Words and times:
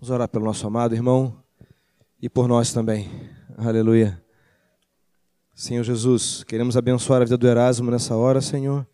Vamos 0.00 0.12
orar 0.12 0.28
pelo 0.28 0.46
nosso 0.46 0.66
amado 0.66 0.94
irmão 0.94 1.36
e 2.22 2.26
por 2.26 2.48
nós 2.48 2.72
também. 2.72 3.10
Aleluia. 3.58 4.18
Senhor 5.54 5.84
Jesus, 5.84 6.42
queremos 6.42 6.74
abençoar 6.74 7.20
a 7.20 7.24
vida 7.26 7.36
do 7.36 7.46
Erasmo 7.46 7.90
nessa 7.90 8.16
hora, 8.16 8.40
Senhor, 8.40 8.88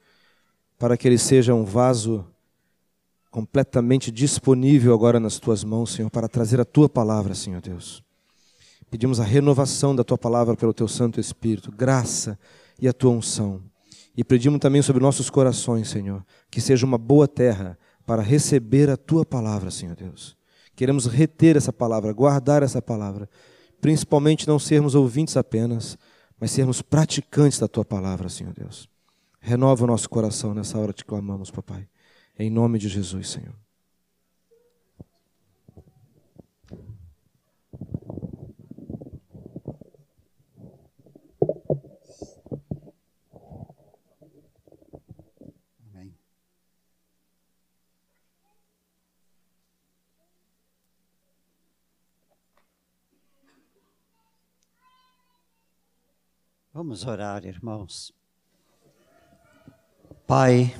para 0.76 0.96
que 0.96 1.06
ele 1.06 1.16
seja 1.16 1.54
um 1.54 1.64
vaso 1.64 2.26
completamente 3.30 4.10
disponível 4.10 4.92
agora 4.92 5.20
nas 5.20 5.38
tuas 5.38 5.62
mãos, 5.62 5.92
Senhor, 5.92 6.10
para 6.10 6.26
trazer 6.26 6.60
a 6.60 6.64
tua 6.64 6.88
palavra, 6.88 7.36
Senhor 7.36 7.60
Deus. 7.60 8.02
Pedimos 8.90 9.20
a 9.20 9.24
renovação 9.24 9.94
da 9.94 10.02
tua 10.02 10.18
palavra 10.18 10.56
pelo 10.56 10.74
teu 10.74 10.88
Santo 10.88 11.20
Espírito, 11.20 11.70
graça 11.70 12.36
e 12.80 12.88
a 12.88 12.92
tua 12.92 13.12
unção. 13.12 13.62
E 14.16 14.24
pedimos 14.24 14.58
também 14.58 14.82
sobre 14.82 15.00
nossos 15.00 15.30
corações, 15.30 15.88
Senhor, 15.88 16.26
que 16.50 16.60
seja 16.60 16.84
uma 16.84 16.98
boa 16.98 17.28
terra 17.28 17.78
para 18.04 18.22
receber 18.22 18.90
a 18.90 18.96
tua 18.96 19.24
palavra, 19.24 19.70
Senhor 19.70 19.94
Deus. 19.94 20.36
Queremos 20.76 21.06
reter 21.06 21.56
essa 21.56 21.72
palavra, 21.72 22.12
guardar 22.12 22.62
essa 22.62 22.82
palavra, 22.82 23.28
principalmente 23.80 24.46
não 24.46 24.58
sermos 24.58 24.94
ouvintes 24.94 25.36
apenas, 25.36 25.98
mas 26.38 26.50
sermos 26.50 26.82
praticantes 26.82 27.58
da 27.58 27.66
tua 27.66 27.84
palavra, 27.84 28.28
Senhor 28.28 28.52
Deus. 28.52 28.88
Renova 29.40 29.84
o 29.84 29.86
nosso 29.86 30.08
coração 30.08 30.52
nessa 30.52 30.78
hora 30.78 30.92
te 30.92 31.04
clamamos, 31.04 31.50
papai. 31.50 31.88
Em 32.38 32.50
nome 32.50 32.78
de 32.78 32.88
Jesus, 32.88 33.30
Senhor. 33.30 33.65
Vamos 56.76 57.06
orar, 57.06 57.46
irmãos. 57.46 58.12
Pai, 60.26 60.78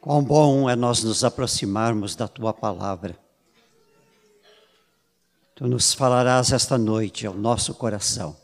quão 0.00 0.22
bom 0.22 0.70
é 0.70 0.76
nós 0.76 1.02
nos 1.02 1.24
aproximarmos 1.24 2.14
da 2.14 2.28
tua 2.28 2.54
palavra. 2.54 3.18
Tu 5.56 5.66
nos 5.66 5.92
falarás 5.92 6.52
esta 6.52 6.78
noite 6.78 7.26
ao 7.26 7.34
nosso 7.34 7.74
coração. 7.74 8.36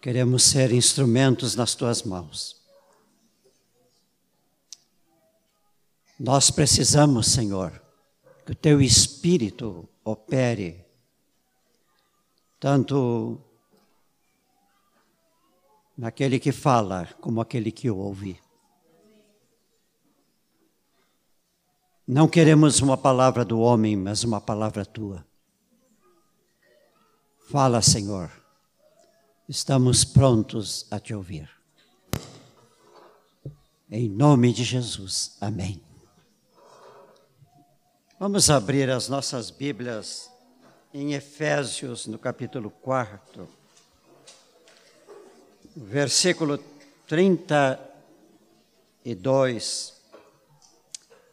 Queremos 0.00 0.44
ser 0.44 0.70
instrumentos 0.70 1.56
nas 1.56 1.74
tuas 1.74 2.04
mãos. 2.04 2.62
Nós 6.16 6.48
precisamos, 6.48 7.26
Senhor, 7.26 7.82
que 8.46 8.52
o 8.52 8.54
teu 8.54 8.80
espírito 8.80 9.88
opere, 10.04 10.84
tanto 12.60 13.40
naquele 15.96 16.38
que 16.38 16.52
fala 16.52 17.06
como 17.20 17.40
aquele 17.40 17.72
que 17.72 17.90
ouve. 17.90 18.40
Não 22.06 22.28
queremos 22.28 22.80
uma 22.80 22.98
palavra 22.98 23.44
do 23.44 23.58
homem, 23.60 23.96
mas 23.96 24.24
uma 24.24 24.40
palavra 24.40 24.84
tua. 24.84 25.26
Fala, 27.48 27.80
Senhor. 27.80 28.30
Estamos 29.48 30.04
prontos 30.04 30.86
a 30.90 30.98
te 30.98 31.14
ouvir. 31.14 31.48
Em 33.90 34.08
nome 34.08 34.52
de 34.52 34.64
Jesus. 34.64 35.36
Amém. 35.40 35.83
Vamos 38.16 38.48
abrir 38.48 38.88
as 38.90 39.08
nossas 39.08 39.50
Bíblias 39.50 40.30
em 40.92 41.14
Efésios, 41.14 42.06
no 42.06 42.16
capítulo 42.16 42.70
4, 42.70 43.48
versículo 45.74 46.60
32, 47.08 49.94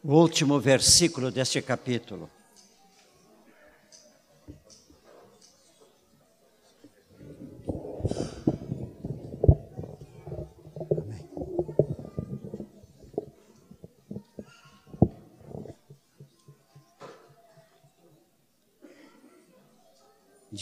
o 0.02 0.12
último 0.12 0.58
versículo 0.58 1.30
deste 1.30 1.62
capítulo. 1.62 2.28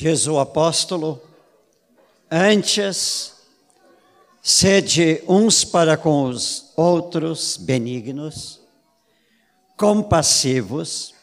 Diz 0.01 0.27
o 0.27 0.39
apóstolo, 0.39 1.21
antes 2.31 3.35
sede 4.43 5.23
uns 5.29 5.63
para 5.63 5.95
com 5.95 6.25
os 6.25 6.73
outros 6.75 7.59
benignos, 7.59 8.63
compassivos, 9.77 11.15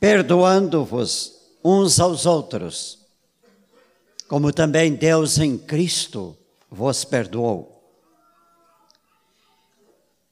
perdoando-vos 0.00 1.34
uns 1.62 2.00
aos 2.00 2.24
outros, 2.24 3.00
como 4.26 4.50
também 4.50 4.94
Deus 4.94 5.36
em 5.36 5.58
Cristo 5.58 6.34
vos 6.70 7.04
perdoou. 7.04 7.78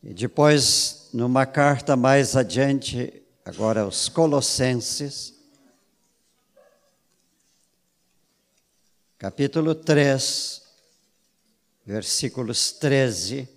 E 0.03 0.15
depois, 0.15 1.11
numa 1.13 1.45
carta 1.45 1.95
mais 1.95 2.35
adiante, 2.35 3.23
agora 3.45 3.83
aos 3.83 4.09
Colossenses, 4.09 5.42
capítulo 9.23 9.73
3, 9.77 10.61
versículos 11.87 12.73
13, 12.73 13.49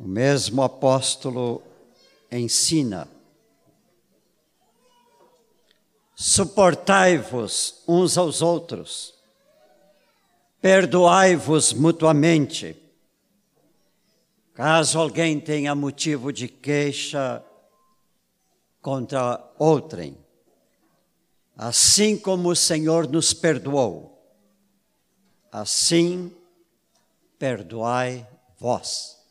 o 0.00 0.02
mesmo 0.02 0.64
apóstolo 0.64 1.62
ensina: 2.28 3.06
suportai-vos 6.16 7.84
uns 7.86 8.18
aos 8.18 8.42
outros, 8.42 9.14
perdoai-vos 10.60 11.72
mutuamente. 11.72 12.76
Caso 14.54 14.98
alguém 14.98 15.38
tenha 15.38 15.72
motivo 15.72 16.32
de 16.32 16.48
queixa 16.48 17.40
contra 18.80 19.52
outrem, 19.56 20.18
Assim 21.56 22.18
como 22.18 22.48
o 22.50 22.56
Senhor 22.56 23.08
nos 23.08 23.32
perdoou, 23.34 24.18
assim 25.50 26.34
perdoai 27.38 28.26
vós. 28.58 29.22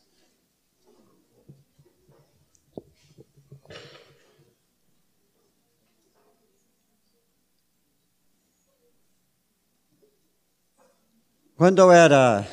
Quando 11.56 11.78
eu 11.80 11.92
era 11.92 12.44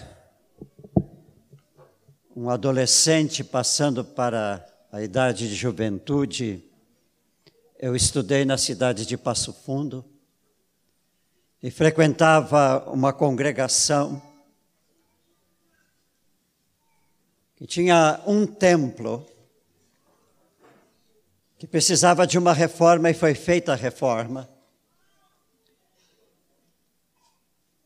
um 2.36 2.50
adolescente 2.50 3.44
passando 3.44 4.06
para 4.06 4.66
a 4.92 5.02
idade 5.02 5.50
de 5.50 5.56
juventude, 5.56 6.69
eu 7.82 7.96
estudei 7.96 8.44
na 8.44 8.58
cidade 8.58 9.06
de 9.06 9.18
Passo 9.18 9.54
Fundo 9.54 10.04
e 11.64 11.72
frequentava 11.72 12.84
uma 12.92 13.14
congregação 13.14 14.22
que 17.56 17.66
tinha 17.66 18.22
um 18.28 18.46
templo 18.46 19.26
que 21.58 21.66
precisava 21.66 22.28
de 22.28 22.38
uma 22.38 22.52
reforma 22.52 23.10
e 23.10 23.14
foi 23.14 23.34
feita 23.34 23.72
a 23.72 23.78
reforma. 23.78 24.50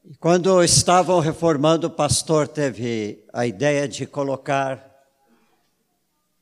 E 0.05 0.15
quando 0.15 0.63
estavam 0.63 1.19
reformando, 1.19 1.85
o 1.85 1.91
pastor 1.91 2.47
teve 2.47 3.23
a 3.31 3.45
ideia 3.45 3.87
de 3.87 4.07
colocar 4.07 4.91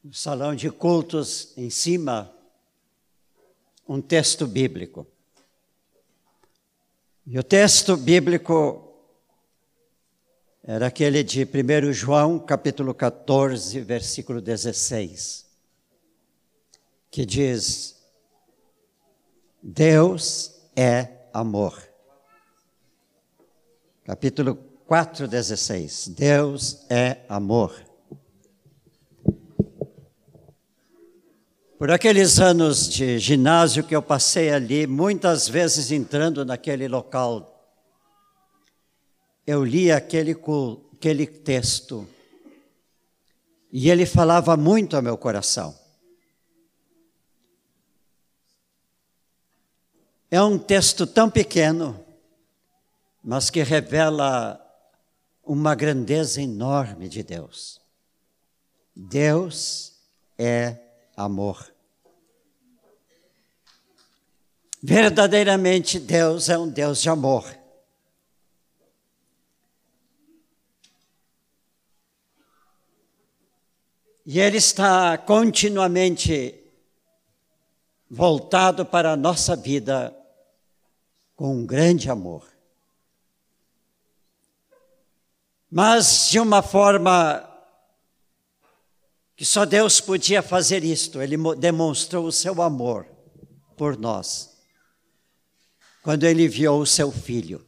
o 0.05 0.13
salão 0.13 0.55
de 0.55 0.69
cultos 0.71 1.53
em 1.57 1.69
cima 1.69 2.33
um 3.91 4.01
texto 4.01 4.47
bíblico. 4.47 5.05
E 7.27 7.37
o 7.37 7.43
texto 7.43 7.97
bíblico 7.97 8.89
era 10.63 10.87
aquele 10.87 11.21
de 11.21 11.43
1 11.43 11.91
João, 11.91 12.39
capítulo 12.39 12.93
14, 12.93 13.81
versículo 13.81 14.39
16, 14.39 15.45
que 17.09 17.25
diz: 17.25 18.01
Deus 19.61 20.61
é 20.73 21.27
amor. 21.33 21.77
Capítulo 24.05 24.55
4, 24.85 25.27
16. 25.27 26.07
Deus 26.07 26.85
é 26.89 27.25
amor. 27.27 27.90
Por 31.81 31.89
aqueles 31.89 32.39
anos 32.39 32.87
de 32.87 33.17
ginásio 33.17 33.83
que 33.83 33.95
eu 33.95 34.03
passei 34.03 34.51
ali, 34.51 34.85
muitas 34.85 35.49
vezes 35.49 35.91
entrando 35.91 36.45
naquele 36.45 36.87
local, 36.87 37.75
eu 39.47 39.65
li 39.65 39.91
aquele, 39.91 40.37
aquele 40.93 41.25
texto 41.25 42.07
e 43.71 43.89
ele 43.89 44.05
falava 44.05 44.55
muito 44.55 44.95
ao 44.95 45.01
meu 45.01 45.17
coração. 45.17 45.75
É 50.29 50.39
um 50.39 50.59
texto 50.59 51.07
tão 51.07 51.31
pequeno, 51.31 51.99
mas 53.23 53.49
que 53.49 53.63
revela 53.63 54.63
uma 55.43 55.73
grandeza 55.73 56.43
enorme 56.43 57.09
de 57.09 57.23
Deus. 57.23 57.81
Deus 58.95 59.93
é 60.37 60.90
amor. 61.15 61.73
Verdadeiramente 64.83 65.99
Deus 65.99 66.49
é 66.49 66.57
um 66.57 66.67
Deus 66.67 67.01
de 67.01 67.09
amor. 67.09 67.45
E 74.25 74.39
Ele 74.39 74.57
está 74.57 75.17
continuamente 75.17 76.57
voltado 78.09 78.85
para 78.85 79.11
a 79.11 79.17
nossa 79.17 79.55
vida 79.55 80.15
com 81.35 81.55
um 81.55 81.65
grande 81.65 82.09
amor. 82.09 82.47
Mas 85.69 86.29
de 86.29 86.39
uma 86.39 86.61
forma 86.61 87.50
que 89.41 89.45
só 89.47 89.65
Deus 89.65 89.99
podia 89.99 90.43
fazer 90.43 90.83
isto, 90.83 91.19
Ele 91.19 91.35
demonstrou 91.57 92.27
o 92.27 92.31
seu 92.31 92.61
amor 92.61 93.07
por 93.75 93.97
nós 93.97 94.51
quando 96.03 96.25
ele 96.25 96.45
enviou 96.45 96.79
o 96.79 96.85
seu 96.85 97.11
filho. 97.11 97.65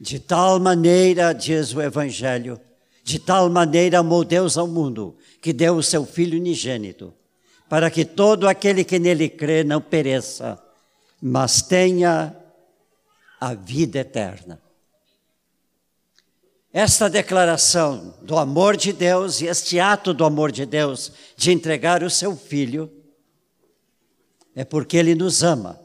De 0.00 0.18
tal 0.18 0.58
maneira, 0.58 1.34
diz 1.34 1.74
o 1.74 1.82
Evangelho, 1.82 2.58
de 3.04 3.18
tal 3.18 3.50
maneira 3.50 3.98
amou 3.98 4.24
Deus 4.24 4.56
ao 4.56 4.66
mundo, 4.66 5.18
que 5.42 5.52
deu 5.52 5.76
o 5.76 5.82
seu 5.82 6.06
filho 6.06 6.38
unigênito, 6.38 7.12
para 7.68 7.90
que 7.90 8.02
todo 8.02 8.48
aquele 8.48 8.82
que 8.82 8.98
nele 8.98 9.28
crê 9.28 9.62
não 9.62 9.78
pereça, 9.78 10.58
mas 11.20 11.60
tenha 11.60 12.34
a 13.38 13.52
vida 13.52 13.98
eterna. 13.98 14.58
Esta 16.72 17.10
declaração 17.10 18.14
do 18.22 18.38
amor 18.38 18.76
de 18.76 18.92
Deus 18.92 19.40
e 19.40 19.46
este 19.46 19.78
ato 19.78 20.14
do 20.14 20.24
amor 20.24 20.50
de 20.50 20.64
Deus 20.64 21.12
de 21.36 21.52
entregar 21.52 22.02
o 22.02 22.08
seu 22.08 22.36
filho 22.36 22.90
é 24.54 24.64
porque 24.64 24.96
ele 24.96 25.14
nos 25.14 25.42
ama 25.42 25.82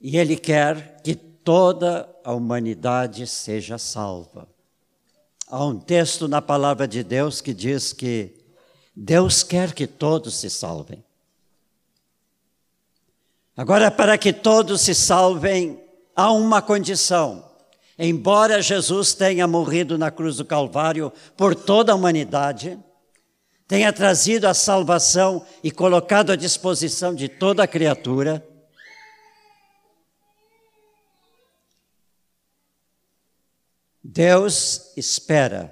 e 0.00 0.16
Ele 0.16 0.36
quer 0.36 1.02
que 1.02 1.14
toda 1.14 2.08
a 2.24 2.32
humanidade 2.32 3.26
seja 3.26 3.76
salva. 3.76 4.48
Há 5.46 5.64
um 5.64 5.78
texto 5.78 6.26
na 6.26 6.40
palavra 6.40 6.88
de 6.88 7.04
Deus 7.04 7.40
que 7.40 7.52
diz 7.52 7.92
que 7.92 8.34
Deus 8.96 9.42
quer 9.42 9.74
que 9.74 9.86
todos 9.86 10.36
se 10.36 10.48
salvem. 10.48 11.04
Agora, 13.56 13.90
para 13.90 14.16
que 14.16 14.32
todos 14.32 14.80
se 14.80 14.94
salvem, 14.94 15.78
há 16.16 16.32
uma 16.32 16.62
condição. 16.62 17.49
Embora 18.02 18.62
Jesus 18.62 19.12
tenha 19.12 19.46
morrido 19.46 19.98
na 19.98 20.10
cruz 20.10 20.38
do 20.38 20.44
Calvário 20.46 21.12
por 21.36 21.54
toda 21.54 21.92
a 21.92 21.94
humanidade, 21.94 22.82
tenha 23.68 23.92
trazido 23.92 24.48
a 24.48 24.54
salvação 24.54 25.46
e 25.62 25.70
colocado 25.70 26.32
à 26.32 26.36
disposição 26.36 27.14
de 27.14 27.28
toda 27.28 27.62
a 27.62 27.66
criatura, 27.66 28.42
Deus 34.02 34.96
espera 34.96 35.70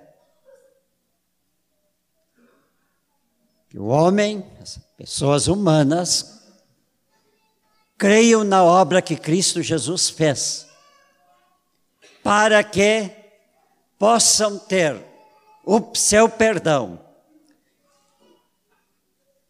que 3.71 3.79
o 3.79 3.87
homem, 3.87 4.45
as 4.61 4.79
pessoas 4.99 5.49
humanas, 5.49 6.47
creiam 7.97 8.45
na 8.45 8.63
obra 8.63 9.01
que 9.01 9.17
Cristo 9.17 9.63
Jesus 9.63 10.11
fez, 10.11 10.68
para 12.29 12.63
que 12.63 13.11
possam 13.99 14.59
ter 14.59 15.03
o 15.65 15.81
seu 15.95 16.29
perdão. 16.29 17.01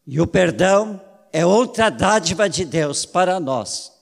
E 0.06 0.20
o 0.20 0.26
perdão 0.26 1.00
é 1.32 1.44
outra 1.44 1.90
dádiva 1.90 2.48
de 2.48 2.64
Deus 2.64 3.04
para 3.04 3.40
nós, 3.40 3.92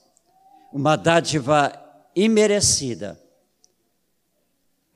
uma 0.71 0.95
dádiva 0.95 1.73
imerecida 2.15 3.19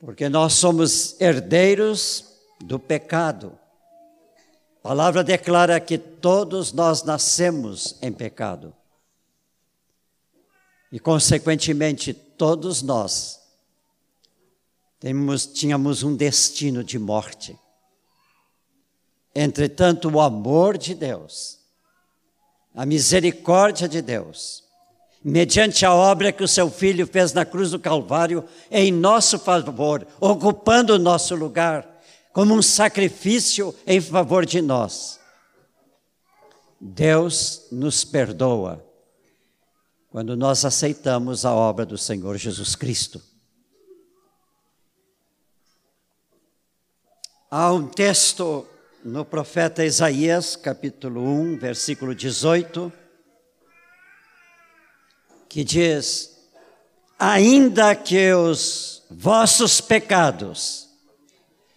porque 0.04 0.28
nós 0.28 0.54
somos 0.54 1.18
herdeiros 1.20 2.24
do 2.60 2.76
pecado. 2.76 3.56
A 4.80 4.88
palavra 4.88 5.22
declara 5.22 5.78
que 5.78 5.96
todos 5.96 6.72
nós 6.72 7.04
nascemos 7.04 7.96
em 8.02 8.12
pecado. 8.12 8.74
E, 10.90 10.98
consequentemente, 10.98 12.12
todos 12.12 12.82
nós 12.82 13.41
temos, 15.02 15.46
tínhamos 15.46 16.04
um 16.04 16.14
destino 16.14 16.84
de 16.84 16.96
morte. 16.96 17.58
Entretanto, 19.34 20.08
o 20.08 20.20
amor 20.20 20.78
de 20.78 20.94
Deus, 20.94 21.58
a 22.72 22.86
misericórdia 22.86 23.88
de 23.88 24.00
Deus, 24.00 24.62
mediante 25.24 25.84
a 25.84 25.92
obra 25.92 26.30
que 26.30 26.44
o 26.44 26.48
seu 26.48 26.70
filho 26.70 27.04
fez 27.04 27.32
na 27.32 27.44
cruz 27.44 27.72
do 27.72 27.80
Calvário, 27.80 28.44
em 28.70 28.92
nosso 28.92 29.40
favor, 29.40 30.06
ocupando 30.20 30.94
o 30.94 31.00
nosso 31.00 31.34
lugar, 31.34 32.00
como 32.32 32.54
um 32.54 32.62
sacrifício 32.62 33.74
em 33.84 34.00
favor 34.00 34.46
de 34.46 34.62
nós. 34.62 35.18
Deus 36.80 37.66
nos 37.72 38.04
perdoa 38.04 38.86
quando 40.10 40.36
nós 40.36 40.64
aceitamos 40.64 41.44
a 41.44 41.52
obra 41.52 41.84
do 41.84 41.98
Senhor 41.98 42.36
Jesus 42.36 42.76
Cristo. 42.76 43.31
Há 47.54 47.70
um 47.70 47.86
texto 47.86 48.66
no 49.04 49.26
profeta 49.26 49.84
Isaías, 49.84 50.56
capítulo 50.56 51.22
1, 51.22 51.58
versículo 51.58 52.14
18 52.14 52.90
que 55.50 55.62
diz: 55.62 56.48
Ainda 57.18 57.94
que 57.94 58.32
os 58.32 59.02
vossos 59.10 59.82
pecados 59.82 60.88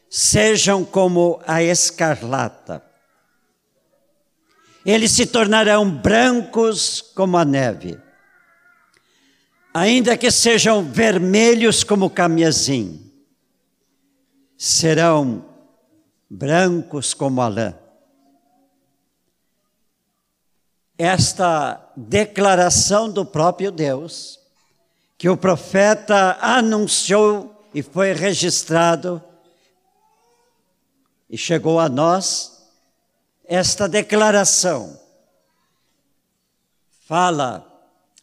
sejam 0.10 0.86
como 0.86 1.42
a 1.46 1.62
escarlata, 1.62 2.82
eles 4.86 5.12
se 5.12 5.26
tornarão 5.26 5.92
brancos 5.92 7.02
como 7.02 7.36
a 7.38 7.44
neve. 7.44 8.00
Ainda 9.74 10.16
que 10.16 10.32
sejam 10.32 10.90
vermelhos 10.90 11.84
como 11.84 12.06
o 12.06 12.10
camezim, 12.10 13.12
serão 14.58 15.54
brancos 16.30 17.14
como 17.14 17.42
a 17.42 17.48
lã. 17.48 17.86
esta 20.98 21.92
declaração 21.96 23.10
do 23.10 23.26
próprio 23.26 23.72
Deus, 23.72 24.40
que 25.18 25.30
o 25.30 25.38
profeta 25.38 26.38
anunciou 26.42 27.64
e 27.74 27.82
foi 27.82 28.14
registrado, 28.14 29.22
e 31.30 31.38
chegou 31.38 31.80
a 31.80 31.90
nós, 31.90 32.70
esta 33.46 33.90
declaração 33.90 35.00
fala 37.08 37.66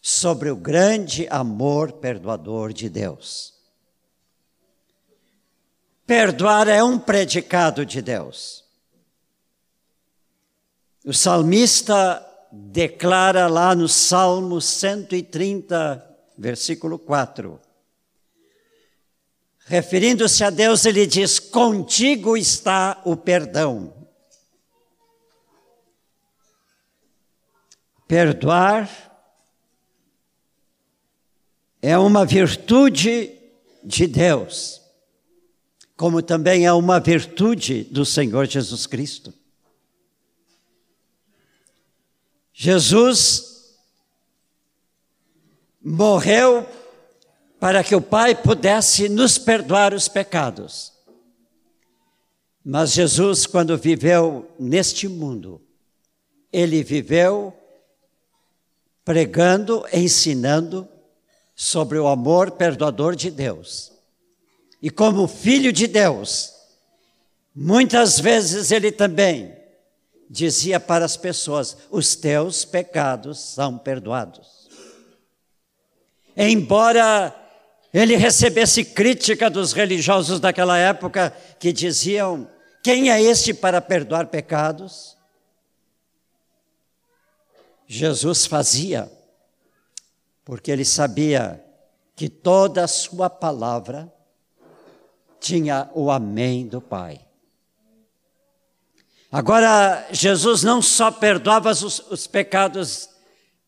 sobre 0.01 0.51
o 0.51 0.57
grande 0.57 1.29
amor 1.29 1.93
perdoador 1.93 2.73
de 2.73 2.89
Deus. 2.89 3.52
Perdoar 6.07 6.69
é 6.69 6.83
um 6.83 6.99
predicado 6.99 7.87
de 7.87 8.03
Deus. 8.03 8.65
O 11.05 11.13
salmista 11.13 12.25
declara 12.53 13.47
lá 13.47 13.75
no 13.75 13.89
Salmo 13.89 14.61
130, 14.61 16.05
versículo 16.37 16.99
4. 16.99 17.59
Referindo-se 19.65 20.45
a 20.45 20.51
Deus, 20.51 20.85
ele 20.85 21.07
diz: 21.07 21.39
Contigo 21.39 22.37
está 22.37 23.01
o 23.05 23.17
perdão. 23.17 23.95
Perdoar 28.07 28.91
é 31.81 31.97
uma 31.97 32.27
virtude 32.27 33.35
de 33.83 34.07
Deus, 34.07 34.82
como 36.03 36.21
também 36.21 36.67
é 36.67 36.73
uma 36.73 36.99
virtude 36.99 37.85
do 37.85 38.05
Senhor 38.05 38.45
Jesus 38.49 38.89
Cristo. 38.89 39.33
Jesus 42.53 43.77
morreu 45.81 46.69
para 47.61 47.85
que 47.85 47.95
o 47.95 48.01
Pai 48.01 48.35
pudesse 48.35 49.09
nos 49.09 49.39
perdoar 49.39 49.95
os 49.95 50.09
pecados. 50.09 50.93
Mas 52.65 52.91
Jesus, 52.91 53.47
quando 53.47 53.79
viveu 53.79 54.51
neste 54.59 55.07
mundo, 55.07 55.63
ele 56.53 56.83
viveu 56.83 57.57
pregando, 59.05 59.87
ensinando 59.93 60.89
sobre 61.55 61.97
o 61.97 62.09
amor 62.09 62.51
perdoador 62.51 63.15
de 63.15 63.31
Deus. 63.31 63.92
E 64.83 64.91
como 64.91 65.29
filho 65.29 65.73
de 65.73 65.87
Deus, 65.87 66.53
muitas 67.55 68.19
vezes 68.19 68.73
ele 68.73 68.91
também 68.91 69.57
dizia 70.29 70.81
para 70.81 71.05
as 71.05 71.17
pessoas: 71.17 71.77
os 71.89 72.17
teus 72.17 72.65
pecados 72.65 73.39
são 73.39 73.79
perdoados. 73.79 74.69
Embora 76.37 77.33
ele 77.95 78.17
recebesse 78.17 78.85
crítica 78.85 79.49
dos 79.49 79.73
religiosos 79.73 80.41
daquela 80.41 80.77
época 80.77 81.31
que 81.61 81.73
diziam: 81.73 82.49
quem 82.83 83.09
é 83.09 83.23
este 83.23 83.55
para 83.55 83.81
perdoar 83.81 84.27
pecados? 84.27 85.17
Jesus 87.87 88.47
fazia, 88.47 89.13
porque 90.45 90.73
ele 90.73 90.85
sabia 90.85 91.63
que 92.17 92.29
toda 92.29 92.83
a 92.83 92.89
sua 92.89 93.29
palavra 93.29 94.13
tinha 95.43 95.91
o 95.93 96.11
amém 96.11 96.67
do 96.67 96.81
Pai. 96.81 97.21
Agora, 99.31 100.07
Jesus 100.13 100.63
não 100.63 100.81
só 100.81 101.11
perdoava 101.11 101.71
os, 101.71 101.99
os 102.11 102.27
pecados 102.27 103.09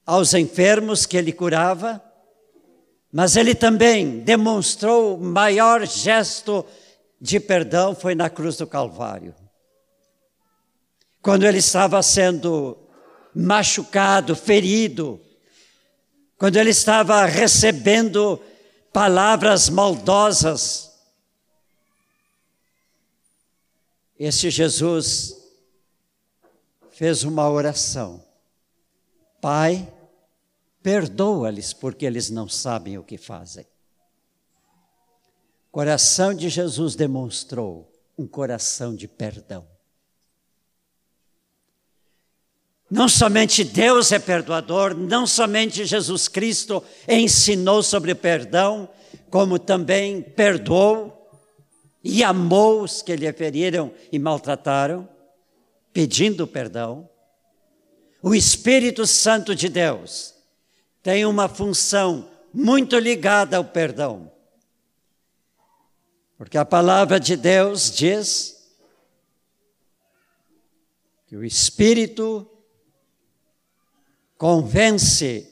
aos 0.07 0.35
enfermos 0.35 1.05
que 1.05 1.17
ele 1.17 1.33
curava, 1.33 2.03
mas 3.13 3.37
ele 3.37 3.55
também 3.55 4.21
demonstrou 4.21 5.17
o 5.17 5.21
maior 5.21 5.87
gesto 5.87 6.65
de 7.21 7.41
perdão 7.41 7.95
foi 7.95 8.15
na 8.15 8.29
cruz 8.29 8.57
do 8.57 8.67
Calvário. 8.67 9.35
Quando 11.23 11.45
ele 11.45 11.59
estava 11.59 12.03
sendo 12.03 12.77
machucado, 13.35 14.37
ferido, 14.37 15.19
quando 16.37 16.57
ele 16.57 16.71
estava 16.71 17.25
recebendo 17.25 18.39
palavras 18.93 19.71
maldosas, 19.71 20.94
esse 24.19 24.51
Jesus 24.51 25.37
fez 26.91 27.25
uma 27.25 27.49
oração. 27.51 28.25
Pai, 29.41 29.93
perdoa-lhes 30.83 31.73
porque 31.73 32.07
eles 32.07 32.31
não 32.31 32.49
sabem 32.49 32.99
o 32.99 33.05
que 33.05 33.19
fazem 33.19 33.67
coração 35.75 36.33
de 36.33 36.49
Jesus 36.49 36.95
demonstrou 36.95 37.93
um 38.17 38.29
coração 38.29 38.95
de 38.95 39.09
perdão. 39.09 39.67
Não 42.89 43.09
somente 43.09 43.65
Deus 43.65 44.13
é 44.13 44.21
perdoador, 44.21 44.95
não 44.95 45.27
somente 45.27 45.85
Jesus 45.85 46.29
Cristo 46.29 46.81
ensinou 47.09 47.83
sobre 47.83 48.13
o 48.13 48.17
perdão, 48.17 48.89
como 49.29 49.59
também 49.59 50.23
perdoou 50.23 51.24
e 52.05 52.23
amou 52.23 52.83
os 52.83 53.01
que 53.01 53.17
lhe 53.17 53.33
feriram 53.33 53.91
e 54.13 54.19
maltrataram, 54.19 55.09
pedindo 55.91 56.47
perdão. 56.47 57.09
O 58.23 58.35
Espírito 58.35 59.07
Santo 59.07 59.55
de 59.55 59.71
Deus 59.71 60.35
tem 61.03 61.25
uma 61.25 61.49
função 61.49 62.31
muito 62.53 62.99
ligada 62.99 63.57
ao 63.57 63.65
perdão. 63.65 64.31
Porque 66.37 66.59
a 66.59 66.65
palavra 66.65 67.19
de 67.19 67.37
Deus 67.37 67.91
diz 67.91 68.71
que 71.27 71.37
o 71.37 71.45
Espírito 71.45 72.47
convence 74.37 75.51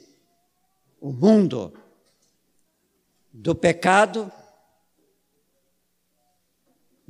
o 1.01 1.11
mundo 1.11 1.73
do 3.31 3.55
pecado, 3.55 4.31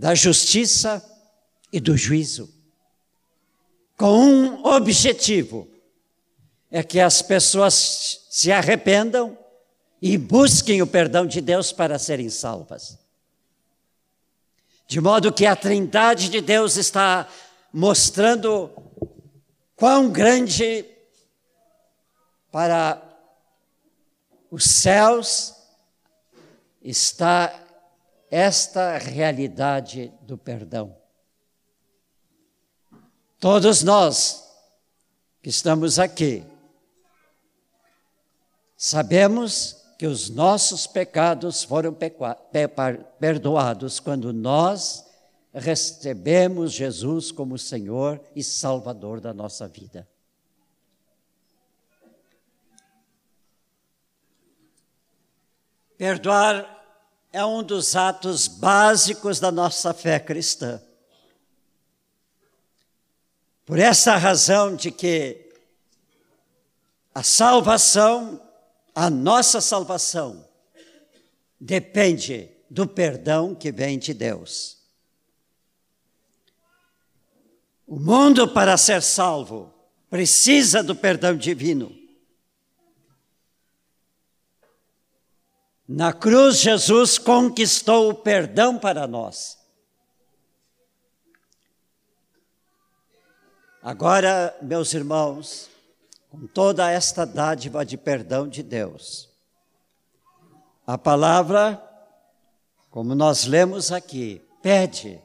da 0.03 0.13
justiça 0.13 1.01
e 1.71 1.79
do 1.79 1.95
juízo, 1.95 2.53
com 3.95 4.19
um 4.19 4.65
objetivo: 4.65 5.65
é 6.69 6.83
que 6.83 6.99
as 6.99 7.21
pessoas 7.21 8.27
se 8.29 8.51
arrependam 8.51 9.37
e 10.01 10.17
busquem 10.17 10.81
o 10.81 10.87
perdão 10.87 11.25
de 11.25 11.39
Deus 11.39 11.71
para 11.71 11.97
serem 11.97 12.29
salvas. 12.29 12.99
De 14.87 14.99
modo 14.99 15.31
que 15.31 15.45
a 15.45 15.55
Trindade 15.55 16.27
de 16.27 16.41
Deus 16.41 16.75
está 16.75 17.25
mostrando 17.71 18.69
quão 19.73 20.11
grande 20.11 20.83
para 22.51 23.01
os 24.51 24.65
céus 24.65 25.55
está 26.81 27.62
esta 28.35 28.97
realidade 28.97 30.11
do 30.23 30.35
perdão. 30.35 30.97
Todos 33.39 33.83
nós 33.83 34.51
que 35.39 35.49
estamos 35.49 35.99
aqui 35.99 36.43
sabemos 38.75 39.85
que 39.99 40.07
os 40.07 40.31
nossos 40.31 40.87
pecados 40.87 41.63
foram 41.63 41.95
perdoados 43.19 43.99
quando 43.99 44.33
nós 44.33 45.05
recebemos 45.53 46.71
Jesus 46.71 47.31
como 47.31 47.55
Senhor 47.59 48.19
e 48.35 48.43
Salvador 48.43 49.21
da 49.21 49.31
nossa 49.31 49.67
vida. 49.67 50.09
Perdoar 55.95 56.82
é 57.33 57.43
um 57.43 57.63
dos 57.63 57.95
atos 57.95 58.47
básicos 58.47 59.39
da 59.39 59.51
nossa 59.51 59.93
fé 59.93 60.19
cristã. 60.19 60.81
Por 63.65 63.79
essa 63.79 64.15
razão 64.15 64.75
de 64.75 64.91
que 64.91 65.51
a 67.13 67.23
salvação 67.23 68.39
a 68.95 69.09
nossa 69.09 69.59
salvação 69.59 70.47
depende 71.59 72.51
do 72.69 72.87
perdão 72.87 73.55
que 73.55 73.71
vem 73.71 73.97
de 73.97 74.13
Deus. 74.13 74.77
O 77.87 77.99
mundo, 77.99 78.47
para 78.47 78.77
ser 78.77 79.01
salvo, 79.01 79.73
precisa 80.09 80.83
do 80.83 80.95
perdão 80.95 81.35
divino. 81.35 82.02
Na 85.87 86.13
cruz, 86.13 86.59
Jesus 86.59 87.17
conquistou 87.17 88.09
o 88.09 88.15
perdão 88.15 88.79
para 88.79 89.05
nós. 89.05 89.57
Agora, 93.81 94.57
meus 94.61 94.93
irmãos, 94.93 95.69
com 96.29 96.47
toda 96.47 96.89
esta 96.89 97.25
dádiva 97.25 97.85
de 97.85 97.97
perdão 97.97 98.47
de 98.47 98.63
Deus. 98.63 99.29
A 100.87 100.97
palavra, 100.97 101.81
como 102.89 103.13
nós 103.13 103.43
lemos 103.43 103.91
aqui, 103.91 104.41
pede 104.61 105.21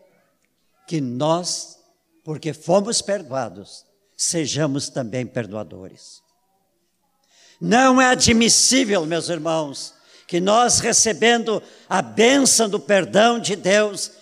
que 0.89 1.01
nós, 1.01 1.79
porque 2.25 2.53
fomos 2.53 3.01
perdoados, 3.01 3.87
sejamos 4.17 4.89
também 4.89 5.25
perdoadores. 5.25 6.21
Não 7.61 8.01
é 8.01 8.11
admissível, 8.11 9.07
meus 9.07 9.29
irmãos, 9.29 9.95
que 10.29 10.41
nós 10.43 10.81
recebendo 10.81 11.63
a 11.89 12.03
bênção 12.03 12.69
do 12.69 12.79
perdão 12.79 13.41
de 13.41 13.57
Deus, 13.57 14.13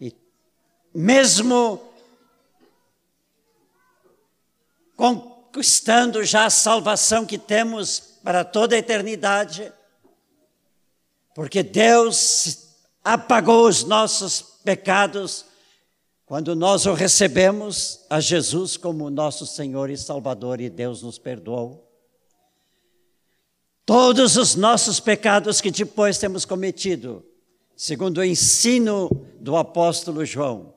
e 0.00 0.10
mesmo 0.94 1.78
conquistando 4.96 6.24
já 6.24 6.46
a 6.46 6.50
salvação 6.50 7.26
que 7.26 7.36
temos 7.36 8.14
para 8.24 8.42
toda 8.42 8.74
a 8.74 8.78
eternidade, 8.78 9.70
porque 11.34 11.62
Deus 11.62 12.68
apagou 13.04 13.68
os 13.68 13.84
nossos 13.84 14.40
pecados 14.64 15.44
quando 16.24 16.56
nós 16.56 16.86
o 16.86 16.94
recebemos 16.94 18.00
a 18.08 18.18
Jesus 18.18 18.78
como 18.78 19.10
nosso 19.10 19.46
Senhor 19.46 19.90
e 19.90 19.96
Salvador 19.96 20.58
e 20.58 20.70
Deus 20.70 21.02
nos 21.02 21.18
perdoou. 21.18 21.87
Todos 23.88 24.36
os 24.36 24.54
nossos 24.54 25.00
pecados 25.00 25.62
que 25.62 25.70
depois 25.70 26.18
temos 26.18 26.44
cometido, 26.44 27.24
segundo 27.74 28.18
o 28.18 28.24
ensino 28.24 29.08
do 29.40 29.56
apóstolo 29.56 30.26
João, 30.26 30.74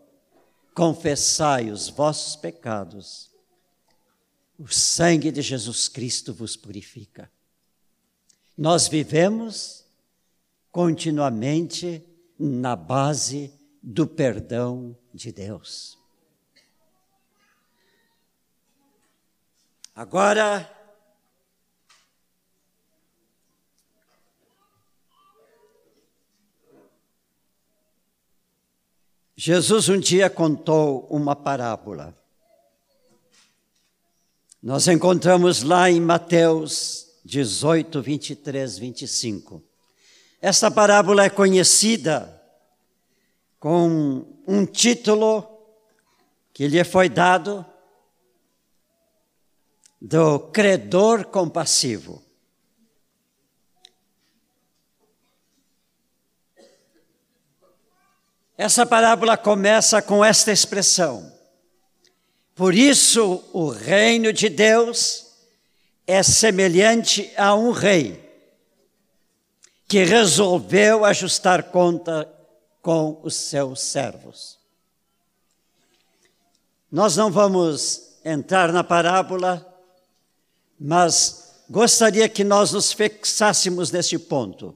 confessai 0.74 1.72
os 1.72 1.90
vossos 1.90 2.38
pecados 2.38 3.30
O 4.58 4.66
sangue 4.70 5.30
de 5.30 5.42
Jesus 5.42 5.90
Cristo 5.90 6.34
vos 6.34 6.56
purifica. 6.56 7.30
Nós 8.58 8.88
vivemos 8.88 9.86
continuamente 10.72 12.02
na 12.40 12.78
base 12.78 13.54
do 13.84 14.08
perdão 14.08 14.96
de 15.14 15.34
Deus. 15.34 15.98
Agora, 19.94 20.81
Jesus 29.44 29.90
um 29.90 29.98
dia 29.98 30.30
contou 30.30 31.08
uma 31.10 31.36
parábola. 31.36 32.16
Nós 34.62 34.88
encontramos 34.88 35.64
lá 35.64 35.90
em 35.90 36.00
Mateus 36.00 37.08
18, 37.26 38.04
23, 38.04 38.78
25. 38.78 39.64
Esta 40.40 40.70
parábola 40.70 41.24
é 41.26 41.30
conhecida 41.32 42.40
com 43.60 44.28
um 44.46 44.64
título 44.64 45.44
que 46.54 46.68
lhe 46.68 46.84
foi 46.84 47.10
dado 47.10 47.66
do 50.00 50.38
credor 50.52 51.26
compassivo. 51.26 52.22
Essa 58.62 58.86
parábola 58.86 59.36
começa 59.36 60.04
com 60.04 60.24
esta 60.24 60.52
expressão: 60.52 61.34
Por 62.54 62.76
isso 62.76 63.44
o 63.52 63.70
reino 63.70 64.32
de 64.32 64.50
Deus 64.50 65.32
é 66.06 66.22
semelhante 66.22 67.34
a 67.36 67.56
um 67.56 67.72
rei 67.72 68.24
que 69.88 70.04
resolveu 70.04 71.04
ajustar 71.04 71.72
conta 71.72 72.32
com 72.84 73.20
os 73.24 73.34
seus 73.34 73.82
servos. 73.82 74.60
Nós 76.92 77.18
não 77.18 77.32
vamos 77.32 78.20
entrar 78.24 78.72
na 78.72 78.84
parábola, 78.84 79.68
mas 80.80 81.64
gostaria 81.68 82.30
que 82.30 82.44
nós 82.44 82.74
nos 82.74 82.94
fixássemos 82.94 83.90
neste 83.90 84.20
ponto. 84.20 84.76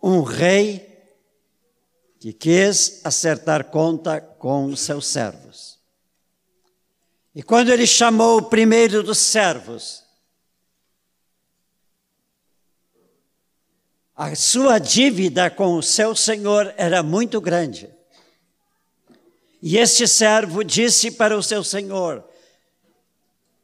Um 0.00 0.22
rei 0.22 0.91
que 2.22 2.32
quis 2.32 3.00
acertar 3.02 3.64
conta 3.64 4.20
com 4.20 4.76
seus 4.76 5.08
servos. 5.08 5.80
E 7.34 7.42
quando 7.42 7.72
ele 7.72 7.84
chamou 7.84 8.38
o 8.38 8.42
primeiro 8.44 9.02
dos 9.02 9.18
servos, 9.18 10.04
a 14.14 14.36
sua 14.36 14.78
dívida 14.78 15.50
com 15.50 15.74
o 15.74 15.82
seu 15.82 16.14
senhor 16.14 16.72
era 16.76 17.02
muito 17.02 17.40
grande. 17.40 17.92
E 19.60 19.76
este 19.76 20.06
servo 20.06 20.62
disse 20.62 21.10
para 21.10 21.36
o 21.36 21.42
seu 21.42 21.64
senhor: 21.64 22.24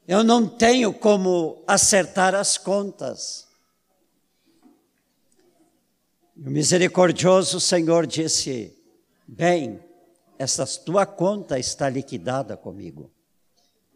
Eu 0.04 0.24
não 0.24 0.48
tenho 0.48 0.92
como 0.92 1.62
acertar 1.64 2.34
as 2.34 2.58
contas. 2.58 3.47
O 6.44 6.50
misericordioso 6.50 7.58
Senhor 7.58 8.06
disse: 8.06 8.72
Bem, 9.26 9.82
essa 10.38 10.64
tua 10.64 11.04
conta 11.04 11.58
está 11.58 11.88
liquidada 11.88 12.56
comigo. 12.56 13.10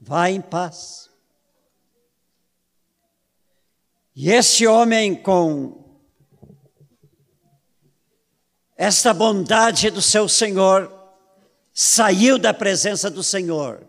Vá 0.01 0.29
em 0.29 0.41
paz. 0.41 1.09
E 4.15 4.29
esse 4.29 4.67
homem, 4.67 5.15
com 5.15 5.85
esta 8.77 9.15
bondade 9.15 9.89
do 9.89 10.03
seu 10.03 10.29
Senhor, 10.29 10.93
saiu 11.73 12.41
da 12.41 12.53
presença 12.53 13.09
do 13.09 13.23
Senhor. 13.23 13.89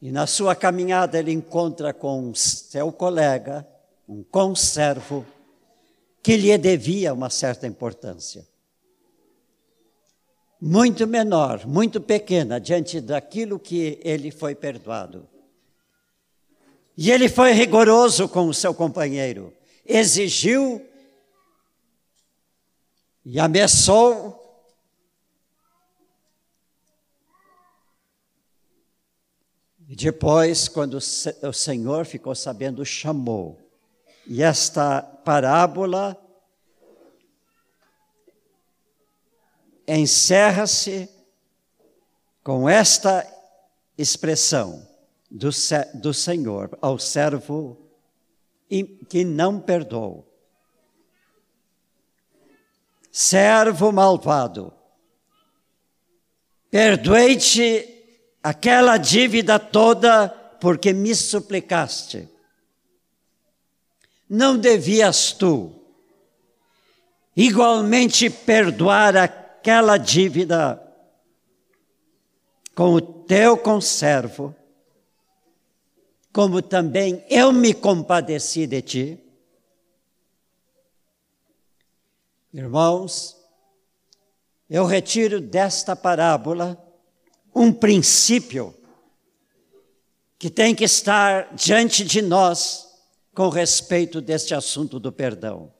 E 0.00 0.10
na 0.10 0.26
sua 0.26 0.56
caminhada 0.56 1.18
ele 1.18 1.32
encontra 1.32 1.92
com 1.92 2.34
seu 2.34 2.90
colega, 2.90 3.66
um 4.08 4.22
conservo, 4.22 5.26
que 6.26 6.36
lhe 6.36 6.58
devia 6.58 7.14
uma 7.14 7.30
certa 7.30 7.68
importância. 7.68 8.44
Muito 10.60 11.06
menor, 11.06 11.64
muito 11.68 12.00
pequena, 12.00 12.58
diante 12.58 13.00
daquilo 13.00 13.60
que 13.60 14.00
ele 14.02 14.32
foi 14.32 14.52
perdoado. 14.52 15.28
E 16.98 17.12
ele 17.12 17.28
foi 17.28 17.52
rigoroso 17.52 18.28
com 18.28 18.48
o 18.48 18.52
seu 18.52 18.74
companheiro, 18.74 19.54
exigiu 19.84 20.84
e 23.24 23.38
ameaçou 23.38 24.42
E 29.88 29.94
depois, 29.94 30.66
quando 30.66 30.94
o 30.94 31.52
Senhor 31.52 32.04
ficou 32.04 32.34
sabendo, 32.34 32.84
chamou. 32.84 33.65
E 34.26 34.42
esta 34.42 35.02
parábola 35.02 36.20
encerra-se 39.86 41.08
com 42.42 42.68
esta 42.68 43.26
expressão 43.96 44.86
do, 45.30 45.50
do 45.94 46.12
Senhor 46.12 46.76
ao 46.80 46.98
servo 46.98 47.78
que 49.08 49.24
não 49.24 49.60
perdoou. 49.60 50.26
Servo 53.10 53.92
malvado, 53.92 54.72
perdoei-te 56.70 57.96
aquela 58.42 58.98
dívida 58.98 59.58
toda 59.58 60.28
porque 60.60 60.92
me 60.92 61.14
suplicaste. 61.14 62.28
Não 64.28 64.58
devias 64.58 65.32
tu 65.32 65.72
igualmente 67.36 68.30
perdoar 68.30 69.16
aquela 69.16 69.98
dívida 69.98 70.82
com 72.74 72.94
o 72.94 73.00
teu 73.00 73.56
conservo, 73.56 74.54
como 76.32 76.60
também 76.60 77.24
eu 77.28 77.52
me 77.52 77.72
compadeci 77.72 78.66
de 78.66 78.82
ti? 78.82 79.20
Irmãos, 82.52 83.36
eu 84.68 84.84
retiro 84.84 85.40
desta 85.40 85.94
parábola 85.94 86.82
um 87.54 87.72
princípio 87.72 88.74
que 90.38 90.50
tem 90.50 90.74
que 90.74 90.84
estar 90.84 91.54
diante 91.54 92.04
de 92.04 92.20
nós 92.20 92.85
com 93.36 93.50
respeito 93.50 94.22
deste 94.22 94.54
assunto 94.54 94.98
do 94.98 95.12
perdão. 95.12 95.70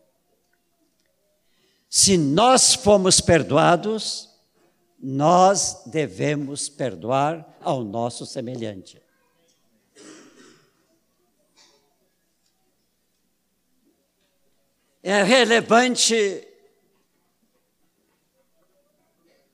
Se 1.89 2.19
nós 2.19 2.75
fomos 2.75 3.19
perdoados, 3.19 4.29
nós 5.03 5.83
devemos 5.87 6.69
perdoar 6.69 7.57
ao 7.63 7.83
nosso 7.83 8.27
semelhante. 8.27 9.01
É 15.03 15.23
relevante 15.23 16.47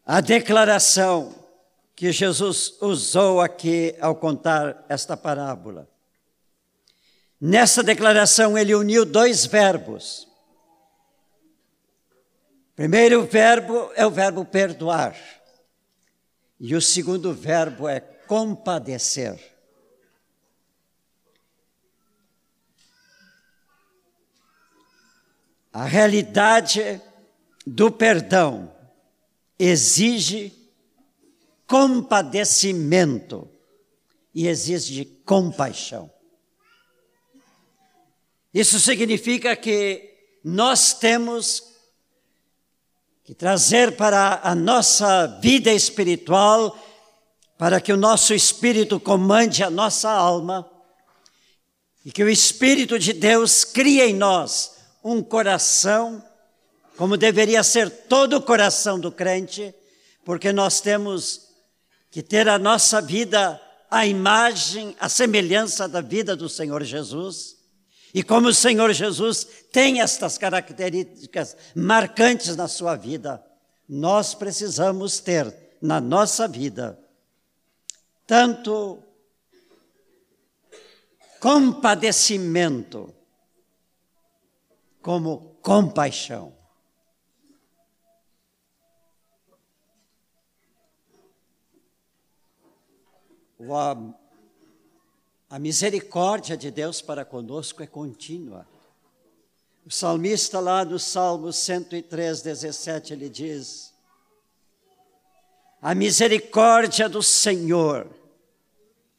a 0.05 0.21
declaração 0.21 1.33
que 1.95 2.11
Jesus 2.11 2.79
usou 2.81 3.41
aqui 3.41 3.95
ao 4.01 4.17
contar 4.17 4.85
esta 4.89 5.17
parábola. 5.17 5.92
Nessa 7.45 7.83
declaração, 7.83 8.57
ele 8.57 8.73
uniu 8.73 9.05
dois 9.05 9.45
verbos. 9.47 10.29
O 12.71 12.77
primeiro 12.77 13.27
verbo 13.27 13.91
é 13.97 14.07
o 14.07 14.13
verbo 14.13 14.45
perdoar, 14.45 15.17
e 16.61 16.77
o 16.77 16.81
segundo 16.81 17.35
verbo 17.35 17.89
é 17.89 17.99
compadecer. 17.99 19.41
A 25.73 25.85
realidade 25.85 27.03
do 27.67 27.91
perdão 27.91 28.73
exige 29.59 30.53
compadecimento 31.67 33.51
e 34.33 34.47
exige 34.47 35.05
compaixão. 35.05 36.12
Isso 38.53 38.79
significa 38.79 39.57
que 39.57 40.11
nós 40.45 40.93
temos 40.93 41.73
que 43.25 43.35
trazer 43.35 43.97
para 43.97 44.41
a 44.43 44.55
nossa 44.55 45.27
vida 45.41 45.73
espiritual, 45.73 46.77
para 47.57 47.81
que 47.81 47.93
o 47.93 47.97
nosso 47.97 48.35
espírito 48.35 48.99
comande 48.99 49.63
a 49.63 49.71
nossa 49.71 50.11
alma 50.11 50.69
e 52.05 52.11
que 52.11 52.23
o 52.23 52.29
Espírito 52.29 52.99
de 52.99 53.13
Deus 53.13 53.65
crie 53.65 54.03
em 54.03 54.15
nós 54.15 54.73
um 55.05 55.23
coração, 55.23 56.23
como 56.97 57.17
deveria 57.17 57.63
ser 57.63 57.89
todo 57.91 58.37
o 58.37 58.43
coração 58.43 58.99
do 58.99 59.11
crente, 59.11 59.73
porque 60.25 60.53
nós 60.53 60.81
temos 60.81 61.49
que 62.11 62.23
ter 62.23 62.49
a 62.49 62.59
nossa 62.59 63.01
vida 63.01 63.61
a 63.91 64.07
imagem, 64.07 64.97
a 64.99 65.09
semelhança 65.09 65.87
da 65.87 66.01
vida 66.01 66.35
do 66.35 66.49
Senhor 66.49 66.83
Jesus. 66.83 67.62
E 68.15 68.23
como 68.23 68.49
o 68.49 68.55
Senhor 68.55 68.93
Jesus 68.93 69.45
tem 69.73 70.01
estas 70.01 70.37
características 70.37 71.57
marcantes 71.75 72.55
na 72.57 72.69
sua 72.69 72.95
vida, 72.95 73.43
nós 73.89 74.35
precisamos 74.35 75.19
ter 75.19 75.55
na 75.81 76.01
nossa 76.01 76.47
vida 76.47 76.99
tanto 78.27 79.03
compadecimento 81.41 83.13
como 85.01 85.57
compaixão. 85.61 86.55
A, 93.71 93.97
a 95.53 95.59
misericórdia 95.59 96.57
de 96.57 96.71
Deus 96.71 97.03
para 97.03 97.27
conosco 97.27 97.83
é 97.83 97.87
contínua. 97.87 98.67
O 99.85 99.91
salmista, 99.91 100.59
lá 100.59 100.83
no 100.83 100.99
Salmo 100.99 101.53
103, 101.53 102.41
17, 102.41 103.13
ele 103.13 103.29
diz: 103.29 103.93
A 105.83 105.95
misericórdia 105.95 107.07
do 107.07 107.23
Senhor 107.23 108.09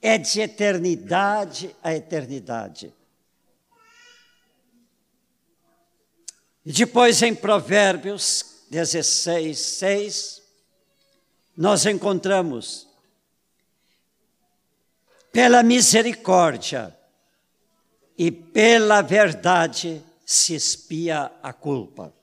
é 0.01 0.17
de 0.17 0.41
eternidade 0.41 1.75
a 1.83 1.93
eternidade. 1.93 2.91
E 6.65 6.73
depois 6.73 7.21
em 7.21 7.35
Provérbios 7.35 8.63
16, 8.71 9.59
6, 9.59 10.41
nós 11.55 11.85
encontramos, 11.85 12.87
pela 15.33 15.63
misericórdia 15.63 16.95
e 18.15 18.31
pela 18.31 19.01
verdade 19.01 19.99
se 20.23 20.53
espia 20.53 21.31
a 21.41 21.51
culpa. 21.51 22.13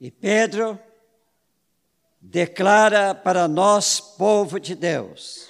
E 0.00 0.08
Pedro 0.08 0.78
declara 2.20 3.12
para 3.12 3.48
nós, 3.48 3.98
povo 3.98 4.60
de 4.60 4.76
Deus, 4.76 5.48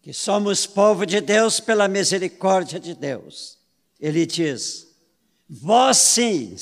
que 0.00 0.14
somos 0.14 0.66
povo 0.66 1.04
de 1.04 1.20
Deus 1.20 1.60
pela 1.60 1.86
misericórdia 1.86 2.80
de 2.80 2.94
Deus. 2.94 3.58
Ele 4.00 4.24
diz: 4.24 4.88
Vós 5.46 5.98
sim, 5.98 6.56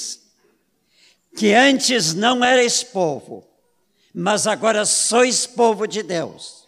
que 1.36 1.54
antes 1.54 2.12
não 2.12 2.44
erais 2.44 2.82
povo, 2.82 3.48
mas 4.20 4.48
agora 4.48 4.84
sois 4.84 5.46
povo 5.46 5.86
de 5.86 6.02
Deus, 6.02 6.66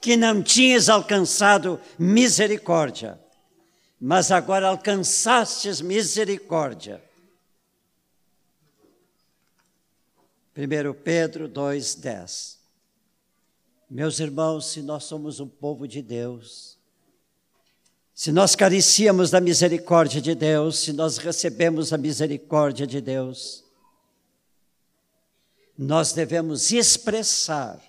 que 0.00 0.16
não 0.16 0.42
tinhas 0.42 0.88
alcançado 0.88 1.78
misericórdia, 1.98 3.20
mas 4.00 4.32
agora 4.32 4.68
alcançastes 4.68 5.82
misericórdia 5.82 7.02
1 10.56 10.94
Pedro 11.04 11.50
2,10. 11.50 12.56
Meus 13.90 14.18
irmãos, 14.18 14.72
se 14.72 14.80
nós 14.80 15.04
somos 15.04 15.40
um 15.40 15.46
povo 15.46 15.86
de 15.86 16.00
Deus, 16.00 16.78
se 18.14 18.32
nós 18.32 18.56
carecíamos 18.56 19.30
da 19.30 19.40
misericórdia 19.40 20.18
de 20.18 20.34
Deus, 20.34 20.78
se 20.78 20.94
nós 20.94 21.18
recebemos 21.18 21.92
a 21.92 21.98
misericórdia 21.98 22.86
de 22.86 23.02
Deus, 23.02 23.67
nós 25.78 26.12
devemos 26.12 26.72
expressar 26.72 27.80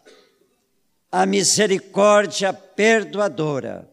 a 1.12 1.25
misericórdia 1.25 2.54
perdoadora 2.54 3.89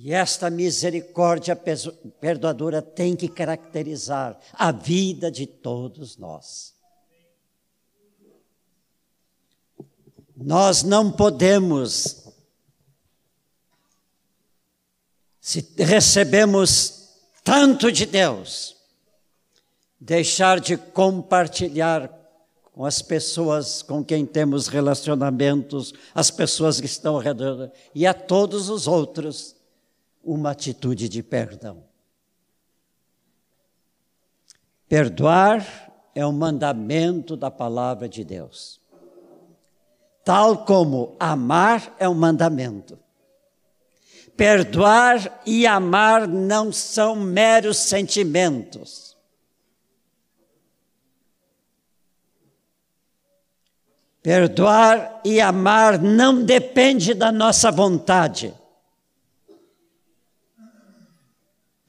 e 0.00 0.12
esta 0.12 0.48
misericórdia 0.48 1.56
perdoadora 2.20 2.80
tem 2.80 3.16
que 3.16 3.26
caracterizar 3.26 4.38
a 4.52 4.70
vida 4.70 5.28
de 5.28 5.44
todos 5.44 6.16
nós. 6.16 6.72
Nós 10.36 10.84
não 10.84 11.10
podemos, 11.10 12.28
se 15.40 15.66
recebemos 15.78 17.08
tanto 17.42 17.90
de 17.90 18.06
Deus, 18.06 18.77
deixar 20.00 20.60
de 20.60 20.76
compartilhar 20.76 22.10
com 22.72 22.84
as 22.84 23.02
pessoas 23.02 23.82
com 23.82 24.04
quem 24.04 24.24
temos 24.24 24.68
relacionamentos, 24.68 25.92
as 26.14 26.30
pessoas 26.30 26.80
que 26.80 26.86
estão 26.86 27.16
ao 27.16 27.20
redor 27.20 27.72
e 27.94 28.06
a 28.06 28.14
todos 28.14 28.68
os 28.68 28.86
outros 28.86 29.56
uma 30.22 30.50
atitude 30.50 31.08
de 31.08 31.22
perdão. 31.22 31.82
Perdoar 34.88 35.90
é 36.14 36.24
um 36.26 36.32
mandamento 36.32 37.36
da 37.36 37.50
palavra 37.50 38.08
de 38.08 38.24
Deus. 38.24 38.80
Tal 40.24 40.64
como 40.64 41.16
amar 41.18 41.94
é 41.98 42.08
um 42.08 42.14
mandamento. 42.14 42.98
Perdoar 44.36 45.42
e 45.44 45.66
amar 45.66 46.28
não 46.28 46.72
são 46.72 47.16
meros 47.16 47.76
sentimentos. 47.78 49.07
Perdoar 54.22 55.20
e 55.24 55.40
amar 55.40 55.98
não 56.00 56.44
depende 56.44 57.14
da 57.14 57.32
nossa 57.32 57.70
vontade. 57.70 58.54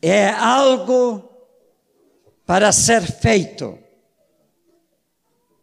é 0.02 0.30
algo 0.30 1.24
para 2.46 2.72
ser 2.72 3.02
feito, 3.02 3.78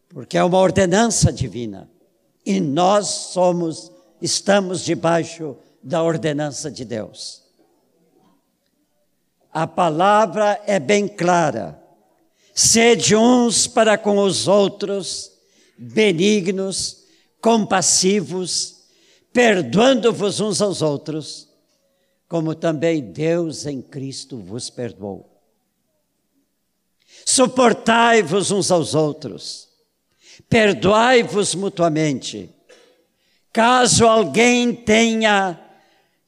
porque 0.09 0.39
é 0.39 0.45
uma 0.45 0.59
ordenança 0.59 1.33
divina 1.33 1.91
e 2.45 2.61
nós 2.61 3.09
somos, 3.09 3.91
estamos 4.21 4.85
debaixo 4.85 5.57
da 5.83 6.03
ordenança 6.03 6.71
de 6.71 6.85
Deus. 6.85 7.43
A 9.53 9.67
palavra 9.67 10.61
é 10.67 10.79
bem 10.79 11.09
clara. 11.09 11.83
Sede 12.55 13.17
uns 13.17 13.67
para 13.67 13.97
com 13.97 14.19
os 14.19 14.47
outros, 14.47 15.33
benignos, 15.79 17.05
compassivos, 17.41 18.85
perdoando-vos 19.33 20.41
uns 20.41 20.61
aos 20.61 20.83
outros 20.83 21.47
como 22.29 22.55
também 22.55 23.01
Deus 23.01 23.67
em 23.67 23.81
Cristo 23.81 24.39
vos 24.39 24.69
perdoou. 24.69 25.33
Suportai-vos 27.25 28.51
uns 28.51 28.71
aos 28.71 28.95
outros, 28.95 29.69
perdoai-vos 30.49 31.55
mutuamente. 31.55 32.51
Caso 33.53 34.07
alguém 34.07 34.75
tenha 34.75 35.59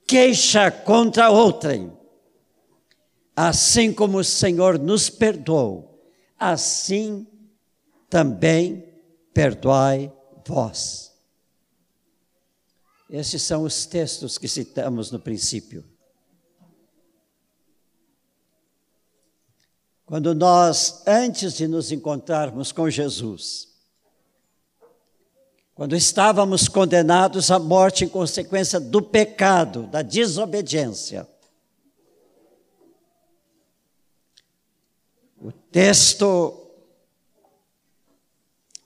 queixa 0.06 0.70
contra 0.70 1.30
outrem, 1.30 1.92
assim 3.36 3.92
como 3.92 4.18
o 4.18 4.24
Senhor 4.24 4.78
nos 4.78 5.10
perdoou, 5.10 6.00
assim 6.38 7.26
também 8.08 8.87
perdoai 9.38 10.12
vós. 10.44 11.16
Esses 13.08 13.40
são 13.40 13.62
os 13.62 13.86
textos 13.86 14.36
que 14.36 14.48
citamos 14.48 15.12
no 15.12 15.20
princípio. 15.20 15.84
Quando 20.04 20.34
nós, 20.34 21.04
antes 21.06 21.54
de 21.54 21.68
nos 21.68 21.92
encontrarmos 21.92 22.72
com 22.72 22.90
Jesus, 22.90 23.68
quando 25.72 25.94
estávamos 25.94 26.66
condenados 26.66 27.52
à 27.52 27.60
morte 27.60 28.04
em 28.04 28.08
consequência 28.08 28.80
do 28.80 29.00
pecado, 29.00 29.86
da 29.86 30.02
desobediência, 30.02 31.28
o 35.40 35.52
texto 35.52 36.57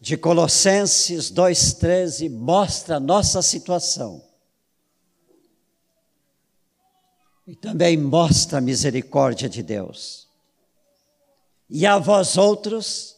de 0.02 0.16
Colossenses 0.16 1.30
2,13 1.30 2.28
mostra 2.28 2.96
a 2.96 3.00
nossa 3.00 3.40
situação. 3.40 4.20
E 7.46 7.54
também 7.54 7.96
mostra 7.96 8.58
a 8.58 8.60
misericórdia 8.60 9.48
de 9.48 9.62
Deus. 9.62 10.26
E 11.70 11.86
a 11.86 11.98
vós 11.98 12.36
outros, 12.36 13.16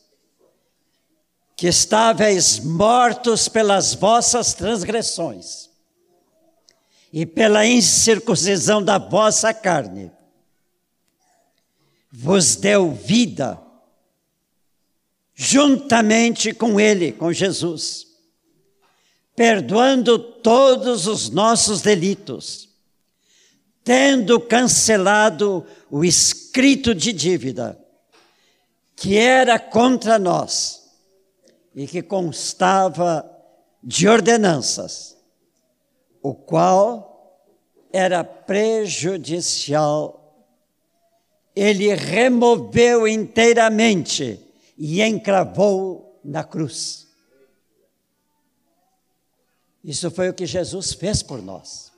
que 1.57 1.68
estáveis 1.68 2.61
mortos 2.61 3.49
pelas 3.49 3.94
vossas 3.94 4.53
transgressões 4.53 5.70
e 7.11 7.25
pela 7.25 7.64
incircuncisão 7.64 8.85
da 8.85 8.99
vossa 8.99 9.55
carne, 9.55 10.12
vos 12.12 12.57
deu 12.57 12.92
vida 12.92 13.63
juntamente 15.35 16.55
com 16.55 16.79
Ele, 16.79 17.12
com 17.12 17.33
Jesus, 17.33 18.07
perdoando 19.35 20.18
todos 20.18 21.07
os 21.07 21.29
nossos 21.31 21.83
delitos, 21.83 22.68
tendo 23.83 24.40
cancelado 24.40 25.66
o 25.90 26.05
escrito 26.05 26.94
de 26.94 27.12
dívida 27.12 27.79
que 28.97 29.16
era 29.16 29.59
contra 29.59 30.18
nós 30.18 30.88
e 31.75 31.87
que 31.87 32.01
constava 32.01 33.29
de 33.83 34.09
ordenanças, 34.09 35.16
o 36.23 36.33
qual 36.35 37.42
era 37.92 38.25
prejudicial. 38.25 40.20
Ele 41.55 41.94
removeu 41.94 43.07
inteiramente 43.07 44.43
e 44.76 45.02
encravou 45.02 46.20
na 46.24 46.42
cruz. 46.42 47.06
Isso 49.82 50.10
foi 50.10 50.30
o 50.30 50.34
que 50.34 50.46
Jesus 50.46 50.94
fez 50.94 51.22
por 51.22 51.42
nós. 51.42 51.92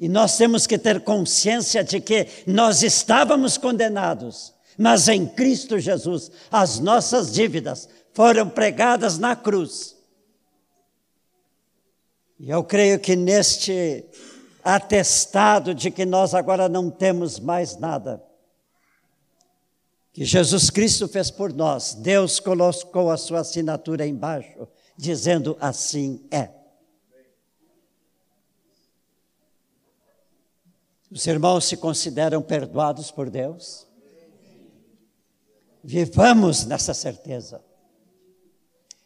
E 0.00 0.08
nós 0.08 0.36
temos 0.36 0.66
que 0.66 0.78
ter 0.78 1.00
consciência 1.00 1.82
de 1.82 2.00
que 2.00 2.28
nós 2.46 2.82
estávamos 2.82 3.58
condenados, 3.58 4.54
mas 4.78 5.08
em 5.08 5.26
Cristo 5.26 5.78
Jesus 5.78 6.30
as 6.50 6.78
nossas 6.78 7.32
dívidas 7.32 7.88
foram 8.12 8.48
pregadas 8.48 9.18
na 9.18 9.34
cruz. 9.34 9.96
E 12.38 12.48
eu 12.48 12.62
creio 12.62 13.00
que 13.00 13.16
neste 13.16 14.04
atestado 14.62 15.74
de 15.74 15.90
que 15.90 16.06
nós 16.06 16.34
agora 16.34 16.68
não 16.68 16.90
temos 16.90 17.40
mais 17.40 17.76
nada, 17.76 18.22
que 20.18 20.24
Jesus 20.24 20.68
Cristo 20.68 21.06
fez 21.06 21.30
por 21.30 21.52
nós, 21.52 21.94
Deus 21.94 22.40
colocou 22.40 23.08
a 23.08 23.16
sua 23.16 23.38
assinatura 23.38 24.04
embaixo, 24.04 24.66
dizendo 24.96 25.56
assim 25.60 26.26
é. 26.28 26.50
Os 31.08 31.24
irmãos 31.24 31.66
se 31.66 31.76
consideram 31.76 32.42
perdoados 32.42 33.12
por 33.12 33.30
Deus? 33.30 33.86
Vivamos 35.84 36.66
nessa 36.66 36.92
certeza. 36.92 37.64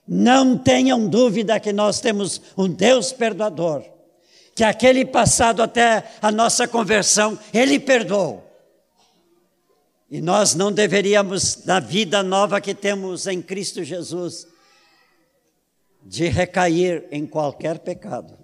Não 0.09 0.57
tenham 0.57 1.07
dúvida 1.07 1.61
que 1.61 1.75
nós 1.75 2.01
temos 2.01 2.41
um 2.57 2.71
Deus 2.71 3.13
perdoador, 3.13 3.85
que 4.55 4.65
aquele 4.65 5.05
passado 5.05 5.63
até 5.63 6.11
a 6.23 6.33
nossa 6.33 6.67
conversão, 6.67 7.39
Ele 7.53 7.79
perdoou. 7.79 8.52
E 10.13 10.21
nós 10.21 10.55
não 10.55 10.71
deveríamos, 10.71 11.65
na 11.65 11.81
vida 11.81 12.23
nova 12.23 12.61
que 12.61 12.75
temos 12.75 13.27
em 13.27 13.41
Cristo 13.41 13.83
Jesus, 13.83 14.47
de 16.05 16.29
recair 16.29 17.09
em 17.11 17.27
qualquer 17.27 17.79
pecado. 17.79 18.37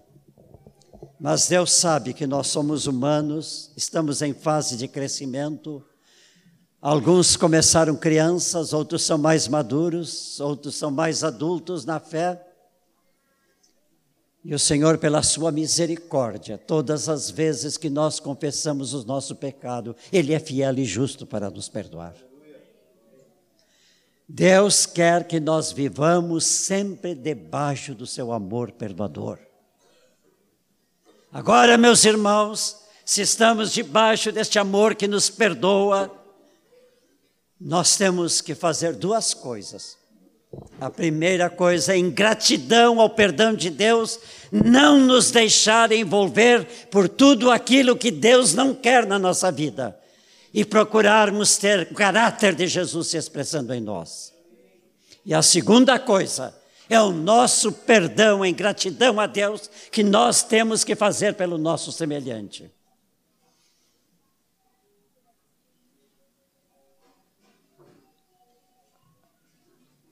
Mas 1.20 1.46
Deus 1.46 1.70
sabe 1.72 2.14
que 2.14 2.26
nós 2.26 2.46
somos 2.46 2.87
humanos, 2.87 3.70
estamos 3.76 4.22
em 4.22 4.33
fase 4.33 4.78
de 4.78 4.88
crescimento. 4.88 5.85
Alguns 6.81 7.37
começaram 7.37 7.94
crianças, 7.96 8.72
outros 8.72 9.02
são 9.02 9.18
mais 9.18 9.46
maduros, 9.46 10.40
outros 10.40 10.74
são 10.74 10.90
mais 10.90 11.22
adultos 11.22 11.85
na 11.85 12.00
fé. 12.00 12.47
E 14.44 14.55
o 14.55 14.59
Senhor, 14.59 14.98
pela 14.98 15.22
sua 15.22 15.51
misericórdia, 15.51 16.57
todas 16.57 17.09
as 17.09 17.31
vezes 17.31 17.77
que 17.77 17.90
nós 17.90 18.20
confessamos 18.20 18.94
o 18.94 19.05
nosso 19.05 19.35
pecado, 19.35 19.96
Ele 20.12 20.33
é 20.33 20.38
fiel 20.38 20.79
e 20.79 20.85
justo 20.85 21.27
para 21.27 21.51
nos 21.51 21.68
perdoar. 21.68 22.14
Deus 24.29 24.87
quer 24.87 25.27
que 25.27 25.40
nós 25.40 25.72
vivamos 25.72 26.44
sempre 26.44 27.14
debaixo 27.14 27.94
do 27.94 28.07
seu 28.07 28.31
amor 28.33 28.72
perdoador. 28.72 29.38
Agora, 31.33 31.77
meus 31.77 32.05
irmãos, 32.05 32.79
se 33.05 33.22
estamos 33.22 33.72
debaixo 33.72 34.31
deste 34.31 34.59
amor 34.59 34.94
que 34.94 35.09
nos 35.09 35.29
perdoa, 35.29 36.14
nós 37.61 37.96
temos 37.96 38.40
que 38.40 38.55
fazer 38.55 38.94
duas 38.94 39.35
coisas. 39.35 39.97
A 40.80 40.90
primeira 40.90 41.50
coisa 41.50 41.92
é 41.92 41.98
ingratidão 41.98 43.00
ao 43.00 43.11
perdão 43.11 43.54
de 43.54 43.68
Deus, 43.68 44.18
não 44.50 44.98
nos 44.98 45.30
deixar 45.30 45.92
envolver 45.92 46.64
por 46.90 47.08
tudo 47.08 47.50
aquilo 47.50 47.96
que 47.96 48.11
Deus 48.11 48.54
não 48.54 48.74
quer 48.74 49.04
na 49.06 49.18
nossa 49.18 49.52
vida 49.52 49.98
e 50.54 50.64
procurarmos 50.64 51.58
ter 51.58 51.88
o 51.90 51.94
caráter 51.94 52.54
de 52.54 52.66
Jesus 52.66 53.08
se 53.08 53.16
expressando 53.16 53.74
em 53.74 53.80
nós. 53.80 54.32
E 55.24 55.34
a 55.34 55.42
segunda 55.42 55.98
coisa 55.98 56.56
é 56.88 56.98
o 57.00 57.12
nosso 57.12 57.70
perdão 57.70 58.44
em 58.44 58.54
gratidão 58.54 59.20
a 59.20 59.26
Deus 59.26 59.70
que 59.92 60.02
nós 60.02 60.42
temos 60.42 60.84
que 60.84 60.96
fazer 60.96 61.34
pelo 61.34 61.58
nosso 61.58 61.92
semelhante. 61.92 62.70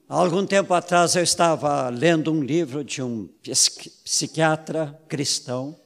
Há 0.08 0.20
algum 0.20 0.46
tempo 0.46 0.72
atrás 0.72 1.16
eu 1.16 1.22
estava 1.24 1.88
lendo 1.88 2.32
um 2.32 2.40
livro 2.40 2.84
de 2.84 3.02
um 3.02 3.28
psiquiatra 4.04 4.96
cristão 5.08 5.76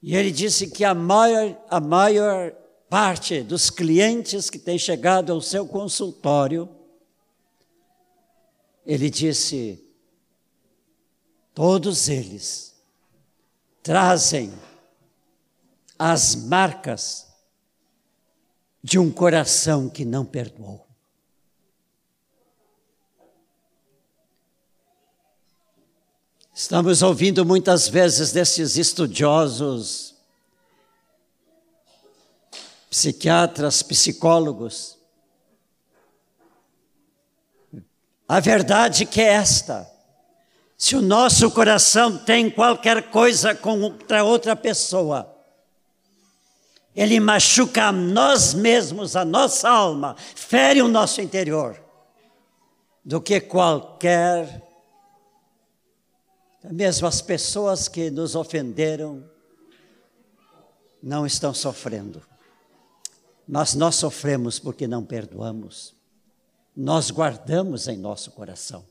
e 0.00 0.14
ele 0.14 0.30
disse 0.30 0.68
que 0.68 0.84
a 0.84 0.94
maior, 0.94 1.60
a 1.68 1.80
maior 1.80 2.52
parte 2.88 3.42
dos 3.42 3.68
clientes 3.68 4.48
que 4.48 4.60
têm 4.60 4.78
chegado 4.78 5.32
ao 5.32 5.40
seu 5.40 5.66
consultório, 5.66 6.68
ele 8.86 9.10
disse, 9.10 9.84
todos 11.52 12.08
eles 12.08 12.80
trazem 13.82 14.52
as 15.98 16.36
marcas 16.36 17.26
de 18.84 19.00
um 19.00 19.10
coração 19.10 19.88
que 19.90 20.04
não 20.04 20.24
perdoou. 20.24 20.87
Estamos 26.60 27.02
ouvindo 27.02 27.44
muitas 27.44 27.86
vezes 27.86 28.32
desses 28.32 28.76
estudiosos, 28.76 30.16
psiquiatras, 32.90 33.80
psicólogos. 33.80 34.98
A 38.28 38.40
verdade 38.40 39.06
que 39.06 39.20
é 39.20 39.34
esta: 39.34 39.88
se 40.76 40.96
o 40.96 41.00
nosso 41.00 41.48
coração 41.52 42.18
tem 42.18 42.50
qualquer 42.50 43.08
coisa 43.08 43.54
contra 43.54 44.24
outra 44.24 44.56
pessoa, 44.56 45.32
ele 46.92 47.20
machuca 47.20 47.84
a 47.84 47.92
nós 47.92 48.52
mesmos, 48.52 49.14
a 49.14 49.24
nossa 49.24 49.70
alma, 49.70 50.16
fere 50.34 50.82
o 50.82 50.88
nosso 50.88 51.20
interior, 51.20 51.80
do 53.04 53.20
que 53.20 53.40
qualquer 53.40 54.67
mesmo 56.70 57.06
as 57.06 57.22
pessoas 57.22 57.88
que 57.88 58.10
nos 58.10 58.34
ofenderam 58.34 59.28
não 61.02 61.26
estão 61.26 61.54
sofrendo. 61.54 62.22
Mas 63.46 63.74
nós 63.74 63.94
sofremos 63.94 64.58
porque 64.58 64.86
não 64.86 65.04
perdoamos. 65.04 65.94
Nós 66.76 67.10
guardamos 67.10 67.88
em 67.88 67.96
nosso 67.96 68.30
coração. 68.32 68.84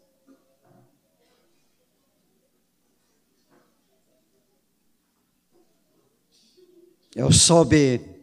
Eu 7.16 7.32
soube 7.32 8.18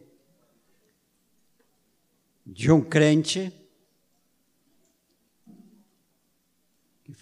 de 2.45 2.71
um 2.71 2.81
crente 2.81 3.51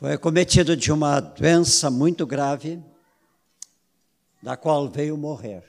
foi 0.04 0.12
acometido 0.12 0.76
de 0.76 0.92
uma 0.92 1.22
doença 1.22 1.90
muito 1.90 2.28
grave, 2.28 2.78
da 4.42 4.58
qual 4.58 4.90
veio 4.90 5.16
morrer. 5.16 5.64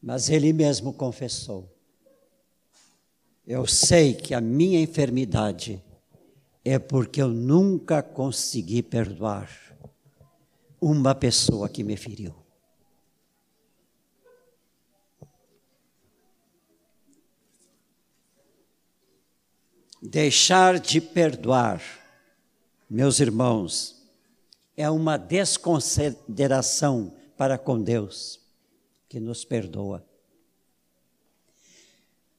Mas 0.00 0.30
ele 0.30 0.54
mesmo 0.54 0.90
confessou: 0.94 1.70
Eu 3.46 3.66
sei 3.66 4.14
que 4.14 4.32
a 4.32 4.40
minha 4.40 4.80
enfermidade 4.80 5.84
é 6.64 6.78
porque 6.78 7.20
eu 7.20 7.28
nunca 7.28 8.02
consegui 8.02 8.82
perdoar 8.82 9.50
uma 10.80 11.14
pessoa 11.14 11.68
que 11.68 11.84
me 11.84 11.94
feriu. 11.94 12.45
Deixar 20.08 20.78
de 20.78 21.00
perdoar, 21.00 21.82
meus 22.88 23.18
irmãos, 23.18 23.96
é 24.76 24.88
uma 24.88 25.16
desconsideração 25.16 27.12
para 27.36 27.58
com 27.58 27.82
Deus, 27.82 28.38
que 29.08 29.18
nos 29.18 29.44
perdoa. 29.44 30.04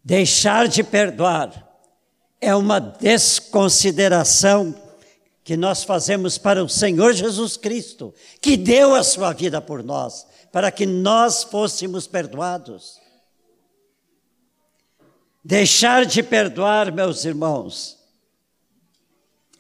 Deixar 0.02 0.70
de 0.70 0.82
perdoar 0.82 1.68
é 2.40 2.56
uma 2.56 2.80
desconsideração 2.80 4.74
que 5.44 5.58
nós 5.58 5.84
fazemos 5.84 6.38
para 6.38 6.64
o 6.64 6.70
Senhor 6.70 7.12
Jesus 7.12 7.58
Cristo, 7.58 8.14
que 8.42 8.56
deu 8.56 8.96
a 8.96 9.04
sua 9.04 9.34
vida 9.34 9.62
por 9.62 9.84
nós, 9.84 10.26
para 10.54 10.72
que 10.72 10.86
nós 10.86 11.44
fôssemos 11.44 12.08
perdoados. 12.08 12.98
Deixar 15.48 16.06
de 16.06 16.22
perdoar, 16.22 16.92
meus 16.92 17.24
irmãos, 17.24 17.98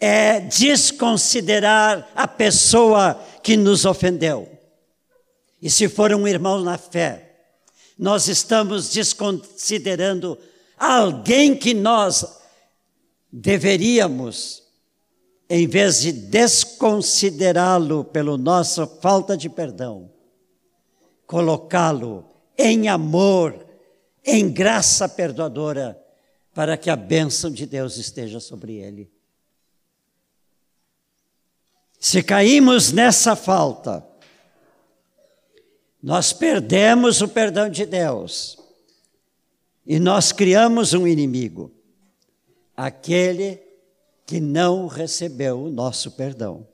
é 0.02 0.41
desconsiderar 0.41 2.12
a 2.13 2.28
pessoa 2.28 3.13
que 3.41 3.56
nos 3.56 3.86
ofendeu. 3.86 4.52
E 5.62 5.69
se 5.69 5.88
for 5.88 6.13
um 6.13 6.28
irmão 6.28 6.62
na 6.62 6.78
fé, 6.78 7.38
nós 7.97 8.28
estamos 8.28 8.89
desconsiderando 8.89 10.38
alguém 10.78 11.56
que 11.56 11.73
nós 11.73 12.38
deveríamos, 13.32 14.63
em 15.50 15.65
vez 15.69 16.02
de 16.02 16.12
desconsiderá-lo 16.12 18.04
pela 18.04 18.38
nossa 18.38 18.86
falta 18.86 19.38
de 19.38 19.47
perdão, 19.47 20.12
colocá-lo 21.26 22.26
em 22.58 22.89
amor, 22.89 23.66
em 24.27 24.51
graça 24.51 25.07
perdoadora, 25.07 25.97
para 26.53 26.75
que 26.75 26.89
a 26.89 26.95
bênção 26.97 27.49
de 27.49 27.65
Deus 27.65 27.95
esteja 27.95 28.41
sobre 28.41 28.75
ele. 28.75 29.09
Se 31.97 32.21
caímos 32.21 32.91
nessa 32.91 33.35
falta, 33.35 34.05
nós 36.03 36.33
perdemos 36.33 37.21
o 37.21 37.27
perdão 37.27 37.69
de 37.69 37.85
Deus 37.85 38.57
e 39.85 39.99
nós 39.99 40.31
criamos 40.31 40.93
um 40.93 41.07
inimigo, 41.07 41.71
aquele 42.75 43.61
que 44.25 44.41
não 44.41 44.87
recebeu 44.87 45.63
o 45.63 45.71
nosso 45.71 46.11
perdão. 46.11 46.67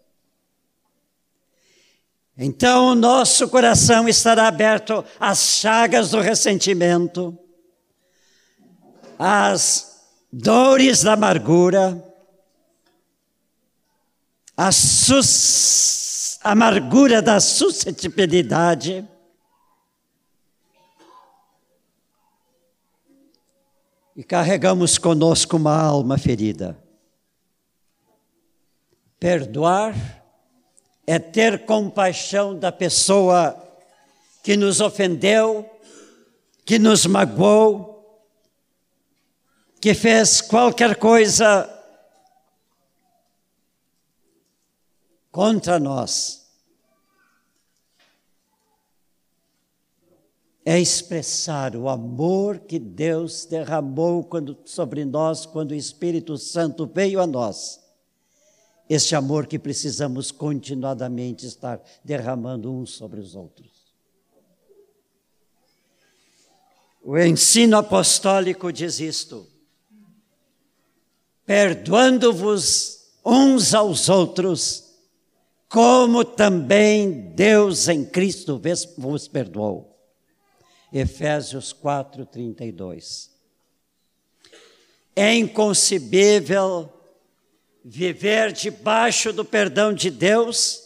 Então 2.35 2.87
o 2.87 2.95
nosso 2.95 3.47
coração 3.47 4.09
estará 4.09 4.47
aberto 4.47 5.05
às 5.19 5.59
chagas 5.59 6.09
do 6.09 6.19
ressentimento, 6.19 7.37
às 9.25 10.01
dores 10.29 11.01
da 11.01 11.13
amargura, 11.13 12.03
a 14.57 14.69
amargura 16.43 17.21
da 17.21 17.39
suscetibilidade, 17.39 19.07
e 24.13 24.23
carregamos 24.25 24.97
conosco 24.97 25.55
uma 25.55 25.81
alma 25.81 26.17
ferida. 26.17 26.77
Perdoar 29.17 29.95
é 31.07 31.17
ter 31.17 31.65
compaixão 31.65 32.59
da 32.59 32.73
pessoa 32.73 33.57
que 34.43 34.57
nos 34.57 34.81
ofendeu, 34.81 35.65
que 36.65 36.77
nos 36.77 37.05
magoou, 37.05 37.92
que 39.83 39.93
fez 39.93 40.39
qualquer 40.39 40.95
coisa 40.95 41.69
contra 45.29 45.77
nós. 45.77 46.49
É 50.63 50.79
expressar 50.79 51.75
o 51.75 51.89
amor 51.89 52.59
que 52.59 52.79
Deus 52.79 53.45
derramou 53.45 54.23
quando, 54.23 54.57
sobre 54.63 55.03
nós 55.03 55.45
quando 55.45 55.71
o 55.71 55.75
Espírito 55.75 56.37
Santo 56.37 56.87
veio 56.87 57.19
a 57.19 57.27
nós. 57.27 57.81
Este 58.89 59.17
amor 59.17 59.47
que 59.47 59.59
precisamos 59.59 60.31
continuadamente 60.31 61.45
estar 61.45 61.83
derramando 62.01 62.71
uns 62.71 62.91
sobre 62.91 63.19
os 63.19 63.35
outros. 63.35 63.93
O 67.03 67.17
ensino 67.17 67.75
apostólico 67.75 68.71
diz 68.71 69.01
isto: 69.01 69.51
perdoando-vos 71.45 73.12
uns 73.25 73.73
aos 73.73 74.10
outros, 74.10 74.91
como 75.67 76.23
também 76.23 77.32
Deus 77.34 77.88
em 77.88 78.06
Cristo 78.06 78.62
vos 78.97 79.27
perdoou. 79.27 79.93
Efésios 80.91 81.73
4, 81.73 82.25
32. 82.25 83.32
É 85.15 85.34
inconcebível 85.34 86.91
viver 87.84 88.51
debaixo 88.51 89.34
do 89.34 89.43
perdão 89.43 89.93
de 89.93 90.10
Deus 90.10 90.84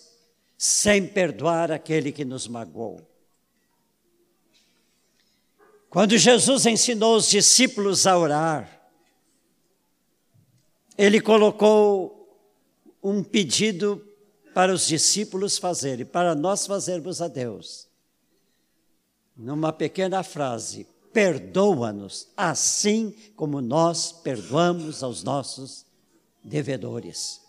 sem 0.58 1.06
perdoar 1.06 1.72
aquele 1.72 2.12
que 2.12 2.26
nos 2.26 2.48
magoou. 2.48 3.02
Quando 5.89 6.17
Jesus 6.17 6.65
ensinou 6.65 7.15
os 7.15 7.30
discípulos 7.30 8.08
a 8.08 8.17
orar, 8.17 8.77
ele 10.97 11.21
colocou 11.21 12.17
um 13.03 13.23
pedido 13.23 14.03
para 14.53 14.73
os 14.73 14.88
discípulos 14.88 15.57
fazerem, 15.57 16.05
para 16.05 16.33
nós 16.33 16.65
fazermos 16.65 17.21
a 17.21 17.27
Deus. 17.27 17.88
Numa 19.36 19.71
pequena 19.71 20.23
frase, 20.23 20.88
perdoa-nos, 21.13 22.27
assim 22.36 23.15
como 23.36 23.62
nós 23.62 24.12
perdoamos 24.12 25.03
aos 25.03 25.23
nossos 25.23 25.86
devedores. 26.43 27.41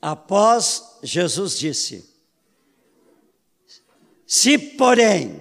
Após, 0.00 0.98
Jesus 1.04 1.56
disse: 1.56 2.12
Se, 4.26 4.58
porém, 4.58 5.40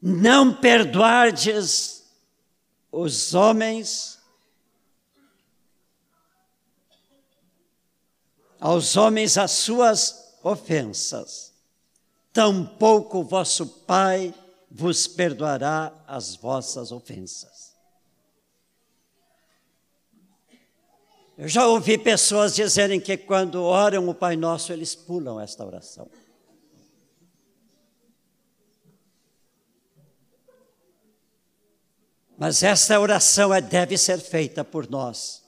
não 0.00 0.54
perdoardes 0.54 2.01
os 2.92 3.34
homens, 3.34 4.18
aos 8.60 8.96
homens 8.98 9.38
as 9.38 9.50
suas 9.52 10.36
ofensas, 10.42 11.54
tampouco 12.32 13.24
vosso 13.24 13.66
Pai 13.66 14.34
vos 14.70 15.06
perdoará 15.06 15.92
as 16.06 16.36
vossas 16.36 16.92
ofensas. 16.92 17.72
Eu 21.36 21.48
já 21.48 21.66
ouvi 21.66 21.96
pessoas 21.96 22.54
dizerem 22.54 23.00
que 23.00 23.16
quando 23.16 23.62
oram 23.62 24.08
o 24.08 24.14
Pai 24.14 24.36
Nosso, 24.36 24.72
eles 24.72 24.94
pulam 24.94 25.40
esta 25.40 25.64
oração. 25.64 26.08
Mas 32.42 32.64
esta 32.64 32.98
oração 32.98 33.54
é, 33.54 33.60
deve 33.60 33.96
ser 33.96 34.18
feita 34.18 34.64
por 34.64 34.90
nós. 34.90 35.44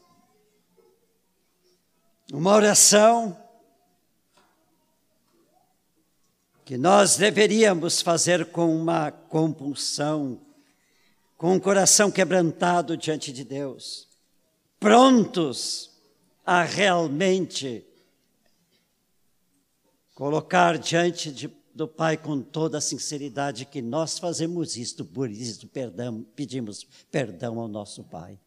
Uma 2.32 2.55
oração 2.55 3.36
que 6.64 6.78
nós 6.78 7.16
deveríamos 7.16 8.01
fazer 8.01 8.47
com 8.53 8.72
uma 8.72 9.11
compulsão, 9.11 10.40
com 11.36 11.55
um 11.55 11.59
coração 11.59 12.12
quebrantado 12.12 12.97
diante 12.97 13.32
de 13.32 13.42
Deus, 13.42 14.09
prontos 14.78 15.90
a 16.47 16.62
realmente 16.62 17.84
colocar 20.14 20.78
diante 20.78 21.32
de 21.32 21.49
do 21.74 21.88
Pai 21.88 22.16
com 22.16 22.40
toda 22.40 22.78
a 22.78 22.80
sinceridade 22.80 23.66
que 23.66 23.82
nós 23.82 24.18
fazemos 24.18 24.76
isto, 24.76 25.04
por 25.04 25.28
isso 25.28 25.66
perdão, 25.66 26.24
pedimos 26.36 26.86
perdão 27.10 27.58
ao 27.58 27.66
nosso 27.66 28.04
Pai. 28.04 28.38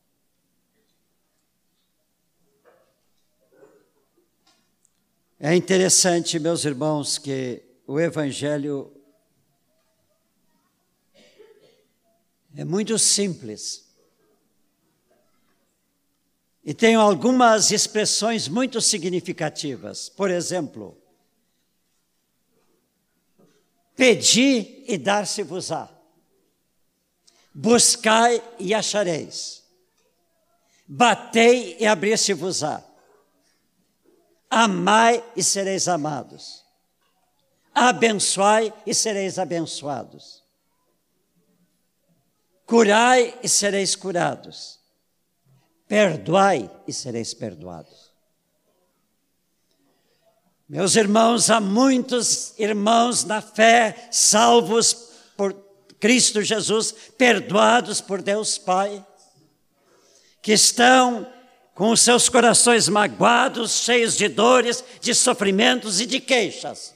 É 5.39 5.53
interessante, 5.53 6.39
meus 6.39 6.65
irmãos, 6.65 7.17
que 7.17 7.61
o 7.85 7.99
Evangelho 7.99 8.91
é 12.55 12.63
muito 12.63 12.97
simples. 12.97 13.85
E 16.63 16.73
tem 16.73 16.95
algumas 16.95 17.71
expressões 17.71 18.47
muito 18.47 18.81
significativas. 18.81 20.09
Por 20.09 20.31
exemplo, 20.31 20.97
Pedi 23.97 24.85
e 24.87 24.95
dar-se-vos-á. 24.95 25.89
Buscai 27.51 28.43
e 28.59 28.75
achareis. 28.75 29.63
Batei 30.87 31.75
e 31.79 31.87
abrir-se-vos-á. 31.87 32.83
Amai 34.47 35.25
e 35.35 35.43
sereis 35.43 35.87
amados. 35.87 36.63
Abençoai 37.73 38.71
e 38.85 38.93
sereis 38.93 39.39
abençoados. 39.39 40.43
Curai 42.67 43.37
e 43.41 43.49
sereis 43.49 43.95
curados. 43.95 44.79
Perdoai 45.87 46.69
e 46.87 46.93
sereis 46.93 47.33
perdoados. 47.33 48.06
Meus 50.69 50.97
irmãos, 50.97 51.49
há 51.49 51.61
muitos 51.61 52.53
irmãos 52.59 53.23
na 53.23 53.41
fé, 53.41 54.09
salvos 54.11 55.11
por 55.37 55.55
Cristo 55.97 56.41
Jesus, 56.41 56.93
perdoados 57.17 58.01
por 58.01 58.21
Deus 58.21 58.57
Pai, 58.57 59.05
que 60.41 60.51
estão 60.51 61.25
com 61.73 61.91
os 61.91 62.01
seus 62.01 62.27
corações 62.27 62.89
magoados, 62.89 63.79
cheios 63.83 64.17
de 64.17 64.27
dores, 64.27 64.83
de 64.99 65.15
sofrimentos 65.15 66.01
e 66.01 66.05
de 66.05 66.19
queixas, 66.19 66.93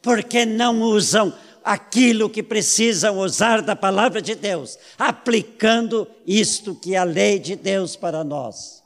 porque 0.00 0.46
não 0.46 0.80
usam 0.80 1.36
aquilo 1.62 2.30
que 2.30 2.42
precisam 2.42 3.18
usar 3.18 3.60
da 3.60 3.76
palavra 3.76 4.22
de 4.22 4.34
Deus, 4.34 4.78
aplicando 4.96 6.08
isto 6.26 6.74
que 6.74 6.94
é 6.94 6.98
a 6.98 7.04
lei 7.04 7.38
de 7.38 7.56
Deus 7.56 7.94
para 7.94 8.24
nós, 8.24 8.82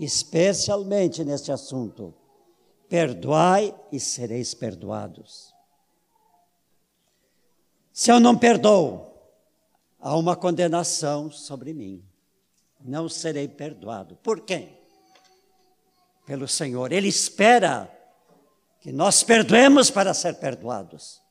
especialmente 0.00 1.22
neste 1.22 1.52
assunto 1.52 2.12
Perdoai 2.90 3.72
e 3.92 4.00
sereis 4.00 4.52
perdoados. 4.52 5.54
Se 7.92 8.10
eu 8.10 8.18
não 8.18 8.36
perdoo, 8.36 9.14
há 10.00 10.16
uma 10.16 10.34
condenação 10.34 11.30
sobre 11.30 11.72
mim. 11.72 12.04
Não 12.80 13.08
serei 13.08 13.46
perdoado. 13.46 14.16
Por 14.16 14.40
quem? 14.40 14.76
Pelo 16.26 16.48
Senhor. 16.48 16.90
Ele 16.90 17.06
espera 17.06 17.88
que 18.80 18.90
nós 18.90 19.22
perdoemos 19.22 19.88
para 19.88 20.12
ser 20.12 20.34
perdoados. 20.40 21.22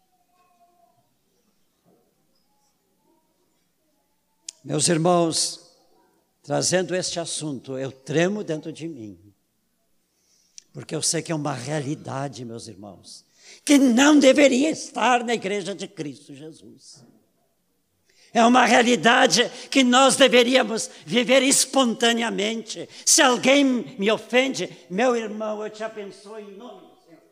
Meus 4.63 4.87
irmãos, 4.87 5.75
trazendo 6.41 6.95
este 6.95 7.19
assunto, 7.19 7.77
eu 7.77 7.91
tremo 7.91 8.45
dentro 8.45 8.71
de 8.71 8.87
mim 8.87 9.28
porque 10.73 10.95
eu 10.95 11.01
sei 11.01 11.21
que 11.21 11.31
é 11.31 11.35
uma 11.35 11.53
realidade, 11.53 12.45
meus 12.45 12.67
irmãos, 12.67 13.25
que 13.65 13.77
não 13.77 14.19
deveria 14.19 14.69
estar 14.69 15.23
na 15.23 15.33
igreja 15.33 15.73
de 15.73 15.87
Cristo 15.87 16.33
Jesus. 16.33 17.03
É 18.31 18.45
uma 18.45 18.65
realidade 18.65 19.49
que 19.71 19.83
nós 19.83 20.15
deveríamos 20.15 20.89
viver 21.05 21.41
espontaneamente. 21.41 22.87
Se 23.03 23.21
alguém 23.21 23.65
me 23.97 24.11
ofende, 24.11 24.69
meu 24.89 25.15
irmão, 25.15 25.63
eu 25.63 25.69
te 25.69 25.83
abençoo 25.83 26.37
em 26.37 26.51
nome 26.51 26.81
do 26.81 26.95
Senhor. 27.03 27.23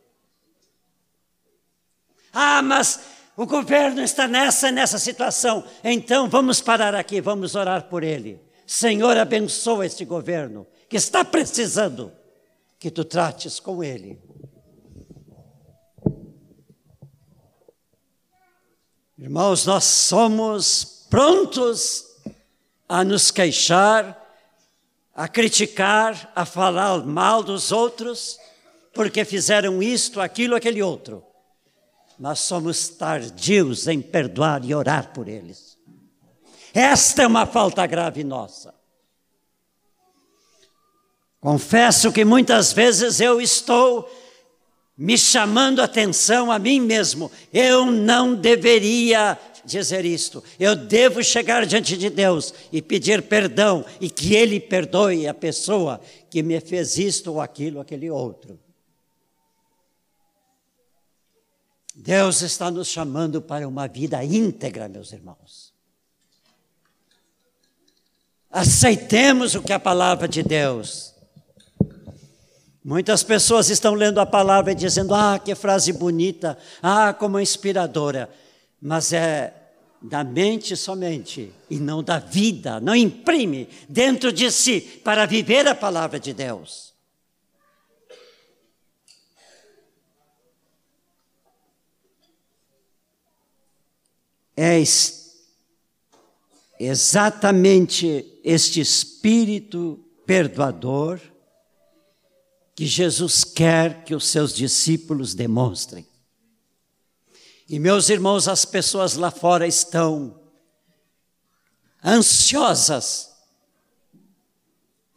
Ah, 2.34 2.64
mas 2.64 3.00
o 3.36 3.46
governo 3.46 4.02
está 4.02 4.28
nessa 4.28 4.72
nessa 4.72 4.98
situação. 4.98 5.64
Então 5.84 6.28
vamos 6.28 6.62
parar 6.62 6.96
aqui, 6.96 7.22
vamos 7.22 7.54
orar 7.54 7.84
por 7.84 8.04
ele. 8.04 8.42
Senhor, 8.66 9.16
abençoa 9.18 9.86
este 9.86 10.04
governo 10.04 10.66
que 10.90 10.98
está 10.98 11.24
precisando 11.24 12.12
que 12.80 12.92
tu 12.92 13.04
trates 13.04 13.60
com 13.60 13.84
ele. 13.84 14.20
Irmãos, 19.18 19.66
nós 19.66 19.84
somos 19.84 21.08
prontos 21.10 22.06
a 22.88 23.04
nos 23.04 23.32
queixar, 23.32 24.16
a 25.16 25.28
criticar, 25.28 26.32
a 26.36 26.46
falar 26.46 27.04
mal 27.04 27.42
dos 27.42 27.72
outros, 27.72 28.38
porque 28.94 29.26
fizeram 29.26 29.82
isto, 29.82 30.22
aquilo, 30.22 30.56
aquele 30.56 30.84
outro. 30.84 31.24
Mas 32.20 32.40
somos 32.40 32.90
tardios 32.90 33.88
em 33.88 34.02
perdoar 34.02 34.64
e 34.64 34.76
orar 34.76 35.12
por 35.14 35.28
eles. 35.28 35.78
Esta 36.74 37.24
é 37.24 37.28
uma 37.28 37.48
falta 37.48 37.86
grave 37.88 38.24
nossa. 38.24 38.77
Confesso 41.40 42.12
que 42.12 42.26
muitas 42.26 42.74
vezes 42.74 43.20
eu 43.20 43.40
estou 43.40 44.10
me 44.98 45.18
chamando 45.18 45.82
atenção 45.82 46.52
a 46.52 46.58
mim 46.58 46.80
mesmo. 46.80 47.32
Eu 47.54 47.86
não 47.86 48.34
deveria 48.34 49.40
dizer 49.64 50.04
isto. 50.06 50.44
Eu 50.60 50.76
devo 50.76 51.24
chegar 51.24 51.66
diante 51.66 51.96
de 51.96 52.10
Deus 52.10 52.54
e 52.72 52.82
pedir 52.82 53.22
perdão 53.22 53.86
e 54.02 54.10
que 54.10 54.34
Ele 54.34 54.60
perdoe 54.60 55.28
a 55.28 55.34
pessoa 55.34 56.02
que 56.30 56.42
me 56.42 56.60
fez 56.60 56.98
isto 56.98 57.34
ou 57.34 57.42
aquilo, 57.42 57.80
aquele 57.80 58.10
outro. 58.10 58.60
Deus 61.94 62.42
está 62.42 62.72
nos 62.72 62.88
chamando 62.88 63.42
para 63.42 63.68
uma 63.68 63.88
vida 63.88 64.24
íntegra, 64.24 64.88
meus 64.88 65.12
irmãos. 65.12 65.74
Aceitemos 68.50 69.56
o 69.56 69.62
que 69.62 69.74
a 69.74 69.80
palavra 69.80 70.28
de 70.28 70.42
Deus 70.42 71.17
Muitas 72.88 73.22
pessoas 73.22 73.70
estão 73.70 73.94
lendo 73.94 74.18
a 74.18 74.26
palavra 74.26 74.72
e 74.72 74.76
dizendo: 74.76 75.14
Ah, 75.14 75.38
que 75.38 75.54
frase 75.54 75.92
bonita, 75.92 76.58
ah, 76.82 77.14
como 77.14 77.38
inspiradora. 77.38 78.34
Mas 78.82 79.12
é 79.12 79.54
da 80.02 80.24
mente 80.24 80.74
somente 80.78 81.52
e 81.70 81.82
não 81.82 82.02
da 82.02 82.18
vida, 82.18 82.80
não 82.80 82.96
imprime 82.96 83.68
dentro 83.90 84.32
de 84.32 84.50
si 84.50 84.80
para 85.04 85.26
viver 85.26 85.68
a 85.68 85.76
palavra 85.76 86.18
de 86.18 86.32
Deus. 86.32 86.94
É 94.56 94.82
exatamente 96.80 98.40
este 98.46 98.80
espírito 98.80 100.00
perdoador 100.26 101.20
que 102.78 102.86
Jesus 102.86 103.44
quer 103.44 104.04
que 104.04 104.14
os 104.14 104.28
seus 104.28 104.54
discípulos 104.54 105.34
demonstrem. 105.34 106.06
E 107.68 107.80
meus 107.80 108.08
irmãos, 108.08 108.48
as 108.48 108.66
pessoas 108.66 109.16
lá 109.16 109.32
fora 109.32 109.66
estão 109.66 110.40
ansiosas 112.06 113.32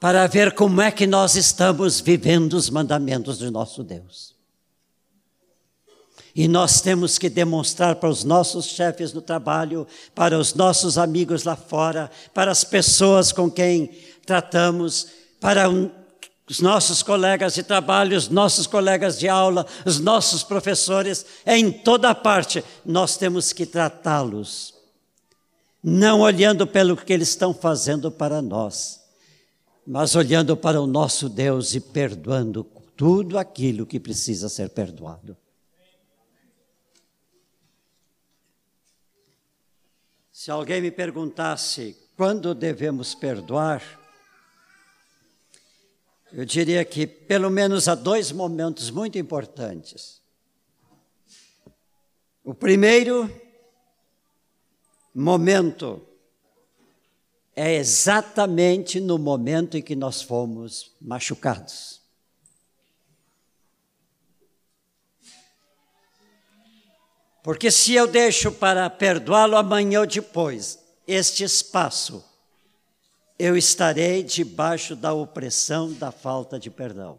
para 0.01 0.27
ver 0.27 0.55
como 0.55 0.81
é 0.81 0.91
que 0.91 1.07
nós 1.07 1.37
estamos 1.37 2.01
vivendo 2.01 2.55
os 2.55 2.71
mandamentos 2.71 3.37
de 3.37 3.51
nosso 3.51 3.85
Deus. 3.85 4.35
E 6.35 6.49
nós 6.49 6.81
temos 6.81 7.19
que 7.19 7.29
demonstrar 7.29 7.97
para 7.97 8.09
os 8.09 8.25
nossos 8.25 8.65
chefes 8.65 9.13
no 9.13 9.21
trabalho, 9.21 9.87
para 10.15 10.39
os 10.39 10.55
nossos 10.55 10.97
amigos 10.97 11.45
lá 11.45 11.57
fora, 11.57 12.11
para 12.33 12.51
as 12.51 12.65
pessoas 12.65 13.33
com 13.33 13.51
quem 13.51 13.89
tratamos, 14.25 15.09
para 15.39 15.69
os 16.51 16.59
nossos 16.59 17.01
colegas 17.01 17.55
de 17.55 17.63
trabalho, 17.63 18.17
os 18.17 18.29
nossos 18.29 18.67
colegas 18.67 19.17
de 19.17 19.29
aula, 19.29 19.65
os 19.87 20.01
nossos 20.01 20.43
professores, 20.43 21.25
em 21.47 21.71
toda 21.71 22.13
parte, 22.13 22.65
nós 22.85 23.17
temos 23.17 23.53
que 23.53 23.65
tratá-los, 23.65 24.75
não 25.81 26.23
olhando 26.23 26.67
pelo 26.67 26.97
que 26.97 27.13
eles 27.13 27.29
estão 27.29 27.55
fazendo 27.55 28.11
para 28.11 28.43
nós, 28.43 29.01
mas 29.87 30.17
olhando 30.17 30.57
para 30.57 30.83
o 30.83 30.89
nosso 30.89 31.29
Deus 31.29 31.77
e 31.77 31.81
perdoando 31.81 32.65
tudo 32.97 33.39
aquilo 33.39 33.87
que 33.87 34.01
precisa 34.01 34.49
ser 34.49 34.71
perdoado. 34.71 35.37
Se 40.33 40.51
alguém 40.51 40.83
me 40.83 40.91
perguntasse 40.91 41.97
quando 42.17 42.57
devemos 42.57 43.15
perdoar, 43.15 44.00
eu 46.33 46.45
diria 46.45 46.85
que 46.85 47.07
pelo 47.07 47.51
menos 47.51 47.89
há 47.89 47.95
dois 47.95 48.31
momentos 48.31 48.91
muito 48.91 49.19
importantes. 49.19 50.21
O 52.45 52.55
primeiro 52.55 53.31
momento 55.15 56.07
é 57.55 57.75
exatamente 57.75 59.01
no 59.01 59.19
momento 59.19 59.77
em 59.77 59.83
que 59.83 59.97
nós 59.97 60.23
fomos 60.23 60.95
machucados. 61.01 62.01
Porque 67.43 67.71
se 67.71 67.95
eu 67.95 68.07
deixo 68.07 68.53
para 68.53 68.89
perdoá-lo 68.89 69.57
amanhã 69.57 70.01
ou 70.01 70.07
depois, 70.07 70.79
este 71.07 71.43
espaço 71.43 72.30
eu 73.41 73.57
estarei 73.57 74.23
debaixo 74.23 74.95
da 74.95 75.15
opressão 75.15 75.91
da 75.95 76.13
falta 76.13 76.59
de 76.59 76.71
perdão. 76.71 77.19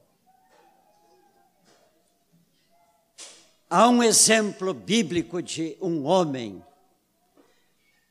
Há 3.67 3.89
um 3.89 4.03
exemplo 4.03 4.72
bíblico 4.72 5.41
de 5.41 5.76
um 5.82 6.05
homem 6.05 6.63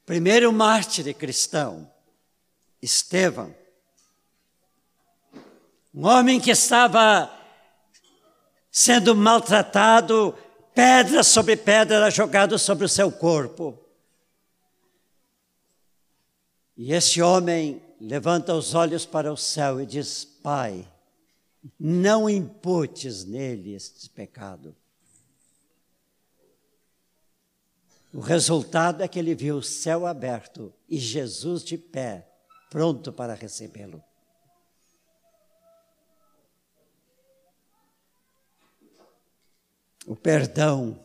primeiro 0.04 0.52
mártir 0.52 1.14
cristão, 1.14 1.88
Estevão, 2.82 3.54
um 5.94 6.04
homem 6.04 6.40
que 6.40 6.50
estava 6.50 7.30
sendo 8.72 9.14
maltratado, 9.14 10.36
pedra 10.74 11.22
sobre 11.22 11.56
pedra 11.56 12.10
jogado 12.10 12.58
sobre 12.58 12.86
o 12.86 12.88
seu 12.88 13.12
corpo. 13.12 13.78
E 16.76 16.92
esse 16.92 17.22
homem 17.22 17.80
levanta 18.00 18.54
os 18.54 18.74
olhos 18.74 19.04
para 19.04 19.32
o 19.32 19.36
céu 19.36 19.80
e 19.80 19.86
diz: 19.86 20.24
Pai, 20.24 20.90
não 21.78 22.28
imputes 22.28 23.24
nele 23.24 23.74
este 23.74 24.08
pecado. 24.08 24.74
O 28.12 28.20
resultado 28.20 29.02
é 29.02 29.08
que 29.08 29.18
ele 29.18 29.34
viu 29.34 29.58
o 29.58 29.62
céu 29.62 30.06
aberto 30.06 30.72
e 30.88 30.98
Jesus 30.98 31.62
de 31.62 31.78
pé, 31.78 32.26
pronto 32.68 33.12
para 33.12 33.34
recebê-lo. 33.34 34.02
O 40.06 40.16
perdão, 40.16 40.98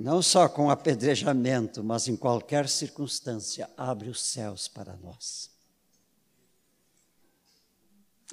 não 0.00 0.22
só 0.22 0.48
com 0.48 0.70
apedrejamento, 0.70 1.82
mas 1.82 2.06
em 2.06 2.14
qualquer 2.14 2.68
circunstância, 2.68 3.68
abre 3.76 4.08
os 4.08 4.22
céus 4.22 4.68
para 4.68 4.96
nós. 4.96 5.50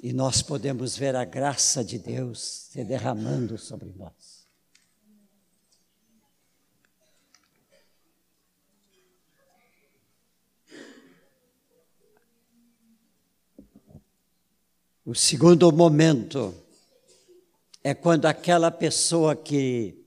E 0.00 0.12
nós 0.12 0.42
podemos 0.42 0.96
ver 0.96 1.16
a 1.16 1.24
graça 1.24 1.84
de 1.84 1.98
Deus 1.98 2.68
se 2.70 2.84
derramando 2.84 3.58
sobre 3.58 3.92
nós. 3.96 4.46
O 15.04 15.16
segundo 15.16 15.72
momento 15.72 16.54
é 17.82 17.92
quando 17.92 18.26
aquela 18.26 18.70
pessoa 18.70 19.34
que 19.34 20.05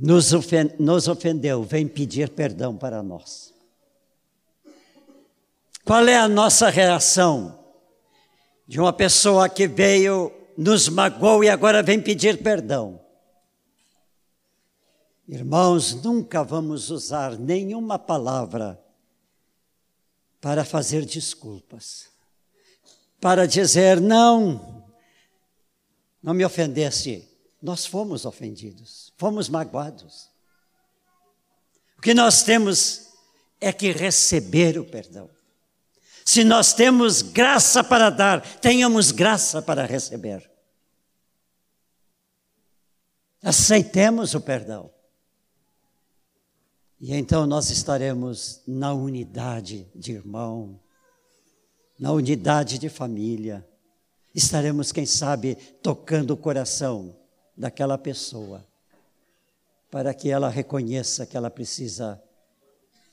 nos, 0.00 1.08
ofendeu 1.08 1.62
vem 1.62 1.86
pedir 1.86 2.28
perdão 2.30 2.76
para 2.76 3.02
nós. 3.02 3.52
Qual 5.84 6.06
é 6.06 6.16
a 6.16 6.28
nossa 6.28 6.70
reação 6.70 7.58
de 8.66 8.80
uma 8.80 8.92
pessoa 8.92 9.48
que 9.48 9.68
veio, 9.68 10.32
nos 10.56 10.88
magoou 10.88 11.44
e 11.44 11.48
agora 11.48 11.82
vem 11.82 12.00
pedir 12.00 12.42
perdão? 12.42 13.00
Irmãos, 15.28 16.02
nunca 16.02 16.42
vamos 16.42 16.90
usar 16.90 17.38
nenhuma 17.38 17.98
palavra 17.98 18.80
para 20.40 20.64
fazer 20.64 21.04
desculpas 21.04 22.14
para 23.24 23.46
dizer: 23.46 24.02
não, 24.02 24.84
não 26.22 26.34
me 26.34 26.44
ofendesse. 26.44 27.26
Nós 27.64 27.86
fomos 27.86 28.26
ofendidos, 28.26 29.10
fomos 29.16 29.48
magoados. 29.48 30.28
O 31.96 32.02
que 32.02 32.12
nós 32.12 32.42
temos 32.42 33.08
é 33.58 33.72
que 33.72 33.90
receber 33.90 34.78
o 34.78 34.84
perdão. 34.84 35.30
Se 36.26 36.44
nós 36.44 36.74
temos 36.74 37.22
graça 37.22 37.82
para 37.82 38.10
dar, 38.10 38.42
tenhamos 38.58 39.10
graça 39.10 39.62
para 39.62 39.86
receber. 39.86 40.50
Aceitemos 43.42 44.34
o 44.34 44.42
perdão. 44.42 44.90
E 47.00 47.14
então 47.14 47.46
nós 47.46 47.70
estaremos 47.70 48.60
na 48.66 48.92
unidade 48.92 49.90
de 49.94 50.12
irmão, 50.12 50.78
na 51.98 52.12
unidade 52.12 52.78
de 52.78 52.90
família. 52.90 53.66
Estaremos, 54.34 54.92
quem 54.92 55.06
sabe, 55.06 55.54
tocando 55.54 56.32
o 56.32 56.36
coração 56.36 57.23
daquela 57.56 57.96
pessoa, 57.96 58.66
para 59.90 60.12
que 60.12 60.28
ela 60.30 60.48
reconheça 60.48 61.26
que 61.26 61.36
ela 61.36 61.50
precisa 61.50 62.22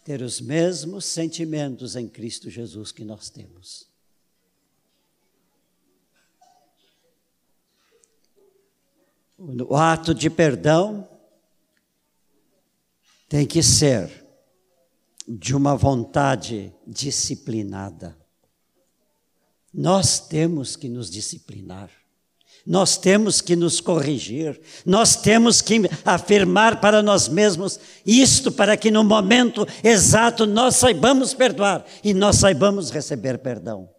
ter 0.03 0.21
os 0.21 0.41
mesmos 0.41 1.05
sentimentos 1.05 1.95
em 1.95 2.07
Cristo 2.07 2.49
Jesus 2.49 2.91
que 2.91 3.05
nós 3.05 3.29
temos. 3.29 3.89
O 9.37 9.75
ato 9.75 10.13
de 10.13 10.29
perdão 10.29 11.07
tem 13.27 13.47
que 13.47 13.63
ser 13.63 14.21
de 15.27 15.55
uma 15.55 15.75
vontade 15.75 16.73
disciplinada. 16.85 18.17
Nós 19.73 20.19
temos 20.19 20.75
que 20.75 20.89
nos 20.89 21.09
disciplinar. 21.09 21.89
Nós 22.65 22.97
temos 22.97 23.41
que 23.41 23.55
nos 23.55 23.81
corrigir, 23.81 24.61
nós 24.85 25.15
temos 25.15 25.61
que 25.61 25.81
afirmar 26.05 26.79
para 26.79 27.01
nós 27.01 27.27
mesmos 27.27 27.79
isto 28.05 28.51
para 28.51 28.77
que 28.77 28.91
no 28.91 29.03
momento 29.03 29.67
exato 29.83 30.45
nós 30.45 30.75
saibamos 30.75 31.33
perdoar 31.33 31.85
e 32.03 32.13
nós 32.13 32.37
saibamos 32.37 32.91
receber 32.91 33.39
perdão. 33.39 33.89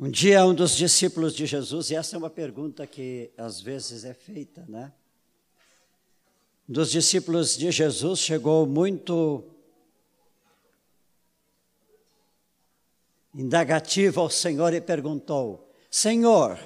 Um 0.00 0.08
dia, 0.08 0.46
um 0.46 0.54
dos 0.54 0.76
discípulos 0.76 1.34
de 1.34 1.44
Jesus, 1.44 1.90
e 1.90 1.96
essa 1.96 2.14
é 2.14 2.18
uma 2.18 2.30
pergunta 2.30 2.86
que 2.86 3.32
às 3.36 3.60
vezes 3.60 4.04
é 4.04 4.14
feita, 4.14 4.64
né? 4.68 4.92
Um 6.68 6.72
dos 6.72 6.90
discípulos 6.90 7.56
de 7.56 7.70
Jesus 7.72 8.20
chegou 8.20 8.64
muito 8.64 9.44
indagativo 13.34 14.20
ao 14.20 14.30
Senhor 14.30 14.72
e 14.72 14.80
perguntou: 14.80 15.70
Senhor, 15.90 16.58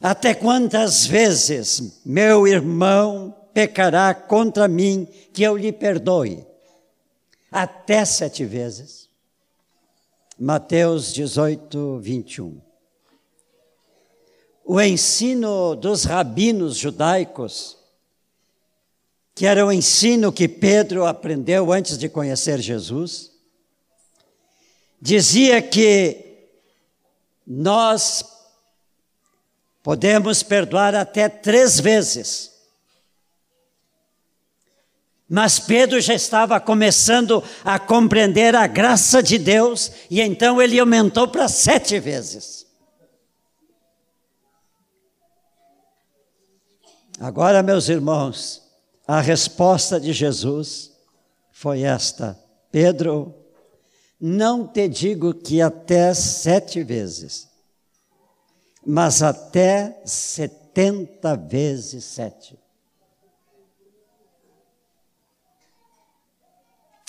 até 0.00 0.34
quantas 0.34 1.06
vezes 1.06 2.00
meu 2.04 2.46
irmão 2.46 3.34
pecará 3.54 4.14
contra 4.14 4.66
mim 4.66 5.06
que 5.32 5.42
eu 5.42 5.56
lhe 5.56 5.72
perdoe? 5.72 6.44
Até 7.50 8.04
sete 8.04 8.44
vezes. 8.44 9.08
Mateus 10.38 11.12
18, 11.12 11.98
21. 12.00 12.60
O 14.64 14.80
ensino 14.80 15.76
dos 15.76 16.04
rabinos 16.04 16.76
judaicos, 16.76 17.76
que 19.34 19.46
era 19.46 19.64
o 19.64 19.70
ensino 19.70 20.32
que 20.32 20.48
Pedro 20.48 21.04
aprendeu 21.04 21.72
antes 21.72 21.98
de 21.98 22.08
conhecer 22.08 22.60
Jesus, 22.60 23.31
dizia 25.02 25.60
que 25.60 26.46
nós 27.44 28.24
podemos 29.82 30.44
perdoar 30.44 30.94
até 30.94 31.28
três 31.28 31.80
vezes. 31.80 32.52
Mas 35.28 35.58
Pedro 35.58 36.00
já 36.00 36.14
estava 36.14 36.60
começando 36.60 37.42
a 37.64 37.80
compreender 37.80 38.54
a 38.54 38.68
graça 38.68 39.20
de 39.20 39.38
Deus 39.38 39.90
e 40.08 40.20
então 40.20 40.62
ele 40.62 40.78
aumentou 40.78 41.26
para 41.26 41.48
sete 41.48 41.98
vezes. 41.98 42.64
Agora, 47.18 47.60
meus 47.62 47.88
irmãos, 47.88 48.62
a 49.06 49.20
resposta 49.20 49.98
de 49.98 50.12
Jesus 50.12 50.92
foi 51.50 51.82
esta: 51.82 52.38
Pedro, 52.70 53.41
não 54.24 54.64
te 54.68 54.86
digo 54.86 55.34
que 55.34 55.60
até 55.60 56.14
sete 56.14 56.80
vezes, 56.84 57.48
mas 58.86 59.20
até 59.20 60.00
setenta 60.06 61.36
vezes 61.36 62.04
sete. 62.04 62.56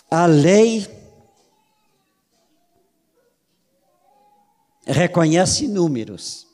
A 0.09 0.25
lei 0.25 0.87
reconhece 4.83 5.67
números, 5.67 6.47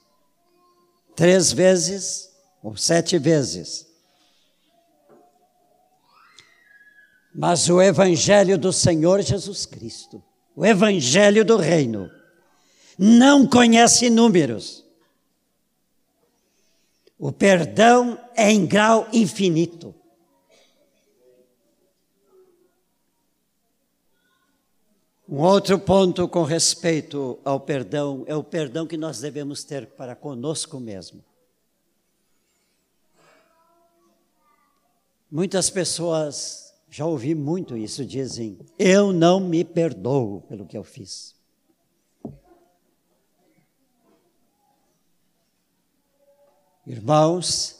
três 1.15 1.53
vezes 1.53 2.33
ou 2.61 2.75
sete 2.75 3.17
vezes. 3.17 3.87
Mas 7.33 7.69
o 7.69 7.81
Evangelho 7.81 8.57
do 8.57 8.73
Senhor 8.73 9.21
Jesus 9.21 9.65
Cristo 9.65 10.21
o 10.55 10.65
evangelho 10.65 11.45
do 11.45 11.57
reino, 11.57 12.11
não 12.97 13.47
conhece 13.47 14.09
números. 14.09 14.83
O 17.17 17.31
perdão 17.31 18.19
é 18.35 18.51
em 18.51 18.65
grau 18.65 19.07
infinito. 19.11 19.93
Um 25.31 25.41
outro 25.41 25.77
ponto 25.77 26.27
com 26.27 26.41
respeito 26.41 27.37
ao 27.45 27.59
perdão 27.59 28.23
é 28.25 28.35
o 28.35 28.43
perdão 28.43 28.87
que 28.87 28.97
nós 28.97 29.19
devemos 29.19 29.63
ter 29.63 29.85
para 29.85 30.15
conosco 30.15 30.79
mesmo. 30.79 31.23
Muitas 35.29 35.69
pessoas, 35.69 36.68
já 36.89 37.05
ouvi 37.05 37.35
muito 37.35 37.77
isso, 37.77 38.03
dizem: 38.03 38.59
Eu 38.77 39.13
não 39.13 39.39
me 39.39 39.63
perdoo 39.63 40.41
pelo 40.41 40.65
que 40.65 40.77
eu 40.77 40.83
fiz. 40.83 41.35
Irmãos, 46.85 47.77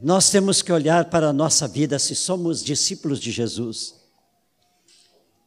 nós 0.00 0.30
temos 0.30 0.62
que 0.62 0.72
olhar 0.72 1.10
para 1.10 1.28
a 1.28 1.32
nossa 1.32 1.68
vida 1.68 1.98
se 1.98 2.14
somos 2.14 2.64
discípulos 2.64 3.20
de 3.20 3.30
Jesus. 3.30 4.00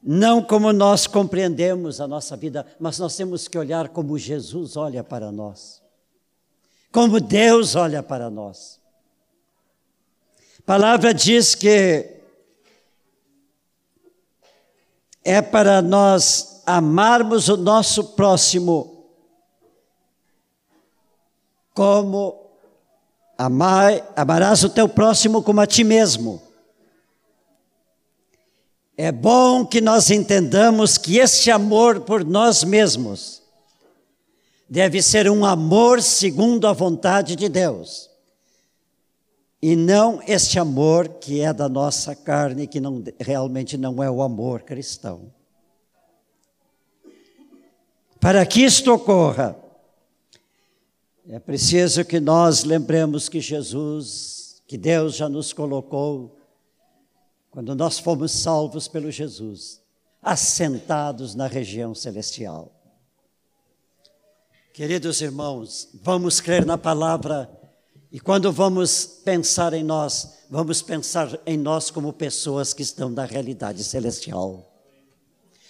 Não 0.04 0.44
como 0.44 0.72
nós 0.72 1.08
compreendemos 1.08 2.00
a 2.00 2.08
nossa 2.08 2.38
vida, 2.38 2.68
mas 2.80 3.00
nós 3.00 3.16
temos 3.16 3.48
que 3.48 3.58
olhar 3.58 3.90
como 3.90 4.20
Jesus 4.20 4.76
olha 4.76 5.04
para 5.04 5.32
nós. 5.32 5.82
Como 6.92 7.20
Deus 7.20 7.76
olha 7.76 8.04
para 8.04 8.30
nós. 8.30 8.83
A 10.64 10.66
palavra 10.66 11.14
diz 11.14 11.56
que 11.56 12.10
é 15.22 15.42
para 15.42 15.82
nós 15.82 16.62
amarmos 16.66 17.50
o 17.50 17.58
nosso 17.58 18.04
próximo 18.16 19.06
como 21.74 22.50
amar, 23.38 24.14
amarás 24.16 24.64
o 24.64 24.70
teu 24.70 24.88
próximo 24.88 25.44
como 25.44 25.60
a 25.60 25.68
ti 25.68 25.84
mesmo. 25.84 26.42
É 28.96 29.12
bom 29.12 29.66
que 29.66 29.82
nós 29.82 30.10
entendamos 30.10 30.98
que 30.98 31.18
este 31.18 31.52
amor 31.52 32.02
por 32.02 32.24
nós 32.24 32.64
mesmos 32.64 33.42
deve 34.70 35.02
ser 35.02 35.30
um 35.30 35.44
amor 35.44 36.02
segundo 36.02 36.68
a 36.68 36.74
vontade 36.74 37.36
de 37.36 37.50
Deus. 37.50 38.13
E 39.66 39.78
não 39.78 40.22
este 40.28 40.60
amor 40.60 41.08
que 41.08 41.40
é 41.40 41.54
da 41.54 41.70
nossa 41.70 42.14
carne, 42.14 42.68
que 42.68 42.82
não, 42.82 43.02
realmente 43.18 43.78
não 43.78 44.04
é 44.04 44.12
o 44.12 44.22
amor 44.22 44.64
cristão. 44.64 45.34
Para 48.20 48.46
que 48.46 48.60
isto 48.60 48.92
ocorra, 48.92 49.58
é 51.30 51.40
preciso 51.40 52.04
que 52.04 52.20
nós 52.20 52.66
lembremos 52.66 53.30
que 53.30 53.40
Jesus, 53.40 54.62
que 54.68 54.78
Deus 54.78 55.16
já 55.16 55.30
nos 55.30 55.54
colocou, 55.54 56.38
quando 57.50 57.74
nós 57.74 57.98
fomos 57.98 58.34
salvos 58.34 58.90
pelo 58.90 59.10
Jesus, 59.10 59.82
assentados 60.22 61.36
na 61.36 61.48
região 61.48 61.96
celestial. 61.96 62.70
Queridos 64.74 65.22
irmãos, 65.22 65.88
vamos 66.04 66.42
crer 66.42 66.66
na 66.66 66.78
palavra 66.78 67.63
e 68.14 68.20
quando 68.20 68.52
vamos 68.52 69.06
pensar 69.26 69.74
em 69.74 69.84
nós, 69.84 70.44
vamos 70.48 70.84
pensar 70.84 71.36
em 71.48 71.58
nós 71.58 71.90
como 71.90 72.14
pessoas 72.14 72.72
que 72.72 72.84
estão 72.84 73.10
na 73.10 73.26
realidade 73.26 73.84
celestial. 73.84 74.72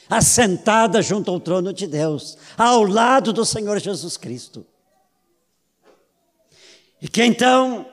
Assentada 0.09 1.01
junto 1.01 1.31
ao 1.31 1.39
trono 1.39 1.71
de 1.71 1.87
Deus, 1.87 2.37
ao 2.57 2.83
lado 2.83 3.31
do 3.31 3.45
Senhor 3.45 3.79
Jesus 3.79 4.17
Cristo. 4.17 4.65
E 7.01 7.07
que 7.07 7.23
então, 7.23 7.85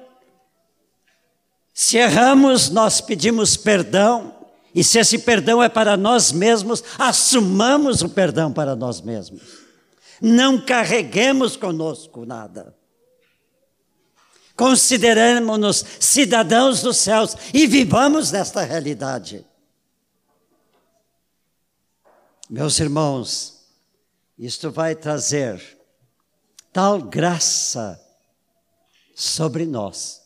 se 1.73 1.97
erramos, 1.97 2.71
nós 2.71 3.01
pedimos 3.01 3.57
perdão, 3.57 4.35
e 4.75 4.83
se 4.83 4.99
esse 4.99 5.21
perdão 5.21 5.63
é 5.63 5.69
para 5.69 5.97
nós 5.97 6.33
mesmos, 6.33 6.83
assumamos 6.99 8.03
o 8.03 8.09
perdão 8.09 8.53
para 8.53 8.75
nós 8.75 9.01
mesmos. 9.01 9.43
Não 10.21 10.61
carreguemos 10.61 11.57
conosco 11.57 12.27
nada. 12.27 12.80
Consideremos-nos 14.61 15.83
cidadãos 15.99 16.83
dos 16.83 16.99
céus 16.99 17.35
e 17.55 17.67
vivamos 17.67 18.31
nesta 18.31 18.63
realidade. 18.63 19.43
Meus 22.51 22.79
irmãos, 22.79 23.65
isto 24.39 24.71
vai 24.71 24.95
trazer 24.95 25.79
tal 26.71 27.01
graça 27.01 27.99
sobre 29.15 29.65
nós, 29.65 30.21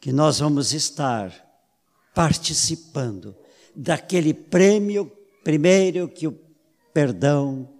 que 0.00 0.12
nós 0.12 0.40
vamos 0.40 0.72
estar 0.72 1.32
participando 2.12 3.36
daquele 3.72 4.34
prêmio 4.34 5.16
primeiro 5.44 6.08
que 6.08 6.26
o 6.26 6.36
perdão 6.92 7.72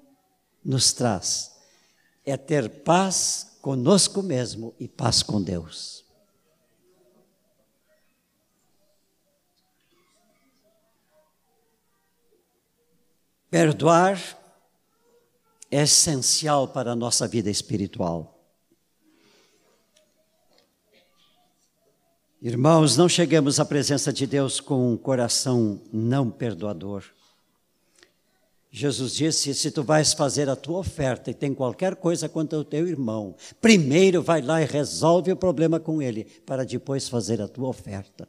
nos 0.65 0.93
traz. 0.93 1.51
É 2.25 2.37
ter 2.37 2.69
paz 2.85 3.58
conosco 3.69 4.23
mesmo 4.23 4.75
e 4.81 4.89
paz 4.89 5.23
com 5.23 5.43
Deus. 5.43 6.03
Perdoar 13.51 14.19
é 15.71 15.83
essencial 15.83 16.69
para 16.69 16.93
a 16.93 16.97
nossa 16.97 17.29
vida 17.29 17.51
espiritual. 17.51 18.43
Irmãos, 22.41 22.97
não 22.97 23.07
chegamos 23.07 23.61
à 23.61 23.67
presença 23.67 24.11
de 24.11 24.27
Deus 24.27 24.61
com 24.61 24.95
um 24.95 24.97
coração 24.97 25.83
não 25.93 26.31
perdoador. 26.31 27.05
Jesus 28.71 29.15
disse: 29.15 29.55
se 29.55 29.71
tu 29.71 29.83
vais 29.83 30.13
fazer 30.13 30.49
a 30.49 30.57
tua 30.57 30.79
oferta 30.79 31.31
e 31.31 31.35
tem 31.35 31.55
qualquer 31.55 31.97
coisa 31.97 32.29
contra 32.29 32.59
o 32.59 32.65
teu 32.65 32.87
irmão, 32.87 33.35
primeiro 33.61 34.23
vai 34.23 34.43
lá 34.43 34.61
e 34.61 34.67
resolve 34.67 35.33
o 35.33 35.37
problema 35.37 35.81
com 35.81 36.03
ele, 36.03 36.25
para 36.45 36.65
depois 36.65 37.09
fazer 37.09 37.41
a 37.41 37.49
tua 37.49 37.69
oferta. 37.69 38.29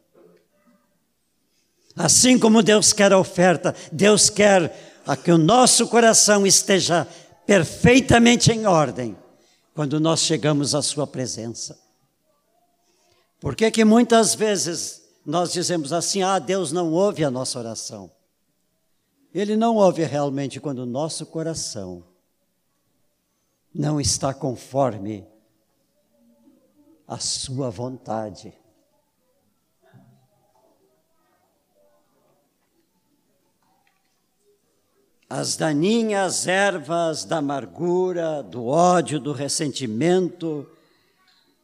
Assim 1.94 2.38
como 2.38 2.62
Deus 2.62 2.92
quer 2.92 3.12
a 3.12 3.18
oferta, 3.18 3.74
Deus 3.92 4.30
quer 4.30 5.00
a 5.06 5.16
que 5.16 5.30
o 5.30 5.38
nosso 5.38 5.88
coração 5.88 6.46
esteja 6.46 7.06
perfeitamente 7.46 8.52
em 8.52 8.66
ordem 8.66 9.16
quando 9.74 9.98
nós 9.98 10.20
chegamos 10.20 10.74
à 10.74 10.82
Sua 10.82 11.06
presença. 11.06 11.78
Por 13.40 13.56
que 13.56 13.70
que 13.70 13.84
muitas 13.84 14.34
vezes 14.34 15.02
nós 15.24 15.52
dizemos 15.52 15.92
assim, 15.92 16.22
ah, 16.22 16.38
Deus 16.38 16.72
não 16.72 16.92
ouve 16.92 17.24
a 17.24 17.30
nossa 17.30 17.58
oração? 17.58 18.10
Ele 19.32 19.56
não 19.56 19.76
ouve 19.76 20.02
realmente 20.02 20.60
quando 20.60 20.80
o 20.80 20.86
nosso 20.86 21.24
coração 21.24 22.04
não 23.72 24.00
está 24.00 24.34
conforme 24.34 25.24
a 27.06 27.18
sua 27.18 27.70
vontade. 27.70 28.52
As 35.28 35.56
daninhas 35.56 36.48
ervas 36.48 37.24
da 37.24 37.36
amargura, 37.36 38.42
do 38.42 38.66
ódio, 38.66 39.20
do 39.20 39.32
ressentimento 39.32 40.68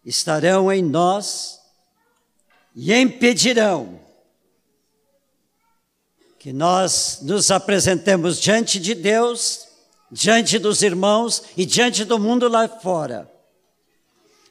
estarão 0.04 0.70
em 0.72 0.80
nós 0.80 1.60
e 2.76 2.94
impedirão 2.94 4.05
que 6.46 6.52
nós 6.52 7.22
nos 7.22 7.50
apresentemos 7.50 8.40
diante 8.40 8.78
de 8.78 8.94
Deus, 8.94 9.66
diante 10.12 10.60
dos 10.60 10.80
irmãos 10.80 11.42
e 11.56 11.66
diante 11.66 12.04
do 12.04 12.20
mundo 12.20 12.46
lá 12.46 12.68
fora, 12.68 13.28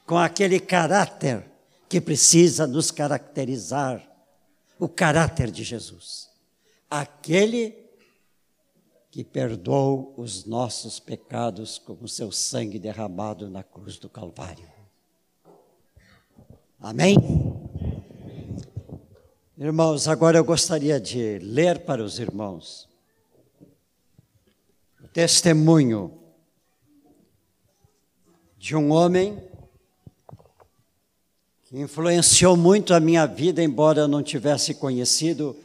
com 0.05 0.17
aquele 0.17 0.59
caráter 0.59 1.49
que 1.87 2.01
precisa 2.01 2.67
nos 2.67 2.91
caracterizar 2.91 4.05
o 4.77 4.89
caráter 4.89 5.49
de 5.49 5.63
Jesus. 5.63 6.27
Aquele 6.89 7.73
que 9.09 9.23
perdoou 9.23 10.13
os 10.17 10.43
nossos 10.43 10.99
pecados 10.99 11.77
com 11.77 11.97
o 12.01 12.09
seu 12.09 12.29
sangue 12.29 12.77
derramado 12.77 13.49
na 13.49 13.63
cruz 13.63 13.97
do 13.97 14.09
Calvário. 14.09 14.69
Amém? 16.77 17.15
Irmãos, 19.57 20.09
agora 20.09 20.37
eu 20.37 20.43
gostaria 20.43 20.99
de 20.99 21.39
ler 21.39 21.85
para 21.85 22.03
os 22.03 22.19
irmãos 22.19 22.89
o 25.01 25.07
testemunho 25.07 26.11
de 28.57 28.75
um 28.75 28.91
homem 28.91 29.41
que 31.63 31.79
influenciou 31.79 32.57
muito 32.57 32.93
a 32.93 32.99
minha 32.99 33.25
vida, 33.25 33.63
embora 33.63 34.01
eu 34.01 34.09
não 34.09 34.21
tivesse 34.21 34.73
conhecido 34.73 35.55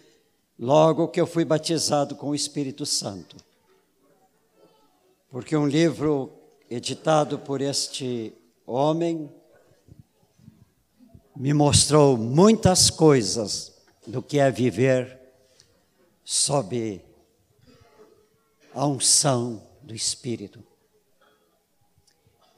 logo 0.56 1.08
que 1.08 1.20
eu 1.20 1.26
fui 1.26 1.44
batizado 1.44 2.14
com 2.14 2.28
o 2.28 2.34
Espírito 2.34 2.86
Santo. 2.86 3.36
Porque 5.28 5.56
um 5.56 5.66
livro 5.66 6.30
editado 6.70 7.40
por 7.40 7.60
este 7.60 8.32
homem 8.64 9.28
me 11.34 11.52
mostrou 11.52 12.16
muitas 12.16 12.88
coisas 12.88 13.69
do 14.06 14.22
que 14.22 14.38
é 14.38 14.50
viver 14.50 15.18
sob 16.24 17.04
a 18.72 18.86
unção 18.86 19.62
do 19.82 19.94
Espírito. 19.94 20.64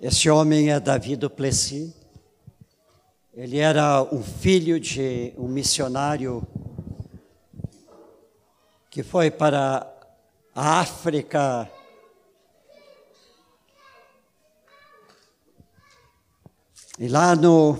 Esse 0.00 0.28
homem 0.28 0.70
é 0.70 0.80
Davi 0.80 1.16
do 1.16 1.30
Plessis. 1.30 1.92
Ele 3.34 3.58
era 3.58 4.02
um 4.02 4.22
filho 4.22 4.78
de 4.78 5.32
um 5.38 5.48
missionário 5.48 6.46
que 8.90 9.02
foi 9.02 9.30
para 9.30 9.90
a 10.54 10.80
África 10.80 11.70
e 16.98 17.08
lá 17.08 17.34
no 17.34 17.78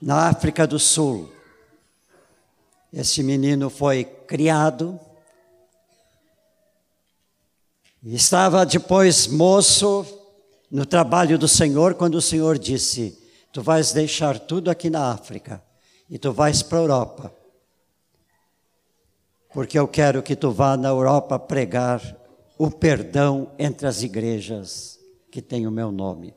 na 0.00 0.28
África 0.28 0.66
do 0.66 0.78
Sul 0.78 1.31
esse 2.92 3.22
menino 3.22 3.70
foi 3.70 4.04
criado 4.04 4.98
e 8.02 8.14
estava 8.14 8.66
depois 8.66 9.26
moço 9.26 10.04
no 10.70 10.84
trabalho 10.84 11.38
do 11.38 11.48
Senhor 11.48 11.94
quando 11.94 12.16
o 12.16 12.22
Senhor 12.22 12.58
disse: 12.58 13.18
Tu 13.52 13.62
vais 13.62 13.92
deixar 13.92 14.38
tudo 14.38 14.70
aqui 14.70 14.90
na 14.90 15.12
África 15.12 15.62
e 16.10 16.18
tu 16.18 16.32
vais 16.32 16.62
para 16.62 16.78
a 16.78 16.80
Europa 16.82 17.42
porque 19.52 19.78
eu 19.78 19.86
quero 19.86 20.22
que 20.22 20.34
tu 20.34 20.50
vá 20.50 20.76
na 20.76 20.88
Europa 20.88 21.38
pregar 21.38 22.16
o 22.58 22.70
perdão 22.70 23.52
entre 23.58 23.86
as 23.86 24.02
igrejas 24.02 24.98
que 25.30 25.42
têm 25.42 25.66
o 25.66 25.70
meu 25.70 25.92
nome. 25.92 26.34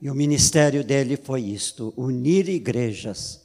E 0.00 0.10
o 0.10 0.14
ministério 0.14 0.82
dele 0.82 1.16
foi 1.16 1.42
isto: 1.42 1.94
unir 1.96 2.48
igrejas 2.48 3.41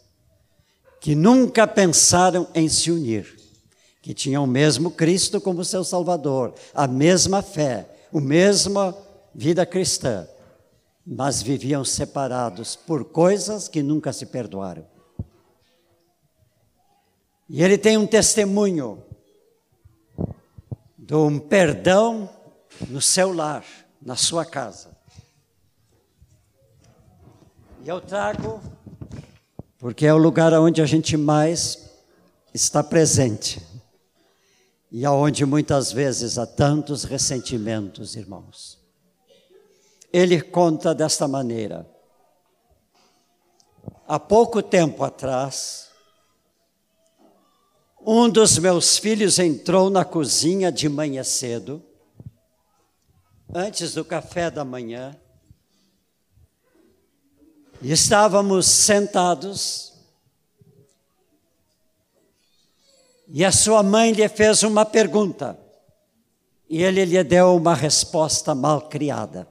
que 1.00 1.16
nunca 1.16 1.68
pensaram 1.68 2.48
em 2.54 2.68
se 2.68 2.92
unir, 2.92 3.38
que 4.02 4.14
tinham 4.14 4.44
o 4.44 4.48
mesmo 4.48 4.92
Cristo 4.92 5.40
como 5.40 5.66
seu 5.66 5.84
Salvador, 5.84 6.54
a 6.74 6.88
mesma 6.88 7.42
fé, 7.42 7.90
a 8.14 8.20
mesma 8.20 8.98
vida 9.34 9.66
cristã, 9.66 10.28
mas 11.06 11.42
viviam 11.42 11.86
separados 11.86 12.76
por 12.76 13.06
coisas 13.06 13.68
que 13.68 13.84
nunca 13.84 14.12
se 14.12 14.26
perdoaram. 14.26 14.86
E 17.50 17.64
ele 17.64 17.78
tem 17.78 17.98
um 17.98 18.06
testemunho 18.06 19.04
de 20.98 21.16
um 21.16 21.40
perdão 21.40 22.30
no 22.90 23.02
seu 23.02 23.34
lar, 23.34 23.64
na 24.02 24.18
sua 24.18 24.46
casa. 24.46 24.98
E 27.84 27.88
eu 27.88 28.02
trago, 28.02 28.62
porque 29.80 30.06
é 30.06 30.14
o 30.14 30.18
lugar 30.18 30.54
onde 30.54 30.82
a 30.82 30.86
gente 30.86 31.16
mais 31.16 31.90
está 32.54 32.84
presente. 32.84 33.62
E 34.92 35.06
aonde 35.06 35.46
muitas 35.46 35.92
vezes 35.92 36.38
há 36.38 36.46
tantos 36.46 37.04
ressentimentos, 37.04 38.16
irmãos. 38.16 38.80
Ele 40.12 40.42
conta 40.42 40.96
desta 40.96 41.28
maneira. 41.28 41.86
Há 44.08 44.18
pouco 44.18 44.64
tempo 44.64 45.04
atrás, 45.04 45.90
um 48.02 48.30
dos 48.30 48.58
meus 48.58 48.98
filhos 48.98 49.38
entrou 49.38 49.90
na 49.90 50.06
cozinha 50.06 50.72
de 50.72 50.88
manhã 50.88 51.24
cedo, 51.26 51.84
antes 53.54 53.94
do 53.94 54.06
café 54.06 54.50
da 54.50 54.64
manhã, 54.64 55.14
e 57.82 57.92
estávamos 57.92 58.66
sentados, 58.66 59.94
e 63.28 63.44
a 63.44 63.52
sua 63.52 63.84
mãe 63.84 64.12
lhe 64.12 64.28
fez 64.30 64.64
uma 64.64 64.86
pergunta, 64.86 65.60
e 66.70 66.82
ele 66.84 67.06
lhe 67.06 67.24
deu 67.24 67.56
uma 67.56 67.76
resposta 67.76 68.56
mal 68.56 68.90
criada. 68.90 69.48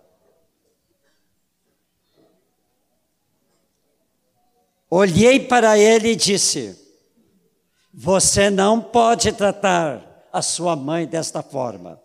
Olhei 4.89 5.41
para 5.41 5.79
ele 5.79 6.13
e 6.13 6.17
disse: 6.17 6.87
você 7.99 8.51
não 8.51 8.81
pode 8.81 9.33
tratar 9.33 10.29
a 10.31 10.43
sua 10.43 10.77
mãe 10.77 11.07
desta 11.07 11.43
forma. 11.43 12.01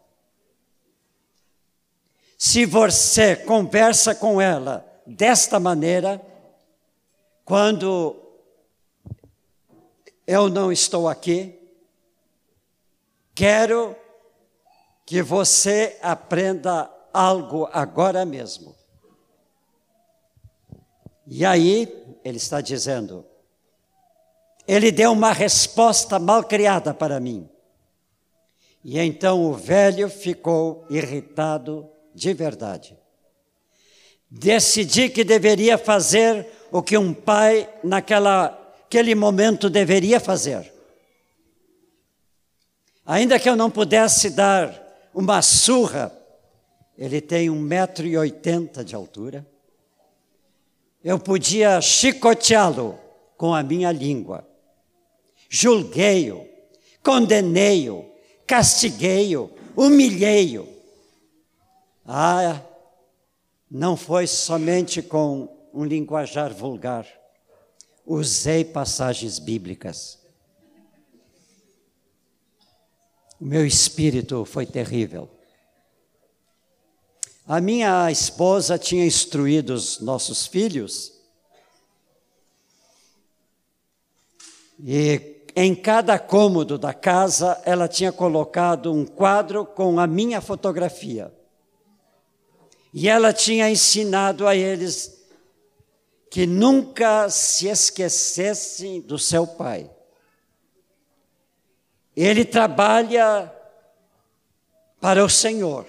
Se 2.37 2.65
você 2.65 3.35
conversa 3.35 4.15
com 4.15 4.39
ela 4.39 4.90
desta 5.05 5.59
maneira, 5.59 6.21
quando 7.45 8.15
eu 10.25 10.49
não 10.49 10.71
estou 10.71 11.07
aqui, 11.09 11.59
quero 13.33 13.95
que 15.05 15.21
você 15.21 15.97
aprenda 16.01 16.89
algo 17.13 17.67
agora 17.71 18.25
mesmo. 18.25 18.75
E 21.27 21.45
aí, 21.45 22.17
ele 22.23 22.37
está 22.37 22.61
dizendo: 22.61 23.25
ele 24.67 24.91
deu 24.91 25.11
uma 25.11 25.33
resposta 25.33 26.19
mal 26.19 26.43
criada 26.43 26.93
para 26.93 27.19
mim. 27.19 27.49
E 28.83 28.99
então 28.99 29.43
o 29.43 29.53
velho 29.53 30.09
ficou 30.09 30.85
irritado 30.89 31.89
de 32.13 32.33
verdade. 32.33 32.97
Decidi 34.31 35.09
que 35.09 35.23
deveria 35.23 35.77
fazer 35.77 36.47
o 36.71 36.81
que 36.81 36.97
um 36.97 37.13
pai 37.13 37.69
naquela 37.83 38.57
aquele 38.85 39.13
momento 39.13 39.69
deveria 39.69 40.19
fazer. 40.19 40.71
Ainda 43.05 43.39
que 43.39 43.49
eu 43.49 43.55
não 43.55 43.69
pudesse 43.69 44.29
dar 44.29 45.09
uma 45.13 45.41
surra, 45.41 46.11
ele 46.97 47.21
tem 47.21 47.49
um 47.49 47.59
metro 47.59 48.05
e 48.05 48.17
oitenta 48.17 48.83
de 48.83 48.95
altura, 48.95 49.45
eu 51.03 51.17
podia 51.19 51.79
chicoteá-lo 51.79 52.99
com 53.37 53.53
a 53.53 53.63
minha 53.63 53.91
língua 53.91 54.45
julguei-o, 55.51 56.47
condenei-o, 57.03 58.05
castiguei-o, 58.47 59.51
humilhei-o. 59.75 60.65
Ah, 62.05 62.61
não 63.71 63.95
foi 63.95 64.27
somente 64.27 65.01
com 65.01 65.47
um 65.73 65.85
linguajar 65.85 66.53
vulgar. 66.53 67.07
Usei 68.05 68.65
passagens 68.65 69.39
bíblicas. 69.39 70.19
O 73.39 73.45
meu 73.45 73.65
espírito 73.65 74.43
foi 74.43 74.65
terrível. 74.65 75.29
A 77.47 77.61
minha 77.61 78.11
esposa 78.11 78.77
tinha 78.77 79.05
instruído 79.05 79.73
os 79.73 80.01
nossos 80.01 80.45
filhos 80.45 81.13
e 84.83 85.45
em 85.55 85.73
cada 85.75 86.19
cômodo 86.19 86.77
da 86.77 86.93
casa, 86.93 87.61
ela 87.65 87.87
tinha 87.87 88.11
colocado 88.11 88.91
um 88.93 89.05
quadro 89.05 89.65
com 89.65 89.99
a 89.99 90.07
minha 90.07 90.41
fotografia. 90.41 91.31
E 92.93 93.07
ela 93.07 93.31
tinha 93.31 93.69
ensinado 93.69 94.47
a 94.47 94.55
eles 94.55 95.21
que 96.29 96.45
nunca 96.45 97.29
se 97.29 97.67
esquecessem 97.67 99.01
do 99.01 99.17
seu 99.17 99.45
pai. 99.45 99.89
Ele 102.15 102.45
trabalha 102.45 103.51
para 104.99 105.23
o 105.23 105.29
Senhor. 105.29 105.85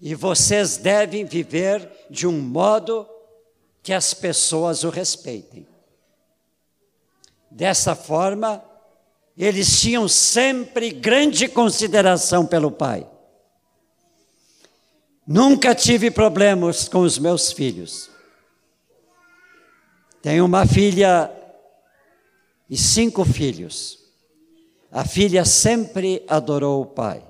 E 0.00 0.14
vocês 0.14 0.76
devem 0.76 1.24
viver 1.24 1.90
de 2.10 2.26
um 2.26 2.38
modo 2.38 3.08
que 3.82 3.92
as 3.92 4.12
pessoas 4.12 4.84
o 4.84 4.90
respeitem. 4.90 5.66
Dessa 7.50 7.94
forma, 7.94 8.62
eles 9.36 9.80
tinham 9.80 10.08
sempre 10.08 10.90
grande 10.90 11.48
consideração 11.48 12.46
pelo 12.46 12.70
pai. 12.70 13.06
Nunca 15.26 15.74
tive 15.74 16.08
problemas 16.08 16.88
com 16.88 17.00
os 17.00 17.18
meus 17.18 17.50
filhos. 17.50 18.08
Tenho 20.22 20.44
uma 20.44 20.64
filha 20.64 21.30
e 22.70 22.76
cinco 22.76 23.24
filhos. 23.24 23.98
A 24.92 25.04
filha 25.04 25.44
sempre 25.44 26.24
adorou 26.28 26.82
o 26.82 26.86
pai, 26.86 27.24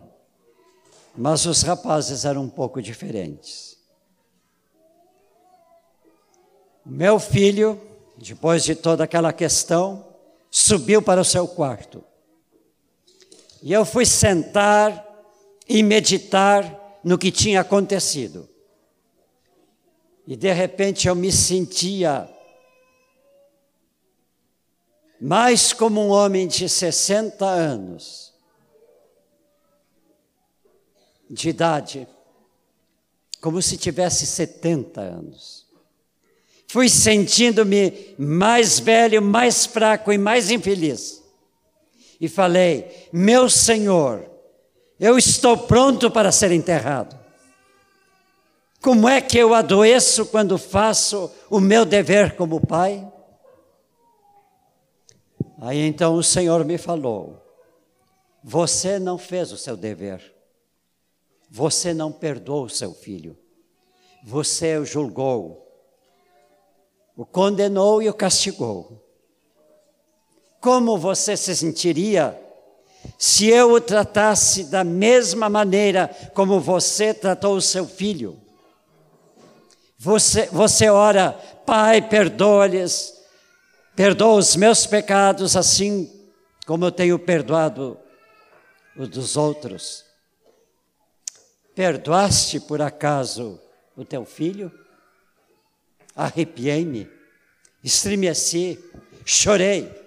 mas 1.17 1.47
os 1.47 1.63
rapazes 1.63 2.27
eram 2.27 2.43
um 2.43 2.49
pouco 2.51 2.83
diferentes. 2.83 3.79
Meu 6.85 7.19
filho, 7.19 7.81
depois 8.19 8.63
de 8.63 8.75
toda 8.75 9.05
aquela 9.05 9.33
questão, 9.33 10.07
subiu 10.51 11.01
para 11.01 11.21
o 11.21 11.25
seu 11.25 11.49
quarto. 11.49 12.05
E 13.63 13.73
eu 13.73 13.85
fui 13.85 14.05
sentar 14.05 15.05
e 15.67 15.83
meditar 15.83 16.86
no 17.07 17.17
que 17.17 17.31
tinha 17.31 17.61
acontecido. 17.61 18.49
E 20.27 20.35
de 20.35 20.53
repente 20.53 21.07
eu 21.07 21.15
me 21.15 21.31
sentia 21.31 22.29
mas 25.21 25.73
como 25.73 26.03
um 26.03 26.09
homem 26.09 26.47
de 26.47 26.69
60 26.69 27.47
anos 27.47 28.35
de 31.31 31.49
idade, 31.49 32.07
como 33.41 33.63
se 33.63 33.79
tivesse 33.79 34.27
70 34.27 35.01
anos. 35.01 35.65
Fui 36.69 36.89
sentindo-me 36.89 38.15
mais 38.19 38.79
velho, 38.79 39.23
mais 39.23 39.65
fraco 39.65 40.13
e 40.13 40.19
mais 40.19 40.51
infeliz. 40.51 41.23
E 42.21 42.29
falei: 42.29 43.09
Meu 43.13 43.49
Senhor, 43.49 44.36
eu 44.99 45.19
estou 45.19 45.57
pronto 45.57 46.11
para 46.11 46.33
ser 46.33 46.53
enterrado. 46.53 47.19
Como 48.81 49.09
é 49.09 49.21
que 49.21 49.37
eu 49.39 49.53
adoeço 49.53 50.27
quando 50.27 50.57
faço 50.57 51.31
o 51.51 51.61
meu 51.61 51.85
dever 51.85 52.37
como 52.37 52.65
pai? 52.65 53.07
Aí 55.61 55.81
então 55.81 56.15
o 56.15 56.23
Senhor 56.23 56.65
me 56.65 56.79
falou: 56.79 57.43
Você 58.45 58.99
não 58.99 59.19
fez 59.19 59.51
o 59.53 59.57
seu 59.57 59.77
dever. 59.77 60.35
Você 61.51 61.95
não 61.95 62.13
perdoou 62.13 62.65
o 62.65 62.71
seu 62.71 62.93
filho. 62.93 63.37
Você 64.25 64.77
o 64.77 64.85
julgou, 64.85 65.67
o 67.17 67.25
condenou 67.25 68.03
e 68.03 68.09
o 68.09 68.15
castigou. 68.15 69.03
Como 70.61 70.99
você 70.99 71.37
se 71.37 71.55
sentiria 71.55 72.46
se 73.19 73.49
eu 73.49 73.73
o 73.73 73.81
tratasse 73.81 74.65
da 74.65 74.85
mesma 74.85 75.49
maneira 75.49 76.09
como 76.35 76.61
você 76.61 77.15
tratou 77.15 77.57
o 77.57 77.63
seu 77.63 77.87
filho? 77.87 78.39
Você, 79.99 80.47
você 80.47 80.89
ora, 80.89 81.33
Pai, 81.65 82.01
perdoa-lhes, 82.01 83.15
perdoa 83.97 84.37
os 84.37 84.55
meus 84.55 84.87
pecados, 84.87 85.57
assim 85.57 86.13
como 86.67 86.85
eu 86.85 86.93
tenho 86.93 87.19
perdoado 87.19 87.99
os 88.97 89.09
dos 89.09 89.37
outros. 89.37 90.05
Perdoaste 91.75 92.61
por 92.61 92.81
acaso 92.81 93.61
o 93.97 94.05
teu 94.05 94.25
filho? 94.25 94.73
Arrepiei-me, 96.15 97.11
estremeci, 97.83 98.79
chorei. 99.25 100.06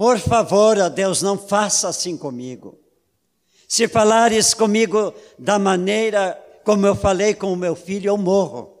Por 0.00 0.18
favor, 0.18 0.78
ó 0.78 0.88
Deus, 0.88 1.20
não 1.20 1.36
faça 1.36 1.86
assim 1.86 2.16
comigo. 2.16 2.80
Se 3.68 3.86
falares 3.86 4.54
comigo 4.54 5.12
da 5.38 5.58
maneira 5.58 6.42
como 6.64 6.86
eu 6.86 6.96
falei 6.96 7.34
com 7.34 7.52
o 7.52 7.56
meu 7.56 7.76
filho, 7.76 8.08
eu 8.08 8.16
morro. 8.16 8.78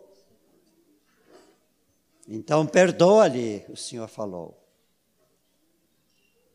Então 2.26 2.66
perdoa-lhe, 2.66 3.66
o 3.68 3.76
Senhor 3.76 4.08
falou. 4.08 4.66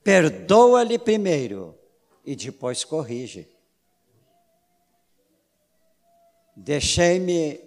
Perdoa-lhe 0.03 0.97
primeiro 0.97 1.77
e 2.25 2.35
depois 2.35 2.83
corrige. 2.83 3.47
Deixei-me, 6.55 7.61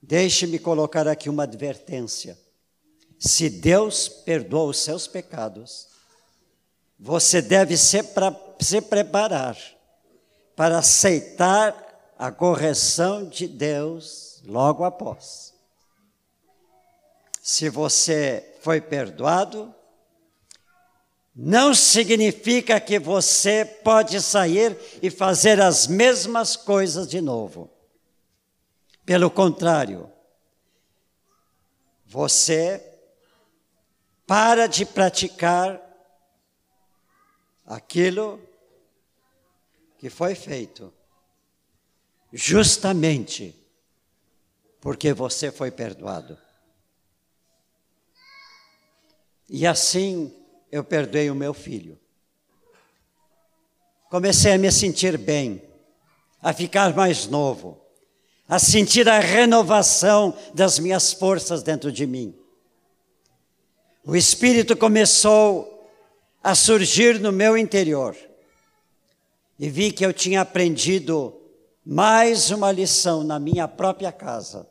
deixe-me 0.00 0.60
colocar 0.60 1.08
aqui 1.08 1.28
uma 1.28 1.42
advertência. 1.42 2.45
Se 3.18 3.48
Deus 3.48 4.08
perdoa 4.08 4.70
os 4.70 4.78
seus 4.78 5.06
pecados, 5.06 5.88
você 6.98 7.42
deve 7.42 7.76
se, 7.76 8.02
pra, 8.02 8.34
se 8.60 8.80
preparar 8.80 9.56
para 10.54 10.78
aceitar 10.78 12.14
a 12.18 12.32
correção 12.32 13.28
de 13.28 13.46
Deus 13.46 14.42
logo 14.46 14.84
após. 14.84 15.54
Se 17.42 17.68
você 17.68 18.56
foi 18.60 18.80
perdoado, 18.80 19.72
não 21.34 21.74
significa 21.74 22.80
que 22.80 22.98
você 22.98 23.64
pode 23.64 24.20
sair 24.22 24.76
e 25.02 25.10
fazer 25.10 25.60
as 25.60 25.86
mesmas 25.86 26.56
coisas 26.56 27.06
de 27.06 27.20
novo. 27.20 27.70
Pelo 29.04 29.30
contrário, 29.30 30.10
você 32.06 32.95
para 34.26 34.66
de 34.66 34.84
praticar 34.84 35.80
aquilo 37.64 38.40
que 39.98 40.10
foi 40.10 40.34
feito, 40.34 40.92
justamente 42.32 43.54
porque 44.80 45.12
você 45.12 45.50
foi 45.50 45.70
perdoado. 45.70 46.36
E 49.48 49.66
assim 49.66 50.34
eu 50.70 50.82
perdoei 50.82 51.30
o 51.30 51.34
meu 51.34 51.54
filho. 51.54 51.98
Comecei 54.10 54.52
a 54.52 54.58
me 54.58 54.70
sentir 54.70 55.16
bem, 55.18 55.62
a 56.40 56.52
ficar 56.52 56.94
mais 56.94 57.26
novo, 57.26 57.80
a 58.48 58.58
sentir 58.58 59.08
a 59.08 59.18
renovação 59.18 60.36
das 60.54 60.78
minhas 60.78 61.12
forças 61.12 61.62
dentro 61.62 61.90
de 61.90 62.06
mim. 62.06 62.45
O 64.06 64.14
Espírito 64.14 64.76
começou 64.76 65.90
a 66.42 66.54
surgir 66.54 67.20
no 67.20 67.30
meu 67.30 67.58
interior 67.58 68.16
e 69.58 69.68
vi 69.68 69.90
que 69.90 70.06
eu 70.06 70.12
tinha 70.12 70.40
aprendido 70.40 71.38
mais 71.84 72.50
uma 72.50 72.72
lição 72.72 73.22
na 73.22 73.38
minha 73.38 73.66
própria 73.66 74.12
casa. 74.12 74.66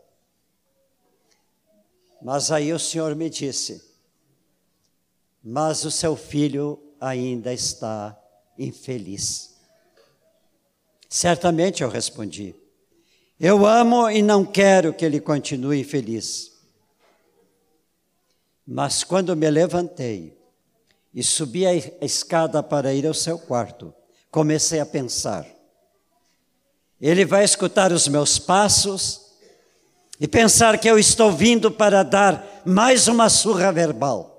Mas 2.21 2.49
aí 2.49 2.71
o 2.71 2.79
Senhor 2.79 3.13
me 3.13 3.29
disse: 3.29 3.85
mas 5.47 5.85
o 5.85 5.91
seu 5.91 6.15
filho 6.15 6.79
ainda 6.99 7.53
está 7.53 8.19
infeliz. 8.57 9.53
Certamente 11.07 11.83
eu 11.83 11.89
respondi: 11.89 12.55
Eu 13.39 13.63
amo 13.63 14.09
e 14.09 14.23
não 14.23 14.43
quero 14.43 14.91
que 14.91 15.05
ele 15.05 15.19
continue 15.19 15.81
infeliz. 15.81 16.54
Mas 18.65 19.03
quando 19.03 19.35
me 19.35 19.49
levantei 19.49 20.35
e 21.13 21.21
subi 21.21 21.65
a 21.67 21.73
escada 22.01 22.63
para 22.63 22.93
ir 22.93 23.05
ao 23.05 23.13
seu 23.13 23.37
quarto, 23.37 23.93
comecei 24.31 24.79
a 24.79 24.85
pensar: 24.85 25.45
ele 26.99 27.25
vai 27.25 27.43
escutar 27.43 27.91
os 27.91 28.07
meus 28.07 28.39
passos 28.39 29.25
e 30.19 30.27
pensar 30.27 30.79
que 30.79 30.89
eu 30.89 30.97
estou 30.97 31.31
vindo 31.31 31.69
para 31.71 32.01
dar 32.03 32.63
mais 32.65 33.07
uma 33.07 33.29
surra 33.29 33.71
verbal. 33.71 34.31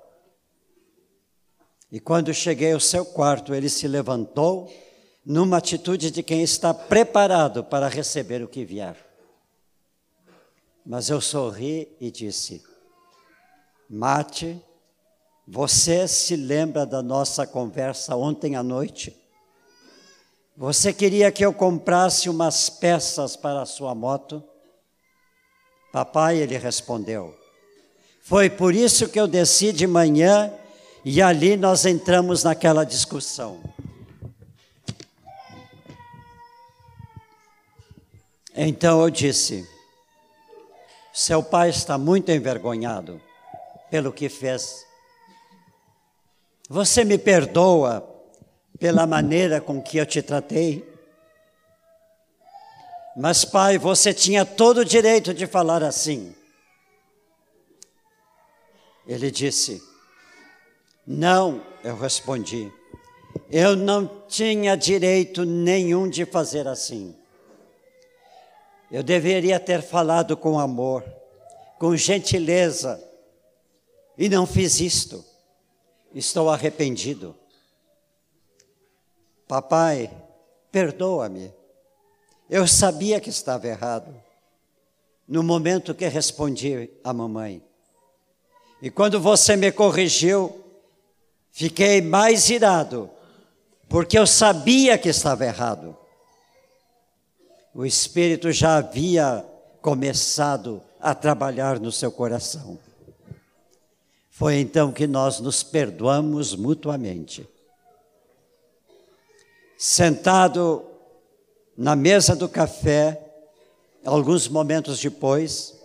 E 1.89 1.99
quando 1.99 2.33
cheguei 2.33 2.73
ao 2.73 2.79
seu 2.79 3.05
quarto, 3.05 3.55
ele 3.55 3.69
se 3.69 3.87
levantou, 3.87 4.69
numa 5.25 5.57
atitude 5.57 6.11
de 6.11 6.21
quem 6.21 6.41
está 6.41 6.73
preparado 6.73 7.63
para 7.63 7.87
receber 7.87 8.43
o 8.43 8.47
que 8.47 8.65
vier. 8.65 8.95
Mas 10.85 11.09
eu 11.09 11.21
sorri 11.21 11.95
e 11.99 12.11
disse: 12.11 12.61
Mate, 13.89 14.61
você 15.47 16.09
se 16.09 16.35
lembra 16.35 16.85
da 16.85 17.01
nossa 17.01 17.47
conversa 17.47 18.17
ontem 18.17 18.57
à 18.57 18.61
noite? 18.61 19.15
Você 20.57 20.91
queria 20.91 21.31
que 21.31 21.45
eu 21.45 21.53
comprasse 21.53 22.29
umas 22.29 22.69
peças 22.69 23.37
para 23.37 23.61
a 23.61 23.65
sua 23.65 23.95
moto? 23.95 24.43
Papai, 25.93 26.37
ele 26.37 26.57
respondeu. 26.57 27.33
Foi 28.21 28.49
por 28.49 28.75
isso 28.75 29.07
que 29.07 29.17
eu 29.17 29.25
desci 29.25 29.71
de 29.71 29.87
manhã 29.87 30.53
e 31.05 31.21
ali 31.21 31.55
nós 31.55 31.85
entramos 31.85 32.43
naquela 32.43 32.83
discussão. 32.83 33.61
Então 38.53 39.01
eu 39.01 39.09
disse: 39.09 39.65
seu 41.13 41.41
pai 41.41 41.69
está 41.69 41.97
muito 41.97 42.29
envergonhado 42.31 43.21
pelo 43.89 44.11
que 44.11 44.29
fez. 44.29 44.85
Você 46.69 47.03
me 47.03 47.17
perdoa 47.17 48.07
pela 48.79 49.07
maneira 49.07 49.61
com 49.61 49.81
que 49.81 49.97
eu 49.97 50.05
te 50.05 50.21
tratei? 50.21 50.87
Mas, 53.15 53.45
pai, 53.45 53.77
você 53.77 54.13
tinha 54.13 54.45
todo 54.45 54.79
o 54.79 54.85
direito 54.85 55.33
de 55.33 55.47
falar 55.47 55.81
assim. 55.81 56.35
Ele 59.07 59.31
disse: 59.31 59.81
não, 61.07 61.63
eu 61.85 61.95
respondi. 61.95 62.69
Eu 63.49 63.77
não 63.77 64.05
tinha 64.27 64.75
direito 64.75 65.45
nenhum 65.45 66.09
de 66.09 66.25
fazer 66.25 66.67
assim. 66.67 67.15
Eu 68.91 69.01
deveria 69.01 69.57
ter 69.57 69.81
falado 69.81 70.35
com 70.35 70.59
amor, 70.59 71.05
com 71.79 71.95
gentileza, 71.95 73.01
e 74.17 74.27
não 74.27 74.47
fiz 74.47 74.79
isto. 74.79 75.23
Estou 76.13 76.49
arrependido. 76.49 77.35
Papai, 79.47 80.11
perdoa-me. 80.71 81.53
Eu 82.49 82.67
sabia 82.67 83.19
que 83.19 83.29
estava 83.29 83.67
errado. 83.67 84.13
no 85.27 85.43
momento 85.43 85.93
que 85.93 86.07
respondi 86.07 86.89
à 87.03 87.11
mamãe. 87.11 87.61
E 88.81 88.89
quando 88.89 89.19
você 89.19 89.55
me 89.57 89.71
corrigiu, 89.71 90.63
fiquei 91.51 92.01
mais 92.01 92.49
irado, 92.49 93.09
porque 93.89 94.17
eu 94.17 94.25
sabia 94.25 94.97
que 94.97 95.09
estava 95.09 95.45
errado. 95.45 95.97
O 97.73 97.85
Espírito 97.85 98.51
já 98.51 98.77
havia 98.77 99.45
começado 99.81 100.81
a 100.99 101.13
trabalhar 101.13 101.79
no 101.79 101.91
seu 101.91 102.11
coração. 102.11 102.79
Foi 104.37 104.59
então 104.59 104.91
que 104.91 105.07
nós 105.07 105.39
nos 105.39 105.63
perdoamos 105.63 106.53
mutuamente. 106.53 107.49
Sentado 109.75 110.85
na 111.75 111.95
mesa 111.95 112.35
do 112.35 112.47
café, 112.47 113.19
alguns 114.05 114.47
momentos 114.47 114.99
depois, 114.99 115.81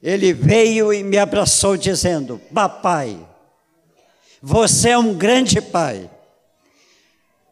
ele 0.00 0.32
veio 0.32 0.92
e 0.92 1.02
me 1.02 1.18
abraçou, 1.18 1.76
dizendo: 1.76 2.40
Papai, 2.54 3.18
você 4.40 4.90
é 4.90 4.98
um 4.98 5.12
grande 5.12 5.60
pai. 5.60 6.08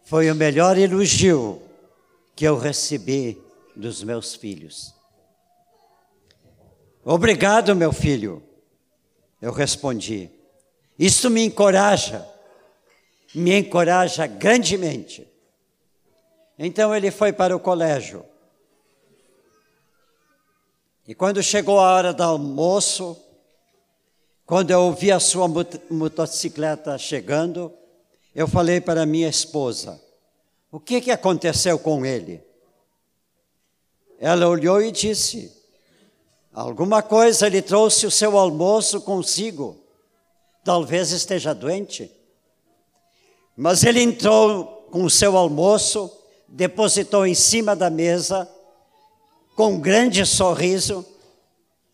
Foi 0.05 0.31
o 0.31 0.35
melhor 0.37 0.79
elogio 0.79 1.61
que 2.37 2.45
eu 2.45 2.57
recebi 2.57 3.37
dos 3.75 4.05
meus 4.05 4.37
filhos. 4.37 4.95
Obrigado, 7.05 7.75
meu 7.75 7.93
filho. 7.93 8.48
Eu 9.41 9.53
respondi. 9.53 10.31
Isso 10.99 11.31
me 11.31 11.45
encoraja, 11.45 12.27
me 13.35 13.57
encoraja 13.57 14.27
grandemente. 14.27 15.27
Então 16.59 16.95
ele 16.95 17.11
foi 17.11 17.33
para 17.33 17.55
o 17.57 17.61
colégio. 17.61 18.25
E 21.07 21.15
quando 21.15 21.43
chegou 21.43 21.79
a 21.79 21.95
hora 21.95 22.13
do 22.13 22.23
almoço, 22.23 23.17
quando 24.45 24.71
eu 24.71 24.81
ouvi 24.81 25.13
a 25.13 25.21
sua 25.21 25.47
motocicleta 25.89 26.99
chegando, 26.99 27.73
eu 28.35 28.49
falei 28.49 28.81
para 28.81 29.07
minha 29.07 29.29
esposa: 29.29 30.03
O 30.71 30.81
que, 30.81 31.01
que 31.01 31.11
aconteceu 31.11 31.79
com 31.79 32.05
ele? 32.05 32.43
Ela 34.19 34.49
olhou 34.49 34.83
e 34.83 34.91
disse: 34.91 35.58
Alguma 36.59 37.05
coisa 37.05 37.47
ele 37.47 37.63
trouxe 37.63 38.05
o 38.05 38.11
seu 38.11 38.37
almoço 38.37 39.01
consigo. 39.03 39.77
Talvez 40.65 41.13
esteja 41.13 41.55
doente. 41.55 42.11
Mas 43.57 43.85
ele 43.85 44.03
entrou 44.03 44.89
com 44.91 45.05
o 45.05 45.09
seu 45.09 45.37
almoço, 45.37 46.11
depositou 46.49 47.25
em 47.25 47.35
cima 47.35 47.77
da 47.77 47.89
mesa, 47.89 48.51
com 49.55 49.75
um 49.75 49.81
grande 49.81 50.27
sorriso, 50.27 51.07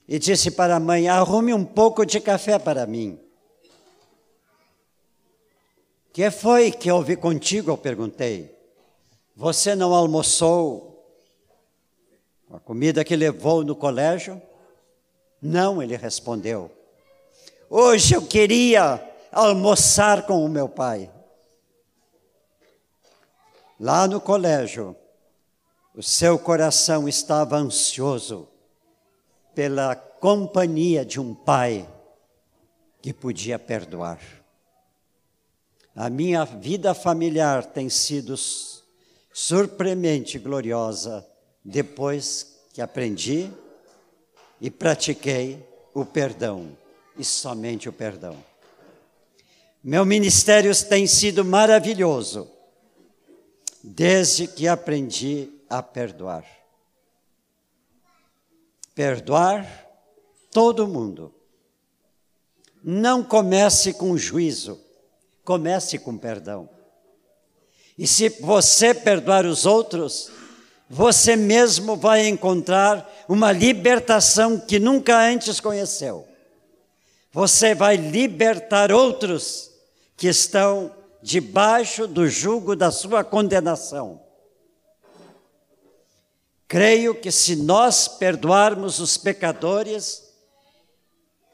e 0.08 0.18
disse 0.18 0.50
para 0.50 0.76
a 0.76 0.80
mãe: 0.80 1.08
Arrume 1.08 1.52
um 1.52 1.62
pouco 1.62 2.06
de 2.06 2.18
café 2.18 2.58
para 2.58 2.86
mim. 2.86 3.20
Que 6.10 6.30
foi 6.30 6.72
que 6.72 6.90
houve 6.90 7.16
contigo? 7.16 7.70
Eu 7.70 7.76
perguntei. 7.76 8.50
Você 9.36 9.74
não 9.74 9.92
almoçou 9.92 11.06
a 12.50 12.58
comida 12.58 13.04
que 13.04 13.14
levou 13.14 13.62
no 13.62 13.76
colégio? 13.76 14.40
Não, 15.46 15.82
ele 15.82 15.94
respondeu. 15.94 16.70
Hoje 17.68 18.14
eu 18.14 18.26
queria 18.26 18.98
almoçar 19.30 20.24
com 20.24 20.42
o 20.42 20.48
meu 20.48 20.66
pai. 20.66 21.10
Lá 23.78 24.08
no 24.08 24.22
colégio, 24.22 24.96
o 25.94 26.02
seu 26.02 26.38
coração 26.38 27.06
estava 27.06 27.58
ansioso 27.58 28.48
pela 29.54 29.94
companhia 29.94 31.04
de 31.04 31.20
um 31.20 31.34
pai 31.34 31.86
que 33.02 33.12
podia 33.12 33.58
perdoar. 33.58 34.20
A 35.94 36.08
minha 36.08 36.46
vida 36.46 36.94
familiar 36.94 37.66
tem 37.66 37.90
sido 37.90 38.34
surpreendente 39.30 40.38
gloriosa 40.38 41.22
depois 41.62 42.62
que 42.72 42.80
aprendi 42.80 43.52
e 44.64 44.70
pratiquei 44.70 45.62
o 45.92 46.06
perdão, 46.06 46.74
e 47.18 47.22
somente 47.22 47.86
o 47.86 47.92
perdão. 47.92 48.42
Meu 49.82 50.06
ministério 50.06 50.72
tem 50.86 51.06
sido 51.06 51.44
maravilhoso, 51.44 52.50
desde 53.82 54.46
que 54.46 54.66
aprendi 54.66 55.50
a 55.68 55.82
perdoar. 55.82 56.46
Perdoar 58.94 59.86
todo 60.50 60.88
mundo. 60.88 61.34
Não 62.82 63.22
comece 63.22 63.92
com 63.92 64.16
juízo, 64.16 64.80
comece 65.44 65.98
com 65.98 66.16
perdão. 66.16 66.70
E 67.98 68.06
se 68.06 68.30
você 68.40 68.94
perdoar 68.94 69.44
os 69.44 69.66
outros, 69.66 70.30
você 70.94 71.34
mesmo 71.34 71.96
vai 71.96 72.28
encontrar 72.28 73.12
uma 73.28 73.50
libertação 73.50 74.60
que 74.60 74.78
nunca 74.78 75.18
antes 75.18 75.58
conheceu. 75.58 76.24
Você 77.32 77.74
vai 77.74 77.96
libertar 77.96 78.92
outros 78.92 79.72
que 80.16 80.28
estão 80.28 80.94
debaixo 81.20 82.06
do 82.06 82.28
jugo 82.28 82.76
da 82.76 82.92
sua 82.92 83.24
condenação. 83.24 84.22
Creio 86.68 87.12
que 87.12 87.32
se 87.32 87.56
nós 87.56 88.06
perdoarmos 88.06 89.00
os 89.00 89.16
pecadores 89.16 90.32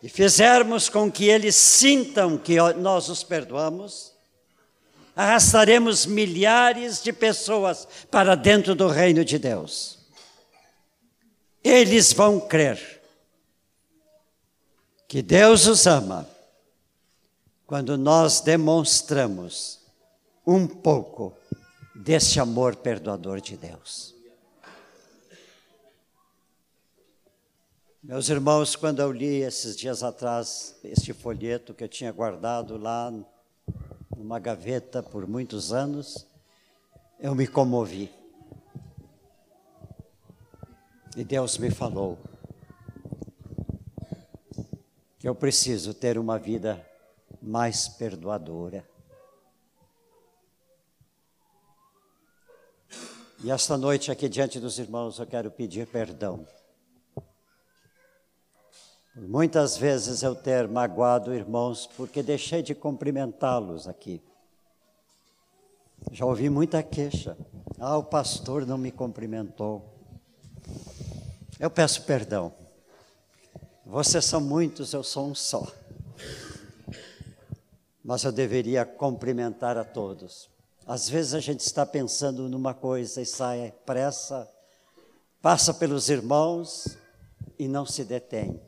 e 0.03 0.09
fizermos 0.11 0.91
com 0.91 1.11
que 1.11 1.31
eles 1.31 1.55
sintam 1.57 2.37
que 2.37 2.59
nós 2.75 3.09
os 3.09 3.25
perdoamos, 3.25 4.13
arrastaremos 5.15 6.07
milhares 6.07 7.03
de 7.03 7.13
pessoas 7.13 7.87
para 8.11 8.35
dentro 8.35 8.75
do 8.75 8.89
reino 8.89 9.25
de 9.25 9.39
Deus. 9.39 9.99
Eles 11.63 12.13
vão 12.13 12.41
crer 12.41 13.01
que 15.07 15.21
Deus 15.23 15.67
os 15.67 15.87
ama 15.87 16.29
quando 17.67 17.99
nós 17.99 18.41
demonstramos 18.41 19.81
um 20.47 20.67
pouco 20.67 21.37
desse 21.95 22.41
amor 22.41 22.77
perdoador 22.77 23.41
de 23.41 23.57
Deus. 23.57 24.15
Meus 28.03 28.31
irmãos, 28.31 28.75
quando 28.75 29.01
eu 29.01 29.13
li 29.13 29.43
esses 29.43 29.77
dias 29.77 30.03
atrás 30.03 30.75
este 30.83 31.13
folheto 31.13 31.75
que 31.75 31.85
eu 31.85 31.89
tinha 31.89 32.11
guardado 32.11 32.79
lá 32.79 33.13
numa 34.17 34.39
gaveta 34.39 35.03
por 35.03 35.27
muitos 35.27 35.73
anos, 35.73 36.27
eu 37.19 37.35
me 37.35 37.47
comovi. 37.47 38.13
E 41.17 41.25
Deus 41.25 41.59
me 41.59 41.71
falou 41.71 42.19
que 45.19 45.29
eu 45.29 45.35
preciso 45.35 45.93
ter 45.93 46.19
uma 46.19 46.39
vida 46.39 46.85
mais 47.43 47.89
perdoadora. 47.89 48.89
E 53.43 53.51
esta 53.51 53.77
noite, 53.77 54.11
aqui 54.11 54.29
diante 54.29 54.61
dos 54.61 54.79
irmãos, 54.79 55.19
eu 55.19 55.27
quero 55.27 55.51
pedir 55.51 55.87
perdão. 55.87 56.47
Muitas 59.17 59.77
vezes 59.77 60.23
eu 60.23 60.37
ter 60.37 60.69
magoado 60.69 61.35
irmãos 61.35 61.89
porque 61.97 62.23
deixei 62.23 62.63
de 62.63 62.77
cumprimentá-los 62.77 63.89
aqui. 63.89 64.23
Já 66.13 66.25
ouvi 66.25 66.49
muita 66.49 66.81
queixa. 66.81 67.37
Ah, 67.79 67.99
o 67.99 68.05
pastor 68.05 68.65
não 68.65 68.79
me 68.79 68.93
cumprimentou. 68.93 69.85
Eu 71.59 71.69
peço 71.69 72.05
perdão. 72.05 72.53
Vocês 73.85 74.25
são 74.25 74.41
muitos, 74.41 74.93
eu 74.93 75.03
sou 75.03 75.27
um 75.27 75.35
só. 75.35 75.67
Mas 78.05 78.23
eu 78.23 78.31
deveria 78.31 78.85
cumprimentar 78.85 79.77
a 79.77 79.85
todos. 79.85 80.49
Às 80.87 81.09
vezes 81.09 81.35
a 81.35 81.41
gente 81.41 81.61
está 81.61 81.85
pensando 81.85 82.49
numa 82.49 82.75
coisa 82.75 83.21
e 83.21 83.27
sai 83.27 83.75
pressa, 83.85 84.49
passa 85.43 85.75
pelos 85.75 86.09
irmãos 86.09 86.97
e 87.59 87.67
não 87.67 87.85
se 87.85 88.05
detém 88.05 88.61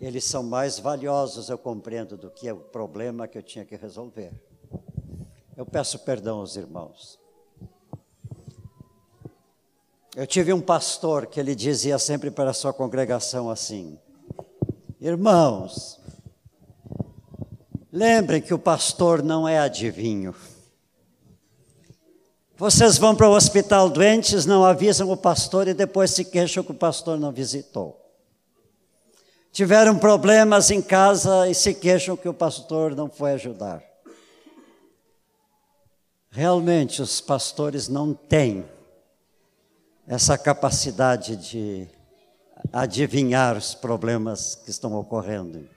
eles 0.00 0.24
são 0.24 0.42
mais 0.42 0.78
valiosos, 0.78 1.50
eu 1.50 1.58
compreendo, 1.58 2.16
do 2.16 2.30
que 2.30 2.50
o 2.50 2.56
problema 2.56 3.28
que 3.28 3.36
eu 3.36 3.42
tinha 3.42 3.66
que 3.66 3.76
resolver. 3.76 4.32
Eu 5.54 5.66
peço 5.66 5.98
perdão 5.98 6.38
aos 6.38 6.56
irmãos. 6.56 7.20
Eu 10.16 10.26
tive 10.26 10.54
um 10.54 10.60
pastor 10.60 11.26
que 11.26 11.38
ele 11.38 11.54
dizia 11.54 11.98
sempre 11.98 12.30
para 12.30 12.50
a 12.50 12.54
sua 12.54 12.72
congregação 12.72 13.50
assim: 13.50 13.98
Irmãos, 14.98 16.00
lembrem 17.92 18.40
que 18.40 18.54
o 18.54 18.58
pastor 18.58 19.22
não 19.22 19.46
é 19.46 19.58
adivinho. 19.58 20.34
Vocês 22.56 22.96
vão 22.96 23.14
para 23.14 23.28
o 23.28 23.34
hospital 23.34 23.90
doentes, 23.90 24.46
não 24.46 24.64
avisam 24.64 25.10
o 25.10 25.16
pastor 25.16 25.68
e 25.68 25.74
depois 25.74 26.10
se 26.10 26.24
queixam 26.24 26.64
que 26.64 26.72
o 26.72 26.74
pastor 26.74 27.18
não 27.18 27.30
visitou. 27.30 27.99
Tiveram 29.52 29.98
problemas 29.98 30.70
em 30.70 30.80
casa 30.80 31.48
e 31.48 31.54
se 31.54 31.74
queixam 31.74 32.16
que 32.16 32.28
o 32.28 32.34
pastor 32.34 32.94
não 32.94 33.10
foi 33.10 33.32
ajudar. 33.32 33.82
Realmente, 36.30 37.02
os 37.02 37.20
pastores 37.20 37.88
não 37.88 38.14
têm 38.14 38.64
essa 40.06 40.38
capacidade 40.38 41.36
de 41.36 41.88
adivinhar 42.72 43.56
os 43.56 43.74
problemas 43.74 44.54
que 44.54 44.70
estão 44.70 44.94
ocorrendo. 44.94 45.68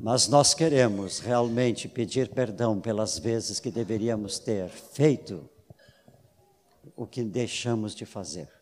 Mas 0.00 0.26
nós 0.26 0.52
queremos 0.52 1.20
realmente 1.20 1.86
pedir 1.86 2.28
perdão 2.28 2.80
pelas 2.80 3.20
vezes 3.20 3.60
que 3.60 3.70
deveríamos 3.70 4.40
ter 4.40 4.68
feito 4.68 5.48
o 6.96 7.06
que 7.06 7.22
deixamos 7.22 7.94
de 7.94 8.04
fazer. 8.04 8.61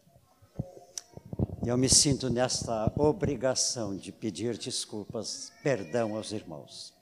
Eu 1.67 1.77
me 1.77 1.91
sinto 1.91 2.31
nesta 2.31 2.91
obrigação 2.97 3.95
de 3.95 4.11
pedir 4.11 4.57
desculpas, 4.57 5.53
perdão 5.63 6.17
aos 6.17 6.33
irmãos. 6.33 6.95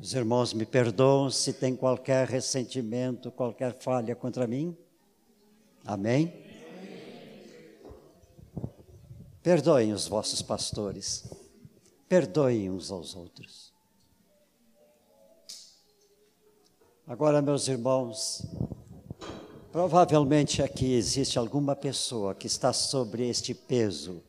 Os 0.00 0.14
irmãos 0.14 0.52
me 0.52 0.66
perdoam 0.66 1.30
se 1.30 1.52
tem 1.52 1.76
qualquer 1.76 2.26
ressentimento, 2.26 3.30
qualquer 3.30 3.78
falha 3.78 4.16
contra 4.16 4.48
mim. 4.48 4.76
Amém? 5.84 6.34
Perdoem 9.44 9.92
os 9.92 10.08
vossos 10.08 10.42
pastores. 10.42 11.24
Perdoem 12.08 12.68
uns 12.68 12.90
aos 12.90 13.14
outros. 13.14 13.72
Agora, 17.06 17.40
meus 17.40 17.68
irmãos, 17.68 18.44
provavelmente 19.76 20.62
aqui 20.62 20.94
existe 20.94 21.38
alguma 21.38 21.76
pessoa 21.76 22.34
que 22.34 22.46
está 22.46 22.72
sobre 22.72 23.28
este 23.28 23.52
peso 23.52 24.22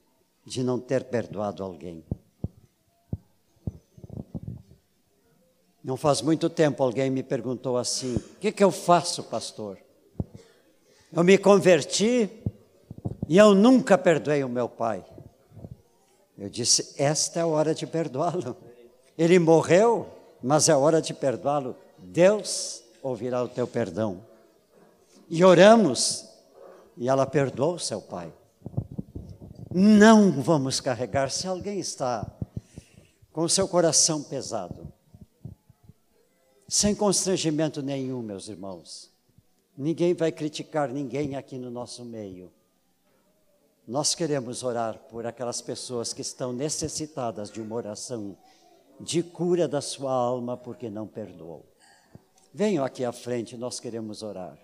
de 0.46 0.62
não 0.62 0.78
ter 0.78 1.06
perdoado 1.06 1.64
alguém. 1.64 2.04
Não 5.82 5.96
faz 5.96 6.22
muito 6.22 6.50
tempo 6.50 6.84
alguém 6.84 7.10
me 7.10 7.24
perguntou 7.24 7.78
assim: 7.78 8.18
o 8.18 8.40
que, 8.42 8.52
que 8.52 8.62
eu 8.62 8.72
faço, 8.72 9.24
pastor? 9.24 9.78
Eu 11.14 11.24
me 11.24 11.38
converti 11.38 12.30
e 13.30 13.38
eu 13.38 13.56
nunca 13.56 13.98
perdoei 13.98 14.44
o 14.44 14.50
meu 14.50 14.68
pai. 14.68 15.02
Eu 16.38 16.50
disse: 16.50 16.94
esta 16.98 17.40
é 17.40 17.44
a 17.44 17.48
hora 17.48 17.74
de 17.74 17.88
perdoá-lo. 17.88 18.58
Ele 19.18 19.40
morreu, 19.40 20.10
mas 20.44 20.68
é 20.68 20.76
hora 20.76 21.02
de 21.02 21.14
perdoá-lo. 21.14 21.74
Deus 21.98 22.84
ouvirá 23.02 23.42
o 23.42 23.48
teu 23.48 23.66
perdão. 23.66 24.27
E 25.30 25.44
oramos, 25.44 26.26
e 26.96 27.08
ela 27.10 27.26
perdoou 27.26 27.78
seu 27.78 28.02
pai. 28.02 28.34
Não 29.74 30.32
vamos 30.32 30.80
carregar 30.80 31.30
se 31.30 31.48
alguém 31.48 31.80
está 31.80 32.26
com 33.32 33.42
o 33.42 33.50
seu 33.50 33.68
coração 33.68 34.24
pesado 34.24 34.88
sem 36.68 36.94
constrangimento 36.94 37.82
nenhum, 37.82 38.22
meus 38.22 38.50
irmãos. 38.50 39.10
Ninguém 39.78 40.14
vai 40.14 40.32
criticar 40.32 40.90
ninguém 40.90 41.36
aqui 41.36 41.58
no 41.58 41.72
nosso 41.72 42.04
meio. 42.04 42.52
Nós 43.88 44.14
queremos 44.14 44.64
orar 44.64 45.00
por 45.10 45.26
aquelas 45.26 45.62
pessoas 45.62 46.12
que 46.12 46.22
estão 46.22 46.52
necessitadas 46.52 47.50
de 47.50 47.62
uma 47.62 47.76
oração 47.76 48.38
de 49.00 49.24
cura 49.24 49.66
da 49.66 49.80
sua 49.80 50.12
alma 50.12 50.58
porque 50.58 50.90
não 50.90 51.08
perdoou. 51.08 51.66
Venham 52.54 52.84
aqui 52.84 53.06
à 53.06 53.14
frente, 53.14 53.56
nós 53.56 53.80
queremos 53.80 54.22
orar. 54.22 54.58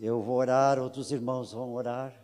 Eu 0.00 0.22
vou 0.22 0.36
orar, 0.36 0.78
outros 0.78 1.10
irmãos 1.10 1.52
vão 1.52 1.72
orar. 1.72 2.14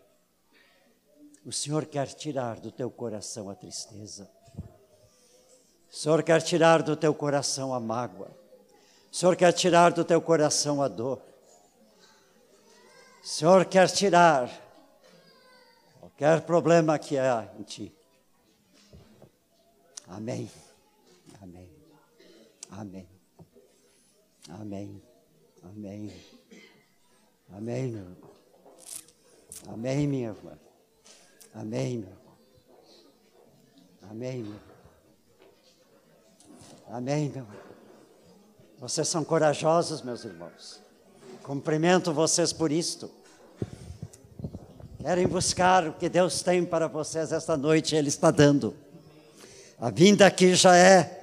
O 1.45 1.53
Senhor 1.53 1.87
quer 1.87 2.07
tirar 2.07 2.61
do 2.61 2.70
teu 2.70 2.89
coração 2.89 3.51
a 3.51 3.55
tristeza. 3.55 4.31
O 5.91 5.95
Senhor 5.95 6.22
quer 6.22 6.41
tirar 6.41 6.83
do 6.83 6.97
teu 6.97 7.12
coração 7.12 7.75
a 7.75 7.81
mágoa. 7.81 8.31
O 9.11 9.16
Senhor 9.16 9.35
quer 9.35 9.53
tirar 9.53 9.93
do 9.93 10.05
teu 10.05 10.20
coração 10.20 10.81
a 10.81 10.89
dor. 10.89 11.20
O 13.22 13.27
Senhor 13.27 13.64
quer 13.64 13.91
tirar 13.91 14.49
qualquer 15.99 16.43
problema 16.43 16.97
que 16.97 17.18
há 17.18 17.53
em 17.59 17.62
ti. 17.64 17.93
Amém. 20.07 20.49
Amém. 21.43 21.70
Amém. 22.70 23.09
Amém. 24.49 25.03
Amém. 25.62 26.34
Amém, 27.57 27.86
meu 27.86 28.02
irmão. 28.02 28.30
Amém, 29.68 30.09
minha 30.09 30.28
irmã. 30.30 30.59
Amém, 31.55 31.98
meu 31.98 32.09
irmão. 32.09 32.34
Amém, 34.11 34.42
meu 34.42 34.52
irmão. 34.52 34.61
Amém, 36.88 37.28
meu 37.28 37.42
irmão. 37.42 37.57
Vocês 38.80 39.07
são 39.07 39.22
corajosos, 39.22 40.02
meus 40.02 40.24
irmãos. 40.24 40.80
Cumprimento 41.44 42.12
vocês 42.12 42.52
por 42.52 42.72
isto. 42.72 43.09
Querem 45.00 45.28
buscar 45.28 45.86
o 45.86 45.92
que 45.92 46.09
Deus 46.09 46.42
tem 46.42 46.64
para 46.64 46.88
vocês 46.88 47.30
esta 47.30 47.57
noite, 47.57 47.94
Ele 47.94 48.09
está 48.09 48.32
dando. 48.32 48.74
A 49.78 49.90
vinda 49.90 50.26
aqui 50.26 50.57
já 50.57 50.76
é 50.76 51.22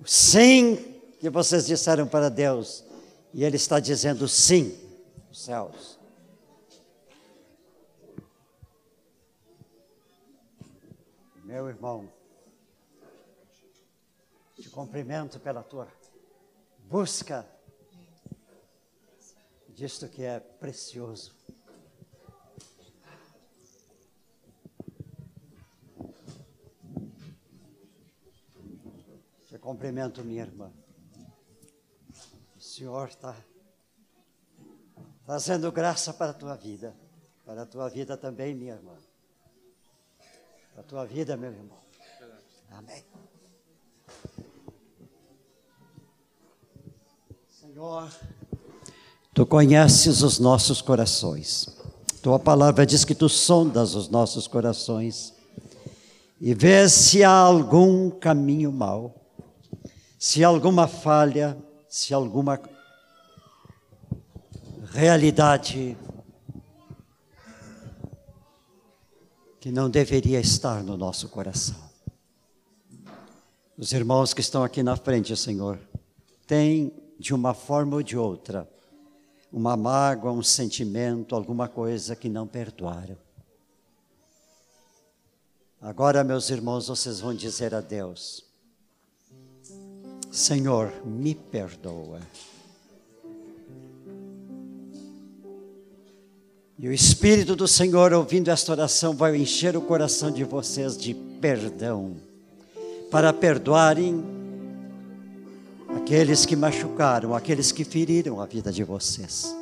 o 0.00 0.06
sim 0.06 0.76
que 1.18 1.28
vocês 1.28 1.66
disseram 1.66 2.06
para 2.06 2.28
Deus, 2.28 2.84
e 3.34 3.42
Ele 3.42 3.56
está 3.56 3.80
dizendo 3.80 4.28
sim, 4.28 4.85
céus. 5.36 5.98
Meu 11.44 11.68
irmão, 11.68 12.10
te 14.54 14.68
cumprimento 14.70 15.38
pela 15.38 15.62
tua 15.62 15.86
busca 16.78 17.46
disto 19.68 20.08
que 20.08 20.24
é 20.24 20.40
precioso. 20.40 21.36
Te 29.44 29.58
cumprimento, 29.58 30.24
minha 30.24 30.42
irmã. 30.42 30.72
O 32.56 32.60
Senhor 32.60 33.08
está 33.08 33.36
trazendo 35.26 35.72
graça 35.72 36.14
para 36.14 36.30
a 36.30 36.34
tua 36.34 36.54
vida, 36.54 36.94
para 37.44 37.62
a 37.62 37.66
tua 37.66 37.88
vida 37.88 38.16
também, 38.16 38.54
minha 38.54 38.74
irmã. 38.74 38.92
Para 40.72 40.80
a 40.80 40.84
tua 40.84 41.04
vida, 41.04 41.36
meu 41.36 41.50
irmão. 41.50 41.78
Amém. 42.70 43.04
Senhor, 47.48 48.08
tu 49.34 49.44
conheces 49.44 50.22
os 50.22 50.38
nossos 50.38 50.80
corações. 50.80 51.66
Tua 52.22 52.38
palavra 52.38 52.86
diz 52.86 53.04
que 53.04 53.14
tu 53.14 53.28
sondas 53.28 53.94
os 53.94 54.08
nossos 54.08 54.46
corações 54.46 55.34
e 56.40 56.54
vês 56.54 56.92
se 56.92 57.24
há 57.24 57.30
algum 57.30 58.10
caminho 58.10 58.70
mau, 58.70 59.14
se 60.18 60.44
há 60.44 60.48
alguma 60.48 60.86
falha, 60.86 61.56
se 61.88 62.12
há 62.12 62.16
alguma 62.16 62.60
realidade 64.96 65.94
que 69.60 69.70
não 69.70 69.90
deveria 69.90 70.40
estar 70.40 70.82
no 70.82 70.96
nosso 70.96 71.28
coração. 71.28 71.76
Os 73.76 73.92
irmãos 73.92 74.32
que 74.32 74.40
estão 74.40 74.64
aqui 74.64 74.82
na 74.82 74.96
frente, 74.96 75.36
Senhor, 75.36 75.78
têm 76.46 76.90
de 77.18 77.34
uma 77.34 77.52
forma 77.52 77.96
ou 77.96 78.02
de 78.02 78.16
outra, 78.16 78.66
uma 79.52 79.76
mágoa, 79.76 80.32
um 80.32 80.42
sentimento, 80.42 81.34
alguma 81.34 81.68
coisa 81.68 82.16
que 82.16 82.30
não 82.30 82.46
perdoaram. 82.46 83.18
Agora, 85.78 86.24
meus 86.24 86.48
irmãos, 86.48 86.88
vocês 86.88 87.20
vão 87.20 87.34
dizer 87.34 87.74
a 87.74 87.82
Deus: 87.82 88.46
Senhor, 90.32 90.90
me 91.04 91.34
perdoa. 91.34 92.20
E 96.78 96.88
o 96.88 96.92
Espírito 96.92 97.56
do 97.56 97.66
Senhor, 97.66 98.12
ouvindo 98.12 98.50
esta 98.50 98.70
oração, 98.70 99.14
vai 99.14 99.34
encher 99.34 99.74
o 99.78 99.80
coração 99.80 100.30
de 100.30 100.44
vocês 100.44 100.94
de 100.94 101.14
perdão, 101.14 102.16
para 103.10 103.32
perdoarem 103.32 104.22
aqueles 105.96 106.44
que 106.44 106.54
machucaram, 106.54 107.34
aqueles 107.34 107.72
que 107.72 107.82
feriram 107.82 108.42
a 108.42 108.46
vida 108.46 108.70
de 108.70 108.84
vocês. 108.84 109.56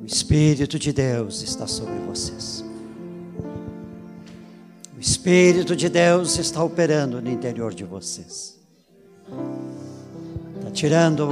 O 0.00 0.06
Espírito 0.06 0.78
de 0.78 0.90
Deus 0.90 1.42
está 1.42 1.66
sobre 1.66 1.98
vocês. 2.06 2.64
O 4.96 5.00
Espírito 5.00 5.76
de 5.76 5.90
Deus 5.90 6.38
está 6.38 6.64
operando 6.64 7.20
no 7.20 7.30
interior 7.30 7.74
de 7.74 7.84
vocês. 7.84 8.58
Está 10.56 10.70
tirando 10.70 11.28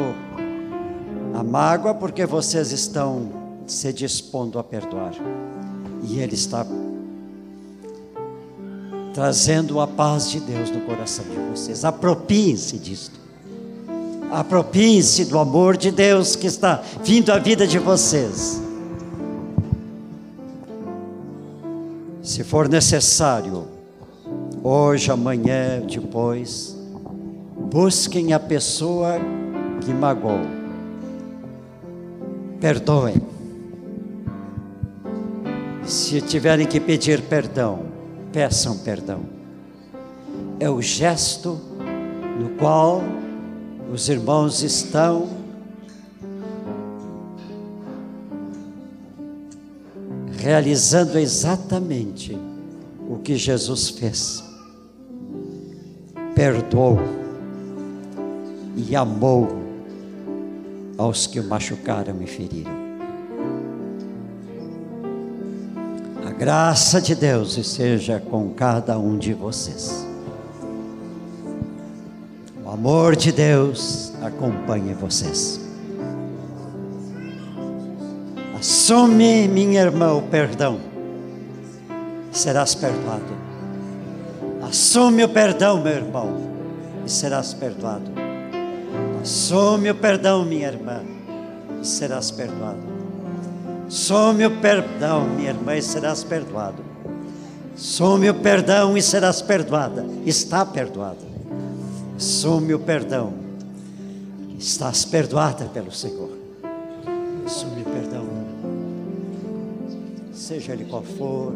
a 1.32 1.42
mágoa 1.42 1.94
porque 1.94 2.26
vocês 2.26 2.70
estão 2.70 3.45
se 3.66 3.92
dispondo 3.92 4.58
a 4.58 4.64
perdoar. 4.64 5.14
E 6.02 6.18
Ele 6.20 6.34
está 6.34 6.66
trazendo 9.12 9.80
a 9.80 9.86
paz 9.86 10.30
de 10.30 10.40
Deus 10.40 10.70
no 10.70 10.82
coração 10.82 11.24
de 11.24 11.36
vocês. 11.50 11.84
Apropiem-se 11.84 12.78
disto. 12.78 13.18
Apropiem-se 14.30 15.24
do 15.24 15.38
amor 15.38 15.76
de 15.76 15.90
Deus 15.90 16.36
que 16.36 16.46
está 16.46 16.82
vindo 17.02 17.30
à 17.30 17.38
vida 17.38 17.66
de 17.66 17.78
vocês. 17.78 18.60
Se 22.22 22.44
for 22.44 22.68
necessário, 22.68 23.66
hoje, 24.62 25.10
amanhã, 25.10 25.80
depois, 25.80 26.76
busquem 27.70 28.32
a 28.32 28.40
pessoa 28.40 29.18
que 29.80 29.94
magoou. 29.94 30.40
Perdoem. 32.60 33.35
Se 35.86 36.20
tiverem 36.20 36.66
que 36.66 36.80
pedir 36.80 37.22
perdão, 37.22 37.86
peçam 38.32 38.76
perdão. 38.78 39.20
É 40.58 40.68
o 40.68 40.82
gesto 40.82 41.60
no 42.40 42.50
qual 42.58 43.02
os 43.92 44.08
irmãos 44.08 44.64
estão 44.64 45.28
realizando 50.38 51.18
exatamente 51.18 52.36
o 53.08 53.18
que 53.18 53.36
Jesus 53.36 53.88
fez. 53.90 54.42
Perdoou 56.34 56.98
e 58.76 58.96
amou 58.96 59.48
aos 60.98 61.26
que 61.28 61.38
o 61.38 61.44
machucaram 61.44 62.20
e 62.20 62.26
feriram. 62.26 62.75
Graça 66.38 67.00
de 67.00 67.14
Deus 67.14 67.56
esteja 67.56 68.20
com 68.20 68.50
cada 68.50 68.98
um 68.98 69.16
de 69.16 69.32
vocês. 69.32 70.06
O 72.62 72.68
amor 72.68 73.16
de 73.16 73.32
Deus 73.32 74.12
acompanhe 74.22 74.92
vocês. 74.92 75.60
Assume, 78.58 79.48
minha 79.48 79.80
irmã, 79.80 80.12
o 80.12 80.22
perdão, 80.22 80.78
serás 82.32 82.74
perdoado. 82.74 83.46
Assume 84.62 85.24
o 85.24 85.28
perdão, 85.28 85.80
meu 85.80 85.92
irmão, 85.92 86.50
e 87.06 87.10
serás 87.10 87.54
perdoado. 87.54 88.10
Assume 89.22 89.90
o 89.90 89.94
perdão, 89.94 90.44
minha 90.44 90.68
irmã, 90.68 91.02
e 91.80 91.86
serás 91.86 92.30
perdoado. 92.30 92.95
Assume 93.86 94.46
o 94.46 94.60
perdão, 94.60 95.26
minha 95.28 95.50
irmã, 95.50 95.76
e 95.76 95.82
serás 95.82 96.24
perdoado. 96.24 96.82
Assume 97.74 98.30
o 98.30 98.34
perdão 98.34 98.96
e 98.96 99.02
serás 99.02 99.42
perdoada. 99.42 100.04
Está 100.24 100.64
perdoada. 100.64 101.26
Assume 102.16 102.74
o 102.74 102.78
perdão. 102.78 103.32
Estás 104.58 105.04
perdoada 105.04 105.66
pelo 105.66 105.92
Senhor. 105.92 106.30
Assume 107.44 107.82
o 107.82 107.84
perdão 107.84 108.36
seja 110.46 110.74
ele 110.74 110.84
qual 110.84 111.02
for, 111.02 111.52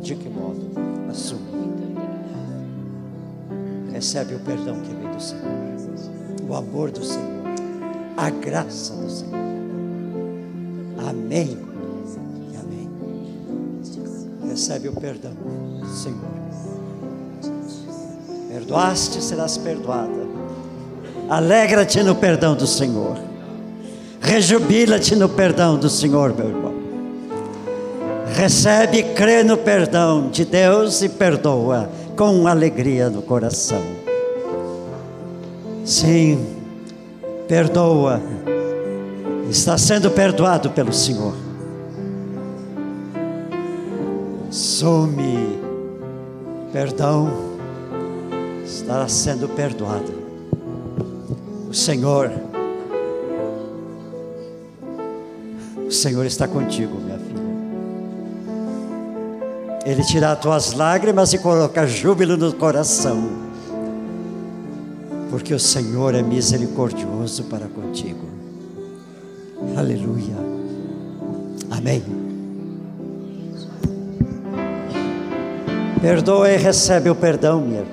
de 0.00 0.14
que 0.14 0.28
modo, 0.28 0.70
assume. 1.10 1.66
Recebe 3.92 4.34
o 4.34 4.40
perdão 4.40 4.80
que 4.80 4.94
vem 4.94 5.10
do 5.10 5.22
Senhor, 5.22 5.42
o 6.48 6.54
amor 6.54 6.90
do 6.90 7.04
Senhor, 7.04 7.44
a 8.16 8.30
graça 8.30 8.94
do 8.94 9.10
Senhor. 9.10 9.55
Amém 11.06 11.56
e 12.52 12.56
amém. 12.56 12.90
Recebe 14.48 14.88
o 14.88 14.92
perdão 14.92 15.32
Senhor. 16.02 16.36
Perdoaste, 18.50 19.22
serás 19.22 19.56
perdoada. 19.56 20.26
Alegra-te 21.28 22.02
no 22.02 22.14
perdão 22.14 22.54
do 22.54 22.66
Senhor. 22.66 23.16
Rejubila-te 24.20 25.14
no 25.14 25.28
perdão 25.28 25.78
do 25.78 25.88
Senhor, 25.88 26.34
meu 26.34 26.48
irmão 26.48 26.86
recebe, 28.36 29.02
crê 29.14 29.42
no 29.42 29.56
perdão 29.56 30.28
de 30.28 30.44
Deus 30.44 31.00
e 31.00 31.08
perdoa 31.08 31.88
com 32.14 32.46
alegria 32.46 33.08
no 33.08 33.22
coração. 33.22 33.80
Sim, 35.84 36.44
perdoa, 37.48 38.20
está 39.50 39.78
sendo 39.78 40.10
perdoado 40.10 40.70
pelo 40.70 40.92
Senhor. 40.92 41.34
Some, 44.50 45.58
perdão, 46.72 47.30
estará 48.64 49.08
sendo 49.08 49.48
perdoado. 49.48 50.12
O 51.68 51.74
Senhor, 51.74 52.30
o 55.86 55.90
Senhor 55.90 56.24
está 56.24 56.48
contigo, 56.48 56.98
minha 56.98 57.18
filha. 57.18 57.36
Ele 59.84 60.02
tira 60.02 60.32
as 60.32 60.40
tuas 60.40 60.72
lágrimas 60.72 61.32
e 61.32 61.38
coloca 61.38 61.86
júbilo 61.86 62.36
no 62.36 62.52
coração. 62.52 63.46
Porque 65.30 65.54
o 65.54 65.60
Senhor 65.60 66.14
é 66.14 66.22
misericordioso 66.22 67.44
para 67.44 67.66
contigo. 67.68 68.25
Aleluia. 69.76 70.34
Amém. 71.70 72.02
Perdoa 76.00 76.50
e 76.50 76.56
recebe 76.56 77.10
o 77.10 77.14
perdão, 77.14 77.60
minha. 77.60 77.84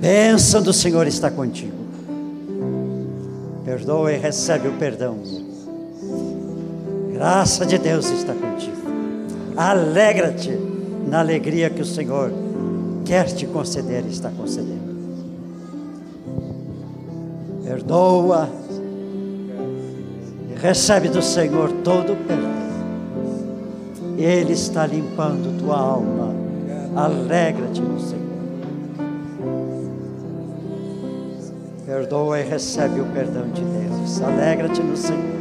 Bênção 0.00 0.62
do 0.62 0.72
Senhor 0.72 1.08
está 1.08 1.28
contigo. 1.28 1.76
Perdoa 3.64 4.12
e 4.12 4.16
recebe 4.16 4.68
o 4.68 4.72
perdão. 4.74 5.16
Graça 7.12 7.66
de 7.66 7.78
Deus 7.78 8.08
está 8.10 8.32
contigo. 8.34 8.76
Alegra-te 9.56 10.52
na 11.08 11.18
alegria 11.18 11.68
que 11.68 11.82
o 11.82 11.84
Senhor 11.84 12.30
quer 13.04 13.24
te 13.24 13.44
conceder 13.44 14.04
e 14.06 14.10
está 14.10 14.30
concedendo. 14.30 14.96
Perdoa 17.64 18.48
recebe 20.60 21.08
do 21.08 21.22
Senhor 21.22 21.70
todo 21.84 22.12
o 22.12 22.16
perdão. 22.16 22.58
Ele 24.16 24.52
está 24.52 24.86
limpando 24.86 25.58
tua 25.58 25.78
alma. 25.78 26.34
Alegra-te 26.96 27.80
no 27.80 28.00
Senhor. 28.00 28.18
Perdoa 31.86 32.40
e 32.40 32.42
recebe 32.42 33.00
o 33.00 33.06
perdão 33.06 33.48
de 33.48 33.62
Deus. 33.62 34.20
Alegra-te 34.20 34.82
no 34.82 34.96
Senhor. 34.96 35.38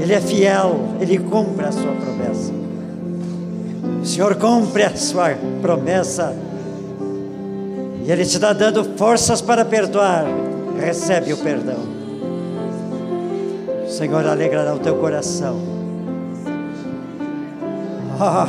Ele 0.00 0.14
é 0.14 0.20
fiel, 0.20 0.80
ele 1.00 1.18
cumpre 1.18 1.66
a 1.66 1.72
sua 1.72 1.92
promessa. 1.92 2.52
O 4.02 4.06
Senhor 4.06 4.34
cumpre 4.36 4.84
a 4.84 4.96
sua 4.96 5.36
promessa. 5.60 6.34
E 8.04 8.10
Ele 8.10 8.24
te 8.24 8.34
está 8.34 8.52
dando 8.52 8.84
forças 8.96 9.40
para 9.40 9.64
perdoar. 9.64 10.24
Recebe 10.76 11.32
o 11.32 11.36
perdão. 11.36 11.91
Senhor 13.92 14.26
alegrará 14.26 14.74
o 14.74 14.78
teu 14.78 14.96
coração. 14.96 15.60
Ah, 18.18 18.48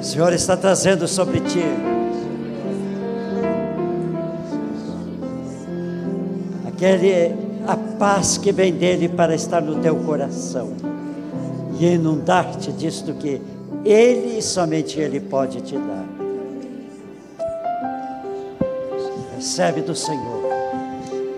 o 0.00 0.02
Senhor 0.02 0.32
está 0.32 0.56
trazendo 0.56 1.06
sobre 1.06 1.40
ti. 1.40 1.62
Aquele, 6.66 7.34
a 7.66 7.76
paz 7.98 8.36
que 8.36 8.52
vem 8.52 8.72
dele 8.72 9.08
para 9.08 9.34
estar 9.34 9.62
no 9.62 9.76
teu 9.76 9.96
coração 9.96 10.72
e 11.78 11.94
inundar-te 11.94 12.72
disto 12.72 13.14
que 13.14 13.40
ele 13.84 14.38
e 14.38 14.42
somente 14.42 14.98
Ele 14.98 15.20
pode 15.20 15.60
te 15.60 15.76
dar. 15.76 16.04
Recebe 19.36 19.82
do 19.82 19.94
Senhor 19.94 20.44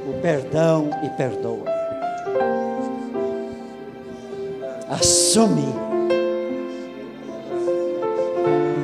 o 0.08 0.20
perdão 0.22 0.88
e 1.04 1.10
perdoa. 1.10 1.79
Assume. 4.90 5.72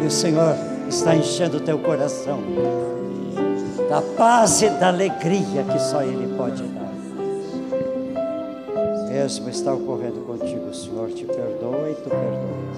E 0.03 0.07
o 0.07 0.11
Senhor 0.11 0.55
está 0.89 1.17
enchendo 1.17 1.57
o 1.57 1.61
teu 1.61 1.79
coração 1.81 2.39
da 3.91 4.01
paz 4.01 4.63
e 4.63 4.71
da 4.71 4.89
alegria 4.89 5.65
que 5.65 5.79
só 5.81 6.03
Ele 6.03 6.33
pode 6.37 6.63
dar. 6.63 6.87
Mesmo 9.09 9.49
está 9.49 9.73
ocorrendo 9.73 10.21
contigo, 10.21 10.69
o 10.69 10.75
Senhor 10.75 11.11
te 11.11 11.25
perdoa 11.25 11.91
e 11.91 11.95
tu 11.95 12.09
perdoas. 12.11 12.77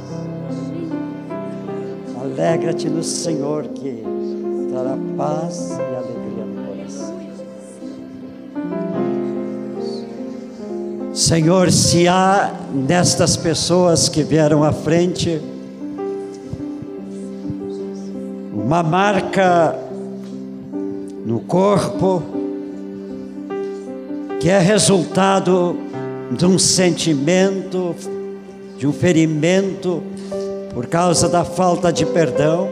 Alegra-te 2.22 2.88
no 2.88 3.02
Senhor 3.02 3.64
que 3.68 4.02
trará 4.70 4.96
paz 5.16 5.70
e 5.72 5.96
alegria 5.96 6.17
Senhor, 11.18 11.72
se 11.72 12.06
há 12.06 12.54
nestas 12.72 13.36
pessoas 13.36 14.08
que 14.08 14.22
vieram 14.22 14.62
à 14.62 14.70
frente 14.70 15.42
uma 18.54 18.84
marca 18.84 19.76
no 21.26 21.40
corpo 21.40 22.22
que 24.38 24.48
é 24.48 24.60
resultado 24.60 25.76
de 26.30 26.46
um 26.46 26.56
sentimento, 26.56 27.96
de 28.78 28.86
um 28.86 28.92
ferimento 28.92 30.00
por 30.72 30.86
causa 30.86 31.28
da 31.28 31.44
falta 31.44 31.92
de 31.92 32.06
perdão, 32.06 32.68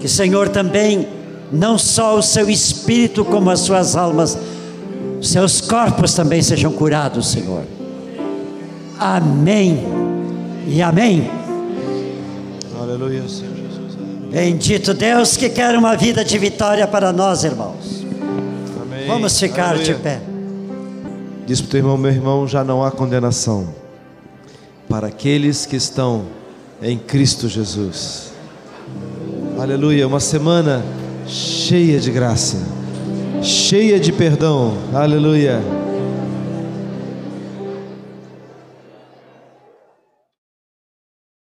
que 0.00 0.08
Senhor 0.08 0.48
também 0.48 1.06
não 1.52 1.78
só 1.78 2.18
o 2.18 2.22
seu 2.22 2.50
espírito 2.50 3.24
como 3.24 3.48
as 3.48 3.60
suas 3.60 3.94
almas 3.94 4.36
seus 5.20 5.60
corpos 5.60 6.14
também 6.14 6.42
sejam 6.42 6.72
curados, 6.72 7.30
Senhor. 7.30 7.64
Amém 8.98 9.84
e 10.66 10.82
amém. 10.82 11.30
Aleluia, 12.80 13.28
Senhor 13.28 13.54
Jesus. 13.54 13.96
Bendito 14.30 14.94
Deus 14.94 15.36
que 15.36 15.48
quer 15.48 15.76
uma 15.76 15.96
vida 15.96 16.24
de 16.24 16.36
vitória 16.38 16.86
para 16.86 17.12
nós, 17.12 17.44
irmãos. 17.44 18.04
Amém. 18.82 19.06
Vamos 19.06 19.38
ficar 19.38 19.70
Aleluia. 19.70 19.94
de 19.94 19.94
pé. 19.94 20.20
Diz 21.46 21.60
para 21.60 21.66
o 21.66 21.70
teu 21.70 21.78
irmão, 21.78 21.96
meu 21.96 22.10
irmão, 22.10 22.46
já 22.46 22.62
não 22.62 22.84
há 22.84 22.90
condenação 22.90 23.68
para 24.88 25.06
aqueles 25.06 25.66
que 25.66 25.76
estão 25.76 26.26
em 26.82 26.98
Cristo 26.98 27.48
Jesus. 27.48 28.32
Aleluia, 29.58 30.06
uma 30.06 30.20
semana 30.20 30.84
cheia 31.26 31.98
de 31.98 32.10
graça, 32.10 32.58
cheia 33.42 33.98
de 34.00 34.12
perdão. 34.12 34.74
Aleluia. 34.92 35.77